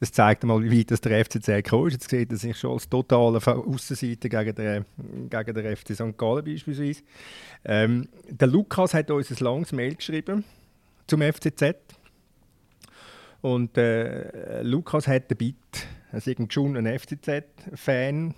Das 0.00 0.12
zeigt 0.12 0.44
mal, 0.44 0.62
wie 0.62 0.78
weit 0.78 1.04
der 1.04 1.24
FCZ 1.24 1.46
gekommen 1.46 1.88
ist. 1.88 1.94
Jetzt 1.94 2.10
sieht 2.10 2.30
er 2.30 2.38
sich 2.38 2.56
schon 2.56 2.72
als 2.72 2.88
totaler 2.88 3.46
Außenseiter 3.46 4.28
gegen 4.28 4.54
den, 4.54 4.84
gegen 5.28 5.54
den 5.54 5.76
FC 5.76 5.94
St. 5.94 6.16
Gallen 6.16 6.44
beispielsweise. 6.44 7.02
Ähm, 7.64 8.08
der 8.28 8.48
Lukas 8.48 8.94
hat 8.94 9.10
uns 9.10 9.30
ein 9.30 9.44
langes 9.44 9.72
Mail 9.72 9.96
geschrieben 9.96 10.44
zum 11.08 11.22
FCZ. 11.22 11.74
Und 13.40 13.76
äh, 13.76 14.62
Lukas 14.62 15.08
hat 15.08 15.30
den 15.30 15.36
Bit, 15.36 15.56
er 16.12 16.26
ist 16.26 16.52
schon 16.52 16.76
ein 16.76 16.98
FCZ-Fan 16.98 18.34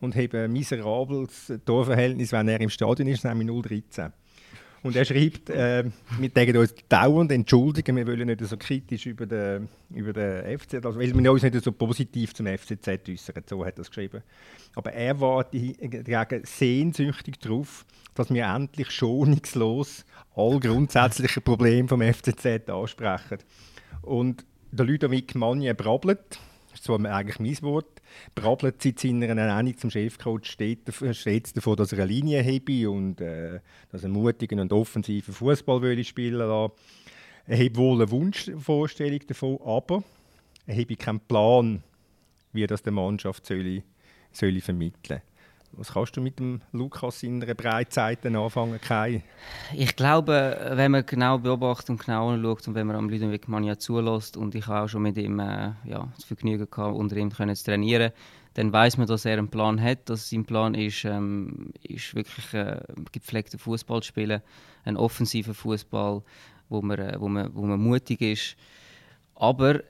und 0.00 0.16
hat 0.16 0.34
ein 0.34 0.52
miserables 0.52 1.52
Torverhältnis, 1.64 2.32
wenn 2.32 2.48
er 2.48 2.60
im 2.60 2.70
Stadion 2.70 3.08
ist, 3.08 3.24
nämlich 3.24 3.48
013. 3.62 4.12
Und 4.86 4.94
er 4.94 5.04
schreibt, 5.04 5.50
äh, 5.50 5.82
wir 6.16 6.28
denken 6.28 6.58
uns 6.58 6.72
dauernd 6.88 7.32
entschuldigen, 7.32 7.96
wir 7.96 8.06
wollen 8.06 8.28
nicht 8.28 8.40
so 8.40 8.56
kritisch 8.56 9.06
über 9.06 9.26
den, 9.26 9.68
über 9.90 10.12
den 10.12 10.58
FCZ, 10.58 10.86
also 10.86 11.00
weil 11.00 11.12
wir 11.12 11.32
uns 11.32 11.42
nicht 11.42 11.64
so 11.64 11.72
positiv 11.72 12.34
zum 12.34 12.46
FCZ 12.46 12.86
äußern, 13.08 13.42
so 13.46 13.66
hat 13.66 13.78
er 13.78 13.80
es 13.80 13.88
geschrieben. 13.88 14.22
Aber 14.76 14.92
er 14.92 15.18
wartet 15.20 16.08
dagegen 16.08 16.44
sehnsüchtig 16.44 17.40
darauf, 17.40 17.84
dass 18.14 18.32
wir 18.32 18.46
endlich 18.46 18.92
schonungslos 18.92 20.04
alle 20.36 20.60
grundsätzlichen 20.60 21.42
Probleme 21.42 21.88
vom 21.88 22.00
FCZ 22.00 22.70
ansprechen. 22.70 23.38
Und 24.02 24.44
der 24.70 24.86
Ludovic 24.86 25.34
Manje 25.34 25.74
brabbelt, 25.74 26.38
das 26.76 26.80
ist 26.80 26.86
zwar 26.86 27.02
eigentlich 27.06 27.38
mein 27.38 27.62
Wort, 27.62 28.02
brabbelt 28.34 28.82
seit 28.82 28.98
seiner 28.98 29.28
Ernennung 29.28 29.78
zum 29.78 29.90
Chefcoach 29.90 30.44
steht, 30.44 30.80
steht 31.12 31.56
davon, 31.56 31.76
dass 31.76 31.92
er 31.92 32.00
eine 32.00 32.12
Linie 32.12 32.44
habe 32.44 32.90
und 32.90 33.20
äh, 33.22 33.60
dass 33.90 34.02
er 34.02 34.10
mutigen 34.10 34.60
und 34.60 34.72
offensiven 34.72 35.32
Fußball 35.32 35.80
will 35.80 36.04
spielen 36.04 36.34
lassen. 36.34 36.74
Er 37.46 37.64
hat 37.64 37.76
wohl 37.76 38.02
eine 38.02 38.10
Wunschvorstellung 38.10 39.20
davon, 39.26 39.58
aber 39.64 40.02
er 40.66 40.76
habe 40.76 40.96
keinen 40.96 41.20
Plan, 41.20 41.82
wie 42.52 42.66
das 42.66 42.82
der 42.82 42.92
Mannschaft 42.92 43.46
soll, 43.46 43.82
soll 44.32 44.60
vermitteln 44.60 45.22
was 45.76 45.92
kannst 45.92 46.16
du 46.16 46.20
mit 46.20 46.38
dem 46.38 46.62
Lukas 46.72 47.22
in 47.22 47.42
einer 47.42 47.54
Breitseite 47.54 48.28
anfangen, 48.28 48.80
Kai? 48.80 49.22
Ich 49.74 49.94
glaube, 49.96 50.72
wenn 50.72 50.92
man 50.92 51.04
genau 51.04 51.38
beobachtet 51.38 51.90
und 51.90 52.04
genau 52.04 52.30
anschaut 52.30 52.66
und 52.68 52.74
wenn 52.74 52.86
man 52.86 52.96
am 52.96 53.08
Ludovic 53.08 53.48
Mania 53.48 53.78
zulässt 53.78 54.36
und 54.36 54.54
ich 54.54 54.68
auch 54.68 54.88
schon 54.88 55.02
mit 55.02 55.16
ihm 55.18 55.38
äh, 55.38 55.72
ja, 55.84 56.08
das 56.14 56.24
Vergnügen 56.24 56.68
gehabt, 56.70 56.96
unter 56.96 57.16
ihm 57.16 57.30
können 57.30 57.54
zu 57.54 57.64
trainieren, 57.64 58.12
dann 58.54 58.72
weiß 58.72 58.96
man, 58.96 59.06
dass 59.06 59.26
er 59.26 59.38
einen 59.38 59.48
Plan 59.48 59.80
hat, 59.80 60.08
dass 60.08 60.30
sein 60.30 60.46
Plan 60.46 60.74
ist, 60.74 61.04
ähm, 61.04 61.72
ist 61.82 62.14
wirklich 62.14 62.54
äh, 62.54 62.80
gepflegter 63.12 63.58
Fußball 63.58 64.02
spielen, 64.02 64.40
ein 64.84 64.96
offensiver 64.96 65.52
Fußball, 65.52 66.22
wo 66.70 66.82
man, 66.82 66.98
äh, 66.98 67.16
wo, 67.18 67.28
man, 67.28 67.54
wo 67.54 67.66
man 67.66 67.78
mutig 67.78 68.22
ist. 68.22 68.56
Aber 69.34 69.80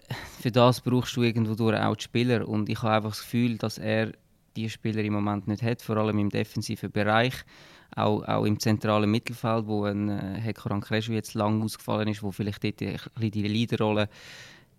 für 0.40 0.50
das 0.50 0.80
brauchst 0.80 1.16
du 1.16 1.22
irgendwo 1.22 1.54
durch 1.54 1.78
auch 1.78 1.94
die 1.94 2.02
Spieler 2.02 2.48
und 2.48 2.68
ich 2.68 2.82
habe 2.82 2.94
einfach 2.94 3.10
das 3.10 3.20
Gefühl, 3.20 3.56
dass 3.56 3.78
er 3.78 4.12
die 4.56 4.70
Spieler 4.70 5.02
im 5.02 5.12
Moment 5.12 5.46
nicht 5.48 5.62
hat, 5.62 5.82
vor 5.82 5.96
allem 5.96 6.18
im 6.18 6.30
defensiven 6.30 6.90
Bereich, 6.90 7.34
auch, 7.94 8.22
auch 8.24 8.44
im 8.44 8.58
zentralen 8.58 9.10
Mittelfeld, 9.10 9.66
wo 9.66 9.84
ein 9.84 10.08
äh, 10.08 10.40
Hekaran 10.40 10.80
Kreschu 10.80 11.12
jetzt 11.12 11.34
lang 11.34 11.62
ausgefallen 11.62 12.08
ist, 12.08 12.22
wo 12.22 12.30
vielleicht 12.30 12.64
dort 12.64 12.78
bisschen 12.78 13.30
die 13.30 13.46
Leaderrolle 13.46 14.08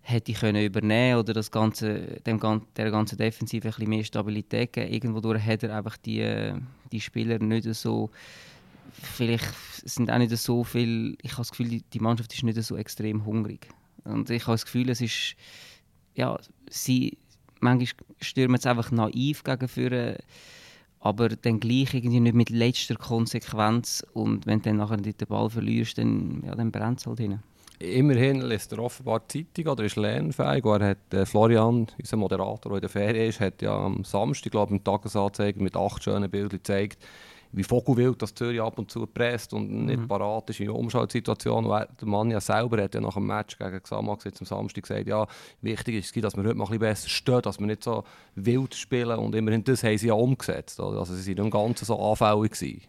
hätte 0.02 0.32
können 0.32 0.64
übernehmen 0.64 1.18
oder 1.18 1.34
das 1.34 1.50
ganze, 1.50 2.20
dem, 2.26 2.40
der 2.76 2.90
ganzen 2.90 3.18
Defensive 3.18 3.68
ein 3.68 3.70
bisschen 3.70 3.88
mehr 3.90 4.04
Stabilität 4.04 4.72
geben. 4.72 4.92
Irgendwo 4.92 5.20
durch 5.20 5.44
hat 5.44 5.62
er 5.62 5.76
einfach 5.76 5.96
die, 5.98 6.52
die 6.92 7.00
Spieler 7.00 7.38
nicht 7.38 7.72
so 7.74 8.10
vielleicht 9.02 9.54
sind 9.84 10.10
auch 10.10 10.18
nicht 10.18 10.36
so 10.36 10.64
viel, 10.64 11.16
ich 11.22 11.32
habe 11.32 11.42
das 11.42 11.50
Gefühl, 11.50 11.68
die, 11.68 11.82
die 11.82 12.00
Mannschaft 12.00 12.32
ist 12.32 12.42
nicht 12.42 12.62
so 12.62 12.76
extrem 12.76 13.24
hungrig. 13.24 13.68
Und 14.04 14.30
ich 14.30 14.42
habe 14.42 14.54
das 14.54 14.64
Gefühl, 14.64 14.88
es 14.90 15.00
ist, 15.00 15.36
ja, 16.14 16.38
sie, 16.68 17.18
manchmal 17.60 18.06
stürmen 18.20 18.60
sie 18.60 18.70
einfach 18.70 18.90
naiv 18.90 19.44
gegen 19.44 19.68
führen, 19.68 20.16
aber 21.00 21.28
dann 21.28 21.60
gleich 21.60 21.94
irgendwie 21.94 22.20
nicht 22.20 22.34
mit 22.34 22.50
letzter 22.50 22.96
Konsequenz 22.96 24.04
und 24.12 24.46
wenn 24.46 24.58
du 24.60 24.70
dann 24.70 24.78
nachher 24.78 24.96
den 24.96 25.14
Ball 25.28 25.48
verlierst, 25.48 25.98
dann, 25.98 26.42
ja, 26.44 26.54
dann 26.54 26.72
brennt 26.72 27.00
es 27.00 27.06
halt 27.06 27.20
hin. 27.20 27.40
Immerhin 27.80 28.40
lässt 28.40 28.72
er 28.72 28.80
offenbar 28.80 29.22
die 29.32 29.46
Zeitung 29.52 29.72
oder 29.72 29.84
ist 29.84 29.94
lernfähig. 29.94 30.64
Er 30.64 30.80
hat, 30.80 31.14
äh, 31.14 31.24
Florian, 31.24 31.86
unser 31.96 32.16
Moderator, 32.16 32.72
der 32.72 32.76
in 32.78 32.80
der 32.80 32.90
Ferien 32.90 33.28
ist, 33.28 33.38
hat 33.38 33.62
ja 33.62 33.72
am 33.72 34.02
Samstag, 34.02 34.50
glaube 34.50 34.74
ich, 34.74 34.78
im 34.78 34.84
Tagesanzeiger 34.84 35.62
mit 35.62 35.76
acht 35.76 36.02
schönen 36.02 36.28
Bildern 36.28 36.58
gezeigt, 36.58 36.98
wie 37.52 37.62
Vogelwild 37.62 38.20
das 38.20 38.34
Zürich 38.34 38.60
ab 38.60 38.78
und 38.78 38.90
zu 38.90 39.06
presst 39.06 39.52
und 39.52 39.86
nicht 39.86 40.00
mhm. 40.00 40.08
parat 40.08 40.50
ist 40.50 40.60
in 40.60 40.70
Umschaltsituationen. 40.70 41.70
Der 41.70 42.08
Mann 42.08 42.30
ja 42.30 42.40
selber 42.40 42.82
hat 42.82 42.94
ja 42.94 43.00
nach 43.00 43.14
dem 43.14 43.26
Match 43.26 43.58
gegen 43.58 43.82
Xamax 43.82 44.24
jetzt 44.24 44.40
am 44.40 44.46
Samstag 44.46 44.82
gesagt, 44.82 45.06
ja, 45.06 45.26
wichtig 45.62 45.94
ist, 45.96 46.24
dass 46.24 46.36
wir 46.36 46.44
heute 46.44 46.54
mal 46.54 46.64
ein 46.64 46.70
bisschen 46.70 46.80
besser 46.80 47.08
stehen, 47.08 47.42
dass 47.42 47.58
wir 47.58 47.66
nicht 47.66 47.84
so 47.84 48.04
wild 48.34 48.74
spielen 48.74 49.18
und 49.18 49.34
immerhin 49.34 49.64
das 49.64 49.82
haben 49.82 49.98
sie 49.98 50.08
ja 50.08 50.14
umgesetzt. 50.14 50.80
Also 50.80 51.14
sie 51.14 51.36
waren 51.36 51.46
im 51.46 51.50
Ganzen 51.50 51.84
so 51.84 51.98
anfällig. 51.98 52.52
Gewesen. 52.52 52.82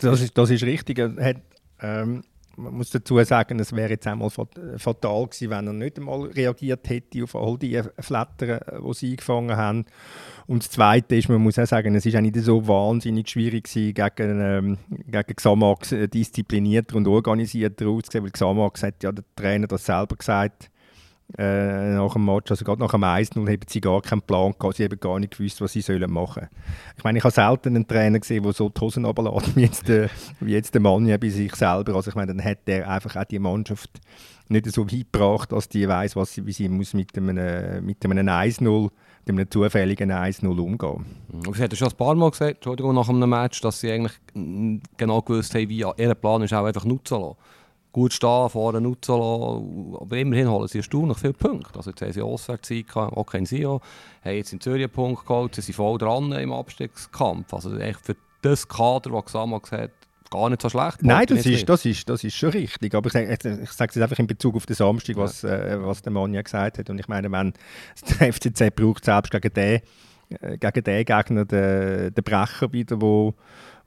Das 0.00 0.20
ist, 0.20 0.36
das 0.36 0.50
ist 0.50 0.62
richtig. 0.62 0.98
Er 0.98 1.14
hat, 1.16 1.36
ähm 1.80 2.22
man 2.56 2.74
muss 2.74 2.90
dazu 2.90 3.22
sagen, 3.24 3.58
es 3.58 3.74
wäre 3.74 3.90
jetzt 3.90 4.06
einmal 4.06 4.30
fatal 4.30 5.26
gewesen, 5.26 5.50
wenn 5.50 5.66
er 5.66 5.72
nicht 5.72 5.98
einmal 5.98 6.22
reagiert 6.22 6.88
hätte 6.88 7.24
auf 7.24 7.34
all 7.34 7.58
die 7.58 7.80
Flattern, 7.98 8.60
die 8.86 8.94
sie 8.94 9.10
eingefangen 9.10 9.56
haben. 9.56 9.84
Und 10.46 10.64
das 10.64 10.70
Zweite 10.70 11.16
ist, 11.16 11.28
man 11.28 11.40
muss 11.40 11.58
auch 11.58 11.66
sagen, 11.66 11.94
es 11.94 12.06
ist 12.06 12.16
auch 12.16 12.20
nicht 12.20 12.36
so 12.36 12.66
wahnsinnig 12.66 13.28
schwierig 13.28 13.64
gewesen, 13.64 13.94
gegen, 13.94 14.40
ähm, 14.40 14.78
gegen 15.06 15.36
Xamax 15.36 15.92
äh, 15.92 16.08
disziplinierter 16.08 16.96
und 16.96 17.08
organisierter 17.08 17.88
auszusehen, 17.88 18.24
weil 18.24 18.30
Xamax 18.30 18.82
hat 18.82 19.02
ja 19.02 19.12
der 19.12 19.24
Trainer 19.36 19.66
das 19.66 19.86
selber 19.86 20.16
gesagt, 20.16 20.70
äh, 21.38 21.94
nach 21.94 22.12
dem 22.12 22.24
Match, 22.26 22.50
also 22.50 22.64
gerade 22.64 22.80
nach 22.80 22.90
dem 22.90 23.02
1-0 23.02 23.36
haben 23.36 23.60
sie 23.66 23.80
gar 23.80 24.02
keinen 24.02 24.22
Plan 24.22 24.54
gehabt, 24.58 24.76
sie 24.76 24.84
haben 24.84 25.00
gar 25.00 25.18
nicht 25.18 25.36
gewusst, 25.36 25.60
was 25.60 25.72
sie 25.72 25.80
sollen 25.80 26.10
machen 26.12 26.34
sollen. 26.34 26.48
Ich 26.96 27.04
meine, 27.04 27.18
ich 27.18 27.24
habe 27.24 27.32
selten 27.32 27.74
einen 27.74 27.86
Trainer 27.86 28.20
gesehen, 28.20 28.42
der 28.42 28.52
so 28.52 28.68
die 28.68 28.80
Hosen 28.80 29.04
runterlässt, 29.04 29.56
wie 29.56 29.62
jetzt 29.62 29.88
der, 29.88 30.10
wie 30.40 30.52
jetzt 30.52 30.74
der 30.74 30.82
Mann 30.82 31.06
ja 31.06 31.16
bei 31.16 31.30
sich 31.30 31.54
selber. 31.56 31.94
Also 31.94 32.10
ich 32.10 32.14
meine, 32.14 32.34
dann 32.34 32.44
hat 32.44 32.66
der 32.66 32.88
einfach 32.88 33.16
auch 33.16 33.24
die 33.24 33.38
Mannschaft 33.38 33.90
nicht 34.48 34.70
so 34.70 34.84
weit 34.84 35.12
gebracht, 35.12 35.52
dass 35.52 35.68
die 35.68 35.88
weiß, 35.88 36.14
was 36.16 36.34
sie, 36.34 36.44
wie 36.46 36.52
sie 36.52 36.68
muss 36.68 36.92
mit 36.92 37.16
einem, 37.16 37.84
mit 37.84 38.04
einem 38.04 38.28
1-0 38.28 38.90
mit 39.26 39.38
einem 39.38 39.50
zufälligen 39.50 40.12
1-0 40.12 40.46
umgehen. 40.46 41.06
muss. 41.32 41.56
Sie 41.56 41.62
hat 41.62 41.74
schon 41.74 41.88
ein 41.88 41.96
paar 41.96 42.14
Mal 42.14 42.30
gesagt, 42.30 42.56
Entschuldigung, 42.56 42.94
nach 42.94 43.08
einem 43.08 43.30
Match, 43.30 43.62
dass 43.62 43.80
sie 43.80 43.90
eigentlich 43.90 44.12
genau 44.98 45.22
gewusst 45.22 45.54
haben, 45.54 45.70
wie 45.70 45.80
ihr 45.80 46.14
Plan 46.14 46.42
ist, 46.42 46.52
auch 46.52 46.66
einfach 46.66 46.84
nutzen 46.84 47.20
lassen 47.20 47.36
gut 47.94 48.12
stehen, 48.12 48.50
vorne 48.50 48.80
nutzen 48.80 49.14
Aber 49.14 50.16
immerhin 50.16 50.50
holen 50.50 50.68
sie 50.68 50.78
erstaunlich 50.78 51.16
viele 51.16 51.32
Punkte. 51.32 51.76
Also 51.76 51.90
jetzt 51.90 52.02
haben 52.02 52.12
sie 52.12 52.22
Auswärtszeit 52.22 52.88
gehabt, 52.88 53.16
auch 53.16 53.24
kein 53.24 53.46
Sio. 53.46 53.80
Haben 54.24 54.36
jetzt 54.36 54.52
in 54.52 54.60
Zürich 54.60 54.82
einen 54.82 54.92
Punkt 54.92 55.24
geholt, 55.24 55.54
sie 55.54 55.62
sind 55.62 55.76
voll 55.76 55.96
dran 55.96 56.32
im 56.32 56.52
Abstiegskampf. 56.52 57.54
Also 57.54 57.74
echt 57.78 58.00
für 58.04 58.16
das 58.42 58.68
Kader, 58.68 59.10
das 59.10 59.26
Xamax 59.26 59.72
hat, 59.72 59.92
gar 60.28 60.50
nicht 60.50 60.60
so 60.60 60.68
schlecht. 60.68 61.02
Nein, 61.02 61.26
das 61.26 61.46
ist, 61.46 61.68
das, 61.68 61.84
ist, 61.84 62.08
das 62.08 62.24
ist 62.24 62.34
schon 62.34 62.50
richtig. 62.50 62.94
Aber 62.94 63.08
ich, 63.08 63.14
ich, 63.14 63.44
ich 63.44 63.70
sage 63.70 63.92
es 63.94 64.02
einfach 64.02 64.18
in 64.18 64.26
Bezug 64.26 64.56
auf 64.56 64.66
den 64.66 64.74
Samstag, 64.74 65.16
was, 65.16 65.42
ja. 65.42 65.54
äh, 65.54 65.86
was 65.86 66.02
der 66.02 66.12
Mann 66.12 66.34
ja 66.34 66.42
gesagt 66.42 66.78
hat. 66.78 66.90
Und 66.90 66.98
ich 66.98 67.06
meine, 67.06 67.30
wenn 67.30 67.54
der 68.18 68.32
FCZ 68.32 68.74
braucht 68.74 69.04
selbst 69.04 69.30
gegen 69.30 69.52
den, 69.52 69.80
äh, 70.40 70.58
gegen 70.58 70.82
den 70.82 71.04
Gegner 71.04 71.44
den, 71.44 72.12
den 72.12 72.24
Brecher 72.24 72.72
wieder, 72.72 73.00
wo 73.00 73.34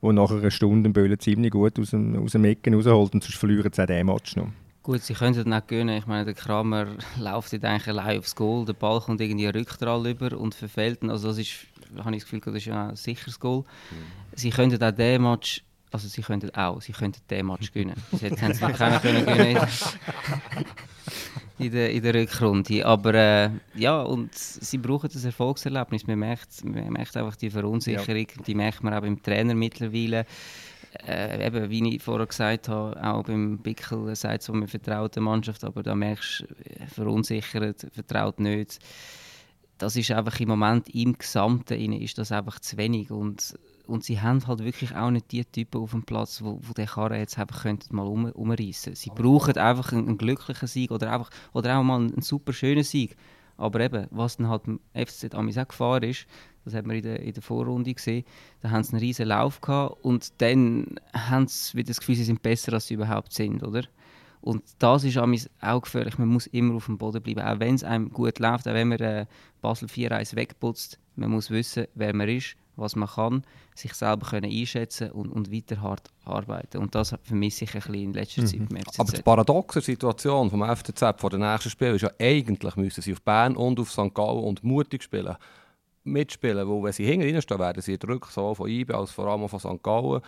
wo 0.01 0.11
nach 0.11 0.31
einer 0.31 0.51
Stunde 0.51 0.89
Böllen 0.89 1.19
ziemlich 1.19 1.51
gut 1.51 1.79
aus 1.79 1.91
dem, 1.91 2.23
aus 2.23 2.31
dem 2.31 2.45
Ecken 2.45 2.73
rausholt 2.73 3.13
und 3.13 3.23
sonst 3.23 3.37
verlieren 3.37 3.71
sie 3.73 3.81
auch 3.81 3.87
den 3.87 4.05
Match 4.05 4.35
noch. 4.35 4.49
Gut, 4.83 5.01
sie 5.01 5.13
können 5.13 5.37
es 5.37 5.45
nicht 5.45 5.67
gönnen. 5.67 5.97
Ich 5.97 6.07
meine, 6.07 6.25
der 6.25 6.33
Kramer 6.33 6.87
läuft 7.19 7.51
jetzt 7.51 7.65
eigentlich 7.65 7.87
allein 7.89 8.19
aufs 8.19 8.35
Goal, 8.35 8.65
der 8.65 8.73
Ball 8.73 9.01
kommt 9.01 9.19
irgendwie 9.19 9.47
Rückdrall 9.47 10.07
über 10.07 10.37
und 10.37 10.55
verfehlt 10.55 11.03
ihn. 11.03 11.09
Also 11.09 11.27
das 11.27 11.39
ist, 11.39 11.67
habe 11.97 12.15
ich 12.15 12.23
das 12.23 12.31
Gefühl, 12.31 12.53
das 12.53 12.65
ist 12.65 12.71
ein 12.71 12.95
sicheres 12.95 13.39
Goal. 13.39 13.63
Mhm. 13.91 13.95
Sie 14.33 14.49
könnten 14.49 14.81
auch 14.81 14.91
den 14.91 15.21
Match 15.21 15.63
also 15.91 16.07
sie 16.07 16.21
könnten 16.21 16.53
auch, 16.55 16.81
sie 16.81 16.91
könnten 16.91 17.21
den 17.29 17.45
Match 17.45 17.71
gewinnen. 17.71 17.95
Sie 18.11 18.25
hätten 18.25 18.51
es 18.51 18.61
noch 18.61 18.73
keiner 18.73 18.99
können 18.99 19.25
gewinnen 19.25 19.59
in 21.59 21.71
der, 21.71 21.91
in 21.91 22.03
der 22.03 22.13
Rückrunde. 22.13 22.85
Aber 22.85 23.13
äh, 23.13 23.49
ja, 23.75 24.01
und 24.01 24.33
sie 24.35 24.77
brauchen 24.77 25.09
das 25.11 25.25
Erfolgserlebnis. 25.25 26.05
Man 26.07 26.19
merkt, 26.19 26.63
man 26.63 26.91
merkt 26.93 27.15
einfach 27.17 27.35
die 27.35 27.49
Verunsicherung, 27.49 28.27
ja. 28.35 28.43
die 28.45 28.55
merkt 28.55 28.83
man 28.83 28.93
auch 28.93 29.01
beim 29.01 29.21
Trainer 29.21 29.55
mittlerweile. 29.55 30.25
Äh, 31.05 31.45
eben, 31.45 31.69
wie 31.69 31.95
ich 31.95 32.01
vorher 32.01 32.25
gesagt 32.25 32.69
habe, 32.69 33.01
auch 33.03 33.23
beim 33.23 33.57
Bickel 33.59 34.15
sagt 34.15 34.41
es, 34.41 34.49
man 34.49 34.67
vertraut 34.67 35.15
der 35.15 35.21
Mannschaft, 35.21 35.63
aber 35.63 35.83
da 35.83 35.93
merkst 35.93 36.41
du, 36.41 36.45
äh, 36.45 36.87
verunsichert, 36.87 37.87
vertraut 37.91 38.39
nicht. 38.39 38.79
Das 39.77 39.95
ist 39.95 40.11
einfach 40.11 40.39
im 40.39 40.49
Moment 40.49 40.89
im 40.89 41.17
Gesamten 41.17 41.91
ist 41.93 42.17
das 42.17 42.31
einfach 42.31 42.59
zu 42.59 42.77
wenig 42.77 43.11
und 43.11 43.57
und 43.87 44.03
sie 44.03 44.19
haben 44.19 44.45
halt 44.45 44.59
wirklich 44.63 44.95
auch 44.95 45.11
nicht 45.11 45.31
die 45.31 45.45
Typen 45.45 45.81
auf 45.81 45.91
dem 45.91 46.03
Platz, 46.03 46.41
wo, 46.41 46.59
wo 46.61 46.73
der 46.73 46.87
Karren 46.87 47.19
jetzt 47.19 47.39
einfach 47.39 47.63
könnten 47.63 47.95
mal 47.95 48.05
um, 48.05 48.25
umreißen. 48.25 48.95
Sie 48.95 49.09
brauchen 49.09 49.55
einfach 49.57 49.93
einen, 49.93 50.07
einen, 50.07 50.17
glücklichen 50.17 50.67
Sieg 50.67 50.91
oder 50.91 51.11
einfach 51.11 51.29
oder 51.53 51.77
auch 51.77 51.83
mal 51.83 51.95
einen, 51.95 52.11
einen 52.11 52.21
super 52.21 52.53
schönen 52.53 52.83
Sieg. 52.83 53.15
Aber 53.55 53.79
eben, 53.79 54.07
was 54.11 54.37
dann 54.37 54.49
halt 54.49 54.67
im 54.67 54.79
FCZ 54.93 55.33
auch 55.33 55.67
Gefahr 55.67 56.03
ist, 56.03 56.27
Das 56.63 56.73
hat 56.73 56.85
man 56.85 56.97
in 56.97 57.03
der, 57.03 57.21
in 57.21 57.33
der 57.33 57.41
Vorrunde 57.41 57.93
gesehen. 57.93 58.25
Da 58.61 58.69
haben 58.69 58.83
sie 58.83 58.91
einen 58.91 58.99
riesen 58.99 59.27
Lauf 59.29 59.61
gehabt 59.61 60.03
und 60.03 60.41
dann 60.41 60.99
haben 61.13 61.47
sie 61.47 61.77
wieder 61.77 61.87
das 61.87 61.99
Gefühl, 61.99 62.15
sie 62.15 62.25
sind 62.25 62.43
besser, 62.43 62.73
als 62.73 62.87
sie 62.87 62.95
überhaupt 62.95 63.33
sind, 63.33 63.63
oder? 63.63 63.83
Und 64.41 64.63
das 64.79 65.03
ist 65.03 65.17
auch 65.17 65.81
gefährlich. 65.81 66.17
Man 66.17 66.27
muss 66.27 66.47
immer 66.47 66.75
auf 66.75 66.85
dem 66.85 66.97
Boden 66.97 67.21
bleiben. 67.21 67.41
Auch 67.41 67.59
wenn 67.59 67.75
es 67.75 67.83
einem 67.83 68.09
gut 68.09 68.39
läuft, 68.39 68.67
auch 68.67 68.73
wenn 68.73 68.89
man 68.89 68.99
äh, 68.99 69.25
Basel 69.61 69.87
4-1 69.87 70.35
wegputzt, 70.35 70.99
man 71.15 71.31
muss 71.31 71.49
wissen, 71.49 71.87
wer 71.95 72.15
man 72.15 72.29
ist, 72.29 72.55
was 72.75 72.95
man 72.95 73.09
kann, 73.09 73.43
sich 73.75 73.93
selber 73.93 74.27
können 74.27 74.51
einschätzen 74.51 75.11
und, 75.11 75.29
und 75.29 75.51
weiter 75.51 75.81
hart 75.81 76.09
arbeiten. 76.23 76.77
Und 76.77 76.93
das 76.93 77.15
vermisse 77.23 77.65
ich 77.65 77.73
ein 77.73 77.81
bisschen 77.81 77.95
in 77.95 78.13
letzter 78.13 78.45
Zeit 78.45 78.59
mhm. 78.59 78.77
Aber 78.97 79.11
die 79.11 79.21
paradoxe 79.23 79.81
Situation 79.81 80.49
vom 80.49 80.63
FCZ 80.63 81.19
vor 81.19 81.31
dem 81.31 81.41
nächsten 81.41 81.71
Spiel 81.71 81.95
ist 81.95 82.03
ja 82.03 82.11
eigentlich, 82.19 82.75
müssen 82.75 83.01
sie 83.01 83.13
auf 83.13 83.21
Bern 83.23 83.57
und 83.57 83.79
auf 83.79 83.91
St. 83.91 84.13
Gallen 84.13 84.43
und 84.43 84.63
mutig 84.63 85.03
spielen 85.03 85.35
mitspielen, 86.07 86.67
weil 86.67 86.83
wenn 86.83 86.93
sie 86.93 87.05
hinten 87.05 87.41
stehen, 87.41 87.59
werden 87.59 87.81
sie 87.81 87.97
drücken, 87.97 88.29
sowohl 88.31 88.55
von 88.55 88.69
IBE 88.69 88.95
als 88.95 89.11
vor 89.11 89.27
allem 89.27 89.47
von 89.47 89.59
St. 89.59 89.83
Gallen. 89.83 90.21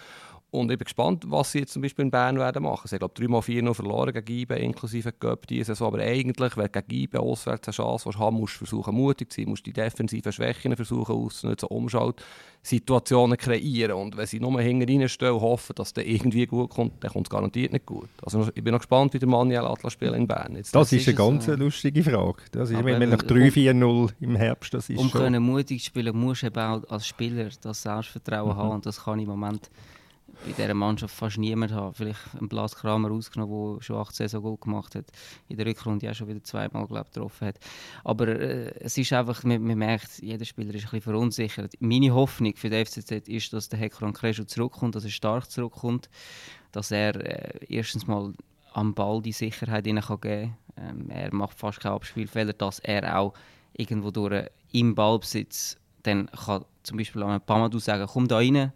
Und 0.52 0.72
ich 0.72 0.80
bin 0.80 0.86
gespannt, 0.86 1.26
was 1.28 1.52
sie 1.52 1.60
jetzt 1.60 1.74
zum 1.74 1.84
Beispiel 1.84 2.06
in 2.06 2.12
Bern 2.12 2.40
werden 2.40 2.64
machen. 2.64 2.88
Sie 2.88 2.96
haben, 2.96 3.12
glaube 3.14 3.22
ich, 3.22 3.30
3 3.30 3.42
4 3.42 3.64
0 3.64 3.74
verloren 3.76 4.14
gegen 4.14 4.40
IBE, 4.40 4.56
inklusive 4.56 5.12
Göpp 5.12 5.46
diese 5.46 5.76
Saison. 5.76 5.94
Aber 5.94 6.00
eigentlich, 6.00 6.58
wenn 6.58 6.72
du 6.72 6.82
gegen 6.82 7.04
IBE 7.04 7.20
auswärts 7.20 7.68
eine 7.68 7.76
Chance 7.76 8.18
haben 8.18 8.38
musst 8.38 8.56
du 8.56 8.66
versuchen, 8.66 8.96
mutig 8.96 9.32
zu 9.32 9.42
sein, 9.42 9.50
musst 9.50 9.68
die 9.68 9.74
defensiven 9.74 10.32
Schwächen 10.32 10.76
versuchen 10.76 11.16
auszunutzen, 11.16 11.70
Umschaltsituationen 11.70 13.38
kreieren. 13.38 13.92
Und 13.92 14.18
wenn 14.18 14.26
sie 14.26 14.40
nur 14.40 14.60
hinten 14.60 14.90
reinstehen 14.90 15.34
und 15.34 15.42
hoffen, 15.42 15.76
dass 15.76 15.94
der 15.94 16.08
irgendwie 16.08 16.48
gut 16.48 16.72
kommt, 16.72 17.04
dann 17.04 17.12
kommt 17.12 17.28
es 17.28 17.30
garantiert 17.30 17.72
nicht 17.72 17.86
gut. 17.86 18.10
Also 18.24 18.50
ich 18.56 18.64
bin 18.64 18.74
noch 18.74 18.80
gespannt, 18.80 19.14
wie 19.14 19.20
der 19.20 19.30
Manuel 19.30 19.66
Atlas 19.66 19.94
spielt 19.94 20.16
in 20.16 20.28
Bern. 20.28 20.56
Jetzt, 20.56 20.74
das, 20.74 20.90
das, 20.90 21.00
ist 21.00 21.08
eine 21.08 21.16
ganz 21.16 21.46
so. 21.46 21.54
lustige 21.54 22.04
Frage. 22.04 22.42
Das 22.52 22.72
ist, 22.72 22.84
wenn 22.84 23.10
nach 23.10 23.22
3-4-0 23.22 24.14
im 24.20 24.36
Herbst, 24.36 24.74
das 24.74 24.90
ist 24.90 24.98
Um 24.98 25.10
schon... 25.10 25.22
können 25.22 25.44
mutig 25.44 25.80
zu 25.82 25.86
spielen, 25.86 26.18
musst 26.18 26.42
du 26.42 26.48
eben 26.48 26.60
auch 26.60 26.84
als 26.90 27.06
Spieler 27.06 27.50
das 27.62 27.84
Selbstvertrauen 27.84 28.50
mhm. 28.50 28.58
haben. 28.58 28.72
Und 28.72 28.86
das 28.88 29.04
kann 29.04 29.20
im 29.20 29.28
Moment 29.28 29.70
bei 30.46 30.52
dieser 30.52 30.74
Mannschaft 30.74 31.16
fast 31.16 31.38
niemand 31.38 31.72
haben. 31.72 31.94
Vielleicht 31.94 32.20
ein 32.40 32.48
Blas 32.48 32.76
Kramer 32.76 33.12
ausgenommen, 33.12 33.76
der 33.76 33.84
schon 33.84 33.98
18 33.98 34.28
so 34.28 34.42
gut 34.42 34.62
gemacht 34.62 34.96
hat. 34.96 35.06
In 35.48 35.58
der 35.58 35.66
Rückrunde 35.66 36.10
auch 36.10 36.14
schon 36.14 36.28
wieder 36.28 36.44
zweimal 36.44 36.88
glaub, 36.88 37.08
getroffen 37.08 37.48
hat. 37.48 37.60
Aber 38.04 38.28
äh, 38.28 38.74
es 38.80 38.98
ist 38.98 39.12
einfach, 39.14 39.44
man, 39.44 39.62
man, 39.64 39.78
merkt, 39.78 40.20
jeder 40.20 40.46
Spieler 40.46 40.74
ist 40.74 40.86
ein 40.86 40.92
bisschen 40.92 41.02
verunsichert. 41.02 41.74
Meine 41.80 42.14
Hoffnung 42.14 42.56
für 42.56 42.70
den 42.70 42.86
FCZ 42.86 43.28
ist, 43.28 43.54
dass 43.54 43.70
der 43.70 43.80
Hekran 43.80 44.14
Kreschu 44.14 44.44
zurückkommt, 44.44 44.96
dass 44.96 45.04
er 45.04 45.12
stark 45.12 45.50
zurückkommt, 45.50 46.10
dass 46.72 46.92
er 46.92 47.16
äh, 47.16 47.66
erstens 47.68 48.08
mal 48.08 48.34
am 48.74 48.94
Ball 48.94 49.22
die 49.22 49.32
Sicherheit 49.32 49.84
geben 49.84 50.02
kann. 50.02 50.56
Ähm, 50.78 51.10
er 51.10 51.34
macht 51.34 51.58
fast 51.58 51.80
keine 51.82 51.96
Abspielfehler, 51.96 52.54
dass 52.54 52.80
er 52.80 53.20
auch 53.20 53.34
irgendwo 53.74 54.12
durch 54.12 54.46
im 54.72 54.96
Ballbesitz 54.96 55.78
dann 56.04 56.28
kann 56.28 56.64
zum 56.84 56.98
Beispiel 56.98 57.24
an 57.24 57.42
Pamadou 57.42 57.80
sagen, 57.80 58.08
komm 58.08 58.28
da 58.28 58.38
rein, 58.38 58.72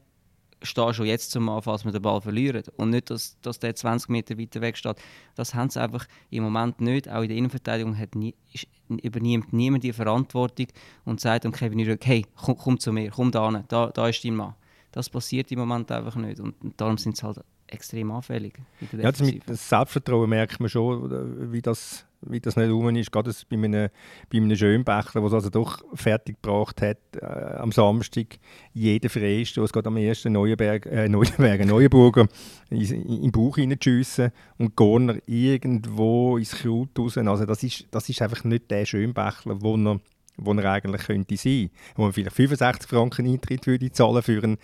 stehe 0.64 0.93
schon 0.93 1.05
jetzt 1.05 1.32
zum 1.32 1.47
Anfang, 1.49 1.74
als 1.74 1.86
wir 1.86 1.91
den 1.91 2.01
Ball 2.01 2.22
verlieren. 2.22 2.64
Und 2.78 2.89
nicht, 2.89 3.09
dass, 3.09 3.39
dass 3.41 3.59
der 3.59 3.76
20 3.76 4.09
Meter 4.09 4.38
weiter 4.38 4.61
weg 4.61 4.78
steht. 4.78 4.97
Das 5.36 5.53
haben 5.53 5.70
sie 5.70 5.82
einfach 5.82 6.07
im 6.30 6.43
Moment 6.43 6.82
nicht. 6.82 7.09
Auch 7.09 7.22
in 7.22 7.30
der 7.30 7.38
Innenverteidigung 7.38 7.97
hat 7.97 8.16
nie, 8.16 8.36
ist, 8.51 8.68
übernimmt 8.88 9.53
niemand 9.53 9.84
die 9.84 9.93
Verantwortung 9.93 10.68
und 11.05 11.20
sagt 11.20 11.43
dem 11.43 11.51
Kevin 11.51 11.88
Rück, 11.88 12.05
hey, 12.05 12.26
komm, 12.36 12.57
komm, 12.57 12.80
zu 12.80 12.91
mir, 12.91 13.11
komm 13.11 13.32
da 13.32 13.49
hin, 13.51 13.64
da, 13.68 13.88
da 13.88 14.07
ist 14.07 14.24
dein 14.24 14.36
Mann. 14.36 14.55
Das 14.91 15.09
passiert 15.09 15.51
im 15.51 15.59
Moment 15.59 15.91
einfach 15.91 16.16
nicht. 16.16 16.39
Und 16.39 16.55
darum 16.78 16.97
sind 16.97 17.18
sie 17.18 17.24
halt 17.26 17.39
extrem 17.68 18.11
anfällig. 18.11 18.59
Ja, 18.91 19.11
das, 19.11 19.22
mit, 19.22 19.41
das 19.47 19.68
Selbstvertrauen 19.68 20.30
merkt 20.30 20.59
man 20.59 20.70
schon, 20.70 21.51
wie 21.51 21.61
das 21.61 22.05
wie 22.28 22.39
das 22.39 22.55
nicht 22.55 22.69
rum 22.69 22.95
ist, 22.95 23.11
gerade 23.11 23.32
bei 23.49 23.55
einem, 23.55 23.89
bei 24.32 24.38
einem 24.38 24.55
Schönbächler, 24.55 25.21
der 25.21 25.24
es 25.24 25.34
also 25.34 25.49
doch 25.49 25.84
fertig 25.93 26.41
gebracht 26.41 26.82
hat, 26.82 26.97
äh, 27.19 27.26
am 27.26 27.71
Samstag 27.71 28.39
jeden 28.74 29.09
Freistoß, 29.09 29.71
gerade 29.71 29.88
am 29.88 29.97
ersten 29.97 30.34
Neuenberg, 30.34 30.86
äh, 30.86 31.09
Neuenberg, 31.09 31.65
Neuenburger, 31.65 32.28
in, 32.69 32.88
den 32.88 33.32
Bauch 33.32 33.55
hineinschiessen 33.55 34.32
und 34.57 34.76
Gorner 34.76 35.17
irgendwo 35.26 36.38
ins 36.38 36.51
Kraut 36.51 36.97
raus. 36.97 37.17
Also 37.17 37.45
das 37.45 37.63
ist, 37.63 37.88
das 37.91 38.09
ist 38.09 38.21
einfach 38.21 38.43
nicht 38.43 38.69
der 38.71 38.86
Schönbächler, 38.86 39.61
wo 39.61 39.76
er 39.76 39.99
wo 40.38 40.53
er 40.53 40.65
eigentlich 40.65 41.03
könnte 41.03 41.38
sein, 41.38 41.69
wo 41.95 42.03
man 42.03 42.13
vielleicht 42.13 42.36
65 42.36 42.89
Franken 42.89 43.28
Eintritt 43.28 43.67
würde 43.67 43.91
zahlen 43.91 44.24
einen. 44.28 44.57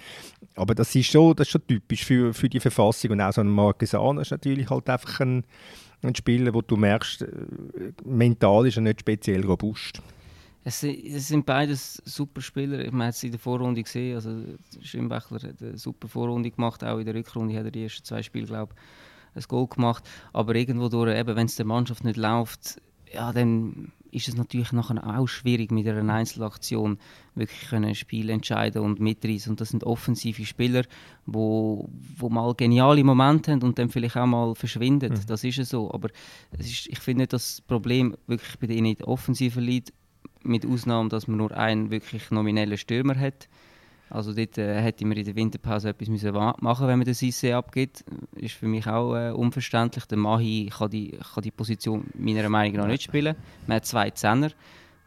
Aber 0.56 0.76
das 0.76 0.94
ist 0.96 1.12
schon, 1.12 1.36
das 1.36 1.48
ist 1.48 1.52
schon 1.52 1.68
typisch 1.68 2.06
für, 2.06 2.34
für 2.34 2.50
die 2.50 2.60
Verfassung 2.60 3.12
und 3.12 3.22
auch 3.22 3.32
so 3.32 3.42
ein 3.42 3.50
Marquesano 3.50 4.22
ist 4.22 4.32
natürlich 4.32 4.70
halt 4.70 4.90
einfach 4.90 5.20
ein 5.20 5.44
ein 6.02 6.16
Spieler, 6.16 6.54
wo 6.54 6.62
du 6.62 6.76
merkst, 6.76 7.24
äh, 7.24 7.28
mental 8.06 8.68
ist 8.68 8.78
er 8.78 8.82
nicht 8.82 9.02
speziell 9.02 9.46
robust. 9.46 10.02
Es, 10.64 10.84
es 10.84 11.28
sind 11.28 11.46
beides 11.46 12.02
super 12.06 12.42
Spieler. 12.42 12.80
Ich 12.80 12.92
habe 12.92 13.04
es 13.06 13.24
in 13.24 13.32
der 13.32 13.40
Vorrunde 13.40 13.82
gesehen. 13.82 14.16
Also 14.16 14.30
Schwimbächler 14.82 15.42
hat 15.42 15.62
eine 15.62 15.78
super 15.78 16.08
Vorrunde 16.08 16.52
gemacht. 16.52 16.84
Auch 16.84 17.00
in 17.00 17.06
der 17.06 17.16
Rückrunde 17.16 17.58
hat 17.58 17.66
er 17.66 17.72
die 17.72 17.84
ersten 17.84 18.04
zwei 18.04 18.22
Spiele, 18.22 18.46
glaube 18.46 18.74
ich, 19.36 19.44
ein 19.44 19.48
Goal 19.48 19.68
gemacht. 19.68 20.04
Aber 20.34 20.56
irgendwo 20.56 20.90
durch, 20.90 21.26
wenn 21.26 21.46
es 21.46 21.56
der 21.56 21.66
Mannschaft 21.66 22.04
nicht 22.04 22.18
läuft, 22.18 22.82
ja, 23.12 23.32
dann 23.32 23.92
ist 24.12 24.28
es 24.28 24.36
natürlich 24.36 24.72
nachher 24.72 25.20
auch 25.20 25.28
schwierig, 25.28 25.72
mit 25.72 25.88
einer 25.88 26.14
Einzelaktion 26.14 26.98
wirklich 27.36 27.72
ein 27.74 27.96
Spiel 27.96 28.30
entscheiden 28.30 28.82
und 28.82 29.00
mitreißen. 29.00 29.52
Und 29.52 29.62
das 29.62 29.70
sind 29.70 29.84
offensive 29.84 30.46
Spieler, 30.46 30.84
wo, 31.26 31.90
wo 32.18 32.30
mal 32.30 32.54
geniale 32.56 33.04
Momente 33.04 33.52
haben 33.52 33.64
und 33.64 33.80
dann 33.80 33.90
vielleicht 33.90 34.18
auch 34.18 34.26
mal 34.26 34.56
verschwinden. 34.56 35.14
Mhm. 35.14 35.26
Das 35.28 35.44
ist 35.44 35.70
so. 35.70 35.92
Aber 35.92 36.10
ist, 36.58 36.88
ich 36.88 37.00
finde 37.00 37.24
nicht, 37.24 37.34
das 37.34 37.62
Problem 37.62 38.16
wirklich 38.28 38.58
bei 38.60 38.68
denen 38.68 38.88
in 38.88 38.96
der 38.96 39.08
Offensive 39.08 39.60
liegt, 39.60 39.94
mit 40.44 40.66
Ausnahme, 40.66 41.10
dass 41.10 41.28
man 41.28 41.38
nur 41.38 41.56
einen 41.56 41.92
wirklich 41.92 42.32
nominellen 42.32 42.78
Stürmer 42.78 43.20
hat. 43.20 43.48
Also 44.10 44.34
dort 44.34 44.58
äh, 44.58 44.82
hätte 44.82 45.06
man 45.06 45.18
in 45.18 45.26
der 45.26 45.36
Winterpause 45.36 45.90
etwas 45.90 46.08
müssen 46.08 46.34
machen 46.34 46.88
wenn 46.88 46.98
man 46.98 47.06
den 47.06 47.14
Sisse 47.14 47.56
abgibt. 47.56 48.04
Ist 48.36 48.56
für 48.56 48.68
mich 48.68 48.88
auch 48.88 49.16
äh, 49.16 49.32
unverständlich. 49.32 50.06
Der 50.06 50.18
Mahi 50.18 50.72
kann 50.76 50.90
die, 50.90 51.18
kann 51.34 51.44
die 51.44 51.52
Position 51.52 52.06
meiner 52.16 52.50
Meinung 52.50 52.78
nach 52.78 52.88
nicht 52.88 53.04
spielen. 53.04 53.36
Man 53.68 53.78
hat 53.78 53.86
zwei 53.86 54.10
Zehner, 54.10 54.52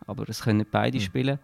aber 0.07 0.29
es 0.29 0.43
können 0.43 0.65
beide 0.71 0.99
mhm. 0.99 1.03
spielen. 1.03 1.39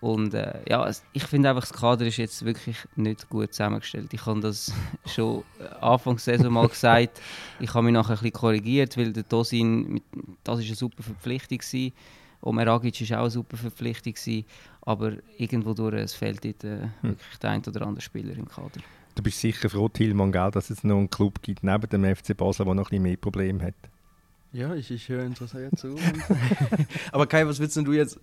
Und 0.00 0.34
äh, 0.34 0.60
ja, 0.68 0.88
ich 1.12 1.24
finde 1.24 1.48
einfach, 1.48 1.62
das 1.62 1.72
Kader 1.72 2.06
ist 2.06 2.18
jetzt 2.18 2.44
wirklich 2.44 2.76
nicht 2.94 3.28
gut 3.28 3.52
zusammengestellt. 3.52 4.12
Ich 4.12 4.26
habe 4.26 4.40
das 4.40 4.72
schon 5.06 5.44
Anfang 5.80 6.16
der 6.16 6.20
Saison 6.20 6.52
mal 6.52 6.68
gesagt. 6.68 7.20
Ich 7.58 7.72
habe 7.74 7.84
mich 7.84 7.94
nachher 7.94 8.10
ein 8.10 8.16
bisschen 8.16 8.32
korrigiert, 8.32 8.96
weil 8.96 9.12
der 9.12 9.26
Tosin, 9.26 10.00
das 10.42 10.58
war 10.58 10.64
eine 10.64 10.74
super 10.74 11.02
Verpflichtung. 11.02 11.58
Gewesen. 11.58 11.92
Omer 12.44 12.68
Agic 12.68 13.10
war 13.10 13.18
auch 13.18 13.22
eine 13.22 13.30
super 13.30 13.56
Verpflichtung. 13.56 14.14
Gewesen. 14.14 14.44
Aber 14.82 15.12
irgendwo 15.38 15.72
durch 15.72 15.94
es 15.94 16.14
fehlt 16.14 16.44
dort, 16.44 16.64
äh, 16.64 16.88
hm. 17.00 17.10
wirklich 17.10 17.38
der 17.40 17.50
ein 17.50 17.62
oder 17.66 17.86
andere 17.86 18.02
Spieler 18.02 18.36
im 18.36 18.48
Kader. 18.48 18.80
Du 19.14 19.22
bist 19.22 19.40
sicher 19.40 19.70
froh, 19.70 19.88
Tilman, 19.88 20.32
gell, 20.32 20.50
dass 20.50 20.70
es 20.70 20.84
noch 20.84 20.98
einen 20.98 21.08
Club 21.08 21.40
gibt 21.40 21.62
neben 21.62 21.88
dem 21.88 22.04
FC 22.16 22.36
Basel, 22.36 22.66
der 22.66 22.74
noch 22.74 22.86
ein 22.86 22.90
bisschen 22.90 23.02
mehr 23.02 23.16
Probleme 23.16 23.62
hat. 23.62 23.74
Ja, 24.52 24.74
ich, 24.74 24.90
ich 24.90 25.08
höre 25.08 25.24
interessiert 25.24 25.78
zu. 25.78 25.96
aber 27.12 27.26
Kai, 27.26 27.46
was 27.46 27.58
willst 27.58 27.76
denn 27.76 27.84
du 27.84 27.92
jetzt? 27.92 28.20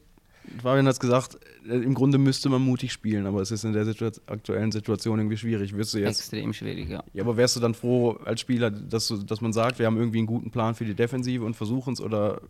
Fabian 0.62 0.86
hat 0.86 0.94
es 0.94 1.00
gesagt, 1.00 1.38
äh, 1.68 1.76
im 1.76 1.94
Grunde 1.94 2.18
müsste 2.18 2.50
man 2.50 2.62
mutig 2.62 2.92
spielen, 2.92 3.26
aber 3.26 3.42
es 3.42 3.52
ist 3.52 3.64
in 3.64 3.74
der 3.74 3.86
Situa 3.86 4.12
aktuellen 4.28 4.72
Situation 4.72 5.20
irgendwie 5.20 5.38
schwierig. 5.38 5.76
Wirst 5.76 5.94
du 5.94 6.00
jetzt, 6.00 6.20
Extrem 6.20 6.54
schwierig, 6.54 6.90
ja. 6.90 7.04
ja. 7.14 7.24
Aber 7.24 7.38
wärst 7.38 7.56
du 7.56 7.60
dann 7.60 7.74
froh 7.74 8.20
als 8.26 8.42
Spieler, 8.42 8.70
dass, 8.72 9.08
du, 9.08 9.18
dass 9.18 9.42
man 9.42 9.54
sagt, 9.54 9.80
wir 9.80 9.86
haben 9.86 9.98
irgendwie 9.98 10.20
einen 10.20 10.28
guten 10.28 10.52
Plan 10.52 10.76
für 10.76 10.86
die 10.86 10.96
Defensive 10.96 11.44
und 11.44 11.56
versuchen 11.56 11.94
es 11.94 12.02
oder 12.02 12.42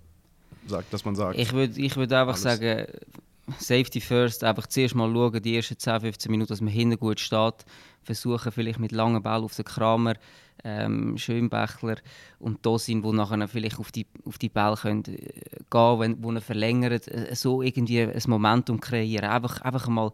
sagt, 0.72 0.93
dass 0.93 1.05
man 1.05 1.15
sagt? 1.15 1.38
Ich 1.38 1.53
würde 1.53 1.80
ich 1.80 1.95
würd 1.95 2.11
einfach 2.13 2.34
alles. 2.34 2.41
sagen, 2.41 2.88
Safety 3.57 4.01
first, 4.01 4.43
einfach 4.43 4.67
zuerst 4.67 4.95
mal 4.95 5.11
schauen, 5.11 5.41
die 5.41 5.55
ersten 5.55 5.78
10, 5.78 6.01
15 6.01 6.32
Minuten, 6.32 6.49
dass 6.49 6.61
man 6.61 6.74
hinten 6.74 6.97
gut 6.97 7.19
steht. 7.19 7.65
Versuchen 8.03 8.51
vielleicht 8.51 8.80
mit 8.80 8.91
langen 8.91 9.22
Ball 9.22 9.43
auf 9.43 9.55
den 9.55 9.65
Kramer, 9.65 10.13
ähm, 10.63 11.17
Schönbächler 11.17 11.97
und 12.39 12.65
da 12.65 12.78
sind, 12.78 13.03
wo 13.03 13.13
nachher 13.13 13.47
vielleicht 13.47 13.80
auf 13.80 13.91
die, 13.91 14.05
auf 14.26 14.38
die 14.38 14.49
Ball 14.49 14.76
können, 14.76 15.03
äh, 15.05 15.17
gehen 15.69 15.99
wenn, 15.99 16.24
wo 16.24 16.32
er 16.32 16.41
verlängert, 16.41 17.07
äh, 17.07 17.36
so 17.36 17.61
irgendwie 17.61 18.01
ein 18.01 18.22
Momentum 18.28 18.80
kreieren. 18.80 19.30
Einfach, 19.30 19.61
einfach 19.61 19.88
mal 19.88 20.11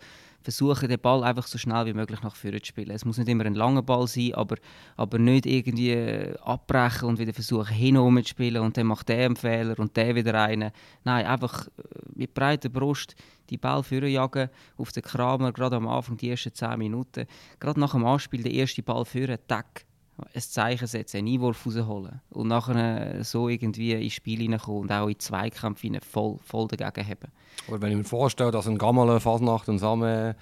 versuchen, 0.48 0.88
den 0.88 1.00
Ball 1.00 1.26
einfach 1.26 1.46
so 1.46 1.58
schnell 1.58 1.86
wie 1.88 1.94
möglich 1.94 2.22
nach 2.22 2.34
vorne 2.34 2.62
zu 2.62 2.68
spielen. 2.68 2.92
Es 2.92 3.04
muss 3.04 3.18
nicht 3.18 3.28
immer 3.28 3.46
ein 3.46 3.54
langer 3.54 3.82
Ball 3.82 4.08
sein, 4.08 4.34
aber, 4.34 4.56
aber 4.96 5.20
nicht 5.20 5.46
irgendwie 5.46 5.92
äh, 5.92 6.38
abbrechen 6.40 7.10
und 7.10 7.20
wieder 7.20 7.34
versuchen, 7.34 7.74
hinum 7.74 8.24
zu 8.24 8.30
spielen 8.30 8.62
und 8.62 8.78
dann 8.78 8.88
macht 8.88 9.10
der 9.10 9.26
einen 9.26 9.36
Fehler 9.36 9.78
und 9.78 9.98
der 9.98 10.16
wieder 10.16 10.42
einen. 10.42 10.72
Nein, 11.04 11.26
einfach 11.26 11.68
äh, 11.68 11.72
mit 12.16 12.34
breiter 12.34 12.70
Brust 12.70 13.16
die 13.50 13.58
Ball 13.58 13.84
jagen 13.92 14.50
auf 14.78 14.94
den 14.94 15.04
Kramer, 15.04 15.52
gerade 15.52 15.76
am 15.76 15.88
Anfang, 15.88 16.16
die 16.16 16.30
ersten 16.30 16.54
10 16.54 16.80
Minuten. 16.80 17.26
Gerade 17.60 17.80
nach 17.80 17.92
dem 17.92 18.06
Anspiel, 18.06 18.44
der 18.44 18.54
erste 18.54 18.84
Ball 18.84 19.04
führen, 19.04 19.40
tack, 19.48 19.86
ein 20.34 20.42
Zeichen 20.42 20.88
setzen, 20.88 21.18
einen 21.18 21.28
Einwurf 21.28 21.66
rausholen 21.66 22.22
und 22.30 22.48
nachher 22.48 23.24
so 23.24 23.50
irgendwie 23.50 23.94
ins 23.94 24.14
Spiel 24.14 24.40
hineinkommen 24.40 24.82
und 24.82 24.92
auch 24.92 25.08
in 25.08 25.20
Zweikämpfe 25.20 25.90
voll, 26.02 26.38
voll 26.44 26.68
dagegen 26.68 27.08
haben. 27.08 27.32
Aber 27.68 27.82
wenn 27.82 27.92
ich 27.92 27.98
mir 27.98 28.04
vorstelle, 28.04 28.52
dass 28.52 28.68
ein 28.68 28.78
Gammel, 28.78 29.20
Fasnacht 29.20 29.70
und 29.70 29.80
Samen 29.80 30.36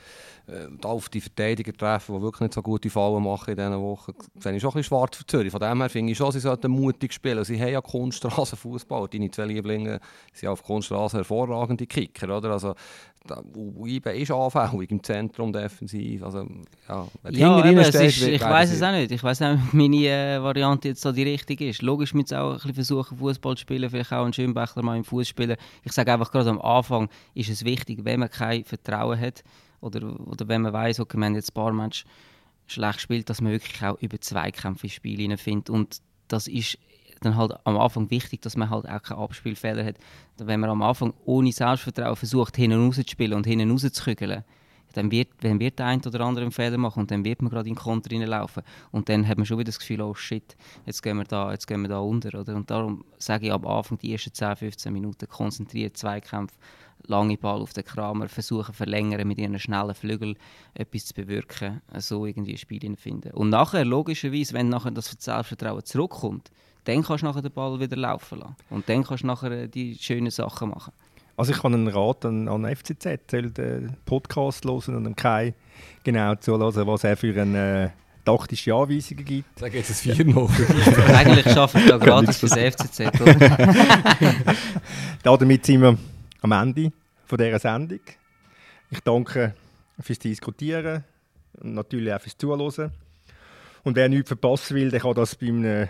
äh, 0.48 0.68
da 0.80 0.90
auf 0.90 1.10
die 1.10 1.22
Verteidiger 1.22 1.74
treffen, 1.74 2.16
die 2.16 2.22
wirklich 2.22 2.42
nicht 2.42 2.54
so 2.54 2.62
gute 2.62 2.90
Fallen 2.90 3.24
machen 3.24 3.52
in 3.52 3.58
diesen 3.58 3.82
Wochen, 3.82 4.14
sehe 4.40 4.56
ich 4.56 4.62
schon 4.62 4.70
ein 4.70 4.74
bisschen 4.74 4.84
schwarz 4.84 5.18
für 5.18 5.26
Zürich. 5.26 5.52
Von 5.52 5.62
dem 5.62 5.80
her 5.80 5.90
finde 5.90 6.12
ich 6.12 6.18
schon, 6.18 6.32
sie 6.32 6.40
sollten 6.40 6.72
mutig 6.72 7.14
spielen. 7.14 7.44
Sie 7.44 7.60
haben 7.60 7.72
ja 7.72 7.82
Kunststraßenfußball. 7.82 9.08
Deine 9.08 9.32
zwei 9.32 9.46
Lieblinge 9.46 10.00
sind 10.34 10.50
auf 10.50 10.64
Kunststraße 10.64 11.18
hervorragende 11.18 11.88
Kicker. 11.88 12.38
Oder? 12.38 12.52
Also, 12.52 12.76
Uibe 13.56 14.12
ist 14.12 14.30
anfällig 14.30 14.92
im 14.92 15.02
Zentrum 15.02 15.52
defensiv. 15.52 16.22
Also, 16.22 16.46
ja, 16.88 17.08
ja 17.32 17.66
eben, 17.66 17.84
steht, 17.84 18.02
ist, 18.04 18.22
ich 18.22 18.42
weiß 18.42 18.72
es 18.72 18.84
auch 18.84 18.92
nicht. 18.92 19.12
Ich 19.12 19.24
weiß 19.24 19.40
nicht, 19.40 19.50
ob 19.50 19.74
meine 19.74 20.06
äh, 20.06 20.44
Variante 20.44 20.90
jetzt 20.90 21.02
so 21.02 21.12
die 21.12 21.24
richtige 21.24 21.70
ist. 21.70 21.82
Logisch 21.82 22.12
sie 22.12 22.40
auch 22.40 22.52
ein 22.52 22.58
bisschen 22.58 22.74
versuchen, 22.76 23.18
Fußball 23.18 23.56
zu 23.56 23.62
spielen, 23.62 23.90
vielleicht 23.90 24.12
auch 24.14 24.24
einen 24.24 24.34
Schönbächler 24.34 24.84
mal 24.84 24.98
im 24.98 25.04
Fuß 25.04 25.28
spielen. 25.28 25.56
Ich 25.84 25.92
sage 25.92 26.14
einfach 26.14 26.32
gerade 26.32 26.52
am 26.52 26.62
Anfang 26.62 27.10
ist 27.34 27.50
es 27.50 27.66
wichtig, 27.66 28.02
wenn 28.04 28.20
man 28.20 28.30
kein 28.30 28.64
Vertrauen 28.64 29.20
hat 29.20 29.44
oder, 29.86 30.20
oder 30.28 30.48
wenn 30.48 30.64
man 30.64 30.74
weiß, 30.74 31.00
okay, 31.00 31.18
wir 31.18 31.26
haben 31.26 31.36
jetzt 31.36 31.52
ein 31.52 31.54
paar 31.54 31.72
Menschen 31.72 32.10
schlecht 32.68 32.96
gespielt, 32.96 33.30
dass 33.30 33.42
man 33.42 33.52
wirklich 33.52 33.84
auch 33.84 33.98
über 34.02 34.20
Zweikämpfe 34.20 34.88
ins 34.88 34.94
Spiel 34.94 35.38
findet. 35.38 35.70
Und 35.70 36.02
das 36.28 36.48
ist 36.48 36.78
dann 37.22 37.38
halt 37.38 37.54
am 37.64 37.78
Anfang 37.78 38.10
wichtig, 38.10 38.42
dass 38.42 38.58
man 38.58 38.70
halt 38.70 38.88
auch 38.88 39.02
keine 39.02 39.22
Abspielfehler 39.22 39.86
hat. 39.86 39.96
Wenn 40.38 40.60
man 40.60 40.70
am 40.70 40.82
Anfang 40.82 41.14
ohne 41.26 41.52
Selbstvertrauen 41.52 42.16
versucht, 42.16 42.60
raus 42.60 42.96
zu 42.96 43.04
spielen 43.08 43.34
und 43.34 43.46
hinten 43.46 43.72
raus 43.72 43.82
zu 43.82 44.04
kügeln, 44.04 44.44
dann 44.94 45.12
wird, 45.12 45.30
dann 45.42 45.60
wird 45.60 45.80
der 45.80 45.88
ein 45.88 46.02
oder 46.06 46.22
andere 46.22 46.46
einen 46.46 46.52
Fehler 46.52 46.78
machen 46.78 47.02
und 47.02 47.12
dann 47.12 47.26
wird 47.26 47.42
man 47.42 47.52
gerade 47.52 47.68
in 47.68 47.76
den 47.76 47.82
Konter 47.82 48.12
reinlaufen. 48.12 48.64
Und 48.92 49.10
dann 49.10 49.28
hat 49.28 49.38
man 49.38 49.46
schon 49.46 49.58
wieder 49.58 49.68
das 49.68 49.80
Gefühl, 49.80 50.02
oh 50.02 50.14
shit, 50.14 50.56
jetzt 50.86 51.04
gehen 51.04 51.18
wir 51.18 51.26
da, 51.26 51.52
jetzt 51.52 51.68
gehen 51.68 51.82
wir 51.82 51.90
da 51.90 52.00
unter. 52.00 52.40
Oder? 52.40 52.56
Und 52.56 52.70
darum 52.72 53.04
sage 53.18 53.48
ich 53.48 53.52
am 53.52 53.66
Anfang, 53.66 53.98
die 53.98 54.14
ersten 54.14 54.34
10, 54.34 54.56
15 54.56 54.94
Minuten 54.94 55.28
konzentriert, 55.28 55.98
Zweikämpfe, 55.98 56.56
lange 57.08 57.38
Ball 57.38 57.62
auf 57.62 57.74
den 57.74 57.84
Kramer, 57.84 58.28
versuchen 58.30 58.74
verlängern 58.74 59.28
mit 59.28 59.38
ihren 59.38 59.60
schnellen 59.60 59.94
Flügeln 59.94 60.36
etwas 60.74 61.06
zu 61.06 61.14
bewirken, 61.14 61.82
so 61.98 62.26
irgendwie 62.26 62.54
ein 62.54 62.58
Spiel 62.58 62.96
finden. 62.98 63.32
Und 63.32 63.50
nachher, 63.50 63.86
logischerweise, 63.86 64.54
wenn 64.54 64.70
nachher 64.70 64.92
das 64.92 65.16
Selbstvertrauen 65.18 65.84
zurückkommt, 65.84 66.52
dann 66.86 67.04
kannst 67.04 67.24
du 67.24 67.28
nachher 67.28 67.42
den 67.42 67.52
Ball 67.52 67.80
wieder 67.80 67.98
laufen 67.98 68.40
lassen. 68.40 68.56
Und 68.70 68.88
dann 68.88 69.04
kannst 69.04 69.24
du 69.24 69.28
nachher 69.28 69.52
äh, 69.52 69.68
die 69.68 69.98
schönen 70.00 70.32
Sachen 70.32 70.70
machen. 70.70 70.94
Also 71.38 71.52
ich 71.52 71.60
kann 71.60 71.74
einen 71.74 71.88
Rat 71.90 72.26
an, 72.26 72.48
an 72.48 72.66
FCZ, 72.66 73.30
soll 73.30 73.52
den 73.52 73.98
Podcast 74.06 74.64
hören 74.64 75.06
und 75.06 75.18
Kai 75.18 75.54
genau 76.04 76.36
zuhören, 76.36 76.88
was 76.88 77.04
er 77.04 77.18
für 77.18 77.42
eine 77.42 77.86
äh, 77.86 77.90
taktische 78.24 78.74
Anweisungen 78.74 79.26
gibt. 79.26 79.62
Da 79.62 79.68
geht 79.68 79.90
es 79.90 80.00
vier 80.02 80.24
noch. 80.26 80.50
Eigentlich 81.08 81.48
arbeite 81.58 81.80
ich 81.80 81.90
da 81.90 81.98
gratis 81.98 82.38
für 82.38 82.48
das 82.48 82.58
FCZ. 82.76 83.12
Damit 85.24 85.66
sind 85.66 85.82
wir 85.82 85.98
am 86.46 86.52
Ende 86.52 86.92
von 87.26 87.38
dieser 87.38 87.60
Sendung. 87.60 88.00
Ich 88.92 89.00
danke 89.02 89.54
fürs 90.00 90.20
Diskutieren 90.20 91.04
und 91.62 91.74
natürlich 91.74 92.14
auch 92.14 92.22
fürs 92.22 92.38
Zuhören. 92.38 92.92
Und 93.84 93.96
wer 93.96 94.08
nichts 94.10 94.30
verpassen 94.30 94.76
will, 94.76 94.92
der 94.92 95.00
kann 95.00 95.16
das 95.16 95.36
beim 95.36 95.88